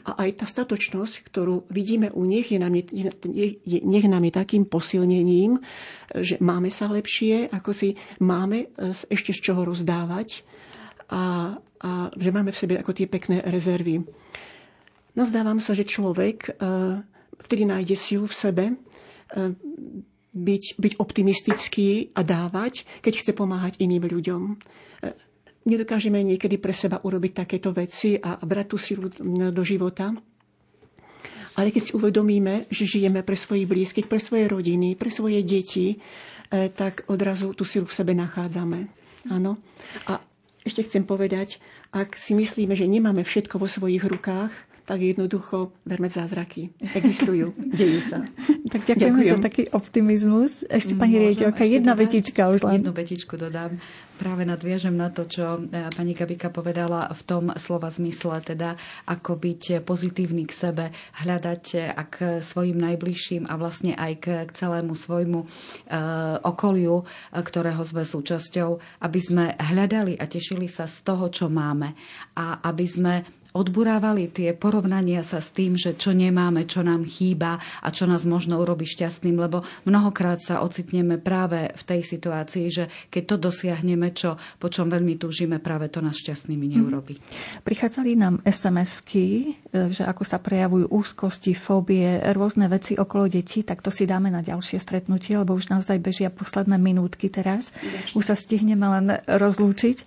A 0.06 0.24
aj 0.24 0.40
tá 0.40 0.46
statočnosť, 0.46 1.28
ktorú 1.28 1.68
vidíme 1.68 2.14
u 2.14 2.24
nich, 2.24 2.54
je 2.54 2.60
nám, 2.62 2.72
je, 2.78 3.60
je, 3.66 3.80
nech 3.82 4.08
nám 4.08 4.24
je 4.24 4.34
takým 4.34 4.64
posilnením, 4.64 5.60
že 6.16 6.38
máme 6.40 6.70
sa 6.70 6.88
lepšie, 6.88 7.50
ako 7.50 7.72
si 7.74 7.98
máme 8.22 8.72
e, 8.72 8.94
ešte 8.94 9.34
z 9.34 9.52
čoho 9.52 9.66
rozdávať 9.66 10.46
a, 11.12 11.58
a 11.82 11.92
že 12.14 12.30
máme 12.30 12.54
v 12.54 12.62
sebe 12.62 12.74
ako 12.78 12.94
tie 12.94 13.10
pekné 13.10 13.42
rezervy. 13.44 14.06
Nazdávam 15.18 15.60
sa, 15.60 15.76
že 15.76 15.84
človek 15.84 16.38
e, 16.46 16.52
vtedy 17.42 17.68
nájde 17.68 17.98
silu 17.98 18.30
v 18.30 18.38
sebe 18.38 18.66
e, 18.70 18.76
byť, 20.32 20.64
byť 20.80 20.94
optimistický 20.98 22.16
a 22.16 22.24
dávať, 22.24 22.88
keď 23.04 23.14
chce 23.20 23.32
pomáhať 23.36 23.78
iným 23.84 24.08
ľuďom. 24.08 24.42
E, 24.48 24.56
nedokážeme 25.68 26.24
niekedy 26.24 26.58
pre 26.58 26.72
seba 26.72 27.04
urobiť 27.04 27.46
takéto 27.46 27.76
veci 27.76 28.16
a 28.16 28.40
brať 28.40 28.68
tú 28.72 28.78
silu 28.80 29.08
do 29.52 29.64
života. 29.64 30.16
Ale 31.60 31.68
keď 31.76 31.84
si 31.84 31.96
uvedomíme, 32.00 32.72
že 32.72 32.88
žijeme 32.88 33.28
pre 33.28 33.36
svojich 33.36 33.68
blízkych, 33.68 34.08
pre 34.08 34.24
svoje 34.24 34.48
rodiny, 34.48 34.96
pre 34.96 35.12
svoje 35.12 35.44
deti, 35.44 36.00
tak 36.52 37.04
odrazu 37.12 37.52
tú 37.52 37.68
silu 37.68 37.84
v 37.84 37.92
sebe 37.92 38.16
nachádzame. 38.16 38.88
Áno. 39.28 39.60
A 40.08 40.24
ešte 40.64 40.88
chcem 40.88 41.04
povedať, 41.04 41.60
ak 41.92 42.16
si 42.16 42.38
myslíme, 42.40 42.72
že 42.72 42.88
nemáme 42.88 43.28
všetko 43.28 43.60
vo 43.60 43.68
svojich 43.68 44.04
rukách, 44.04 44.52
tak 44.92 45.00
jednoducho 45.00 45.72
verme 45.88 46.12
v 46.12 46.16
zázraky. 46.20 46.62
Existujú, 46.92 47.56
dejú 47.80 48.04
sa. 48.04 48.28
tak 48.68 48.84
ďakujem, 48.84 49.16
ďakujem. 49.16 49.32
za 49.32 49.38
taký 49.40 49.64
optimizmus. 49.72 50.68
Ešte 50.68 51.00
pani 51.00 51.16
riaditeľka, 51.16 51.64
jedna 51.64 51.96
dodám, 51.96 52.04
vetička 52.04 52.42
už 52.52 52.60
len. 52.68 52.84
Jednu 52.84 52.92
vetičku 52.92 53.40
dodám. 53.40 53.80
Práve 54.20 54.44
nadviežem 54.44 54.92
na 54.92 55.08
to, 55.08 55.26
čo 55.32 55.64
e, 55.64 55.88
pani 55.96 56.12
Gabika 56.12 56.52
povedala 56.52 57.08
v 57.10 57.22
tom 57.24 57.44
slova 57.56 57.88
zmysle, 57.88 58.44
teda 58.44 58.76
ako 59.08 59.40
byť 59.40 59.82
pozitívny 59.88 60.44
k 60.44 60.54
sebe, 60.54 60.86
hľadať 61.24 61.64
e, 61.74 61.78
a 61.88 62.04
k 62.06 62.44
svojim 62.44 62.76
najbližším 62.76 63.48
a 63.48 63.56
vlastne 63.56 63.96
aj 63.96 64.14
k 64.22 64.26
celému 64.52 64.92
svojmu 64.92 65.40
e, 65.42 65.48
okoliu, 66.44 67.08
ktorého 67.32 67.82
sme 67.82 68.04
súčasťou, 68.04 68.70
aby 69.08 69.20
sme 69.24 69.56
hľadali 69.56 70.20
a 70.20 70.28
tešili 70.28 70.68
sa 70.68 70.84
z 70.84 71.02
toho, 71.02 71.32
čo 71.32 71.48
máme 71.48 71.96
a 72.36 72.60
aby 72.68 72.86
sme 72.86 73.41
odburávali 73.52 74.32
tie 74.32 74.56
porovnania 74.56 75.24
sa 75.28 75.44
s 75.44 75.52
tým, 75.52 75.76
že 75.76 76.00
čo 76.00 76.16
nemáme, 76.16 76.64
čo 76.64 76.84
nám 76.84 77.04
chýba 77.04 77.60
a 77.84 77.88
čo 77.92 78.08
nás 78.08 78.24
možno 78.24 78.60
urobí 78.60 78.88
šťastným, 78.88 79.36
lebo 79.36 79.68
mnohokrát 79.84 80.40
sa 80.40 80.64
ocitneme 80.64 81.20
práve 81.20 81.72
v 81.76 81.84
tej 81.84 82.02
situácii, 82.04 82.66
že 82.72 82.84
keď 83.12 83.24
to 83.28 83.36
dosiahneme, 83.52 84.16
čo, 84.16 84.40
po 84.56 84.72
čom 84.72 84.88
veľmi 84.88 85.20
túžime, 85.20 85.60
práve 85.60 85.92
to 85.92 86.00
nás 86.00 86.16
šťastnými 86.16 86.68
mhm. 86.68 86.74
neurobí. 86.80 87.16
Mm. 87.20 87.24
Prichádzali 87.68 88.12
nám 88.16 88.40
SMS-ky, 88.48 89.26
e, 89.68 89.92
že 89.92 90.08
ako 90.08 90.24
sa 90.24 90.40
prejavujú 90.40 90.88
úzkosti, 90.88 91.52
fóbie, 91.52 92.24
rôzne 92.32 92.72
veci 92.72 92.96
okolo 92.96 93.28
detí, 93.28 93.68
tak 93.68 93.84
to 93.84 93.92
si 93.92 94.08
dáme 94.08 94.32
na 94.32 94.40
ďalšie 94.40 94.80
stretnutie, 94.80 95.36
lebo 95.36 95.56
už 95.56 95.68
naozaj 95.68 96.00
bežia 96.00 96.32
posledné 96.32 96.80
minútky 96.80 97.28
teraz. 97.28 97.76
Už 98.16 98.32
sa 98.32 98.36
stihneme 98.36 98.88
len 98.88 99.06
rozlúčiť. 99.28 99.98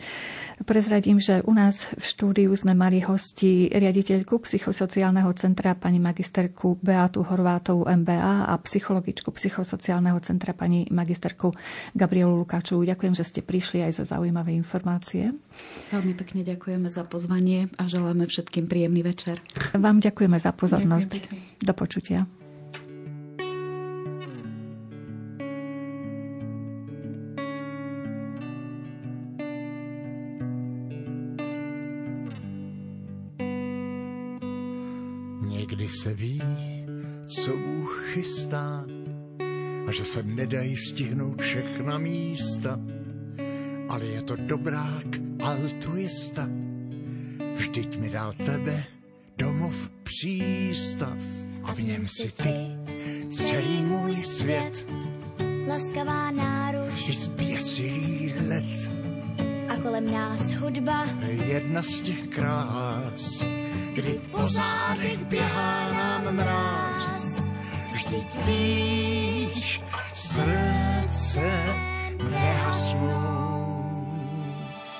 Prezradím, 0.62 1.18
že 1.18 1.42
u 1.42 1.50
nás 1.50 1.82
v 1.98 2.04
štúdiu 2.04 2.54
sme 2.54 2.78
mali 2.78 3.02
hosti 3.34 3.66
riaditeľku 3.66 4.46
psychosociálneho 4.46 5.26
centra 5.34 5.74
pani 5.74 5.98
magisterku 5.98 6.78
Beatu 6.78 7.26
Horvátovú 7.26 7.82
MBA 7.82 8.46
a 8.46 8.54
psychologičku 8.62 9.34
psychosociálneho 9.34 10.22
centra 10.22 10.54
pani 10.54 10.86
magisterku 10.86 11.50
Gabrielu 11.98 12.30
Lukáčovú. 12.30 12.86
Ďakujem, 12.86 13.18
že 13.18 13.26
ste 13.26 13.42
prišli 13.42 13.82
aj 13.90 13.98
za 13.98 14.04
zaujímavé 14.06 14.54
informácie. 14.54 15.34
Veľmi 15.90 16.14
pekne 16.14 16.46
ďakujeme 16.46 16.86
za 16.86 17.02
pozvanie 17.02 17.66
a 17.74 17.90
želáme 17.90 18.30
všetkým 18.30 18.70
príjemný 18.70 19.02
večer. 19.02 19.42
Vám 19.74 19.98
ďakujeme 19.98 20.38
za 20.38 20.54
pozornosť. 20.54 21.10
Ďakujem 21.26 21.58
Do 21.58 21.74
počutia. 21.74 22.43
Někdy 35.44 35.88
se 35.88 36.14
ví, 36.14 36.42
co 37.26 37.56
Bůh 37.56 38.04
chystá 38.12 38.84
a 39.86 39.92
že 39.92 40.04
se 40.04 40.22
nedají 40.22 40.76
stihnout 40.76 41.42
všechna 41.42 41.98
místa, 41.98 42.80
ale 43.88 44.06
je 44.06 44.22
to 44.22 44.36
dobrák 44.36 45.06
altruista. 45.42 46.48
Vždyť 47.56 47.98
mi 47.98 48.10
dal 48.10 48.32
tebe 48.32 48.84
domov 49.38 49.90
přístav 50.02 51.18
a 51.62 51.72
v 51.74 51.80
něm 51.82 52.06
si 52.06 52.32
ty 52.32 52.54
celý 53.30 53.82
můj 53.82 54.16
svět. 54.16 54.86
Laskavá 55.68 56.30
náruč. 56.30 57.08
I 57.08 57.12
zběsilý 57.12 58.34
let 58.48 58.90
a 59.68 59.76
kolem 59.76 60.12
nás 60.12 60.52
hudba. 60.52 61.06
Jedna 61.46 61.82
z 61.82 62.00
těch 62.00 62.28
krás 62.28 63.44
kdy 63.94 64.20
po 64.30 64.48
zádech 64.48 65.24
běhá 65.24 65.92
nám 65.92 66.34
mráz. 66.34 67.24
Vždyť 67.92 68.44
víš, 68.46 69.82
srdce 70.14 71.52
nehasnou. 72.30 73.34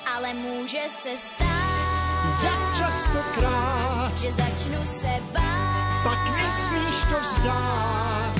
A 0.05 0.33
může 0.33 0.81
se 1.01 1.17
stát, 1.17 2.41
tak 2.41 2.77
častokrát, 2.77 4.17
že 4.17 4.31
začnu 4.31 4.85
se 4.85 5.13
bát. 5.33 6.03
pak 6.03 6.37
nesmíš 6.37 7.03
to 7.11 7.19
vzdát. 7.19 8.35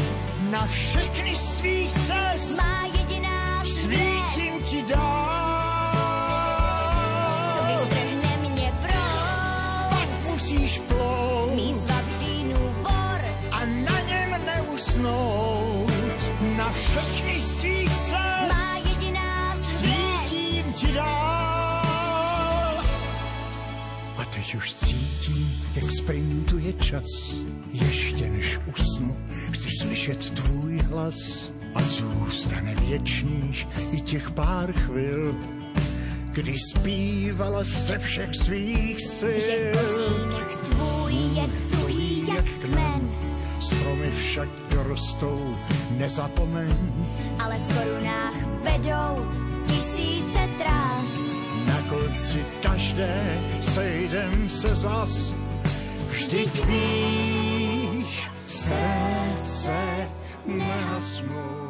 Na 0.49 0.67
všechny 0.67 1.35
z 1.35 1.51
tvých 1.51 1.93
cest 1.93 2.57
Má 2.57 2.85
jediná 2.97 3.65
svítím 3.65 4.63
ti 4.63 4.83
dál. 4.93 5.34
Neusnout. 15.05 15.91
Na 16.57 16.69
všechny 16.71 17.39
z 17.39 17.55
tvých 17.55 17.89
cest 17.89 18.49
má 18.49 18.77
jediná 18.89 19.57
svítím 19.61 20.73
ti 20.73 20.87
dál. 20.93 22.77
A 24.17 24.25
teď 24.29 24.55
už 24.55 24.75
cítím, 24.75 25.63
jak 25.75 25.91
sprintuje 25.91 26.73
čas. 26.73 27.35
Ještě 27.71 28.29
než 28.29 28.59
usnu, 28.65 29.17
chci 29.51 29.69
slyšet 29.81 30.29
tvůj 30.29 30.77
hlas. 30.77 31.51
A 31.75 31.81
zůstane 31.81 32.75
věčných 32.75 33.67
i 33.91 34.01
těch 34.01 34.31
pár 34.31 34.71
chvil, 34.71 35.35
kdy 36.31 36.59
zpívala 36.59 37.63
ze 37.63 37.99
všech 37.99 38.35
svých 38.35 39.01
sil. 39.17 39.39
Že 39.39 39.71
kořínek 39.73 40.55
tvůj 40.55 41.13
je 41.13 41.47
tuhý 41.71 42.27
jak 42.35 42.45
kmen, 42.45 42.94
Stromy 43.59 44.11
však 44.11 44.49
rostou, 44.83 45.39
nezapomeň. 45.97 46.75
ale 47.39 47.55
v 47.57 47.65
korunách 47.73 48.37
vedou 48.61 49.13
tisíce 49.67 50.41
trás. 50.57 51.11
Na 51.65 51.79
konci 51.89 52.45
každé 52.61 53.41
sejdem 53.61 54.49
se 54.49 54.75
zas. 54.75 55.33
Vždyť 56.09 56.51
víš, 56.65 58.29
srdce 58.45 59.77
nehasnou. 60.45 61.64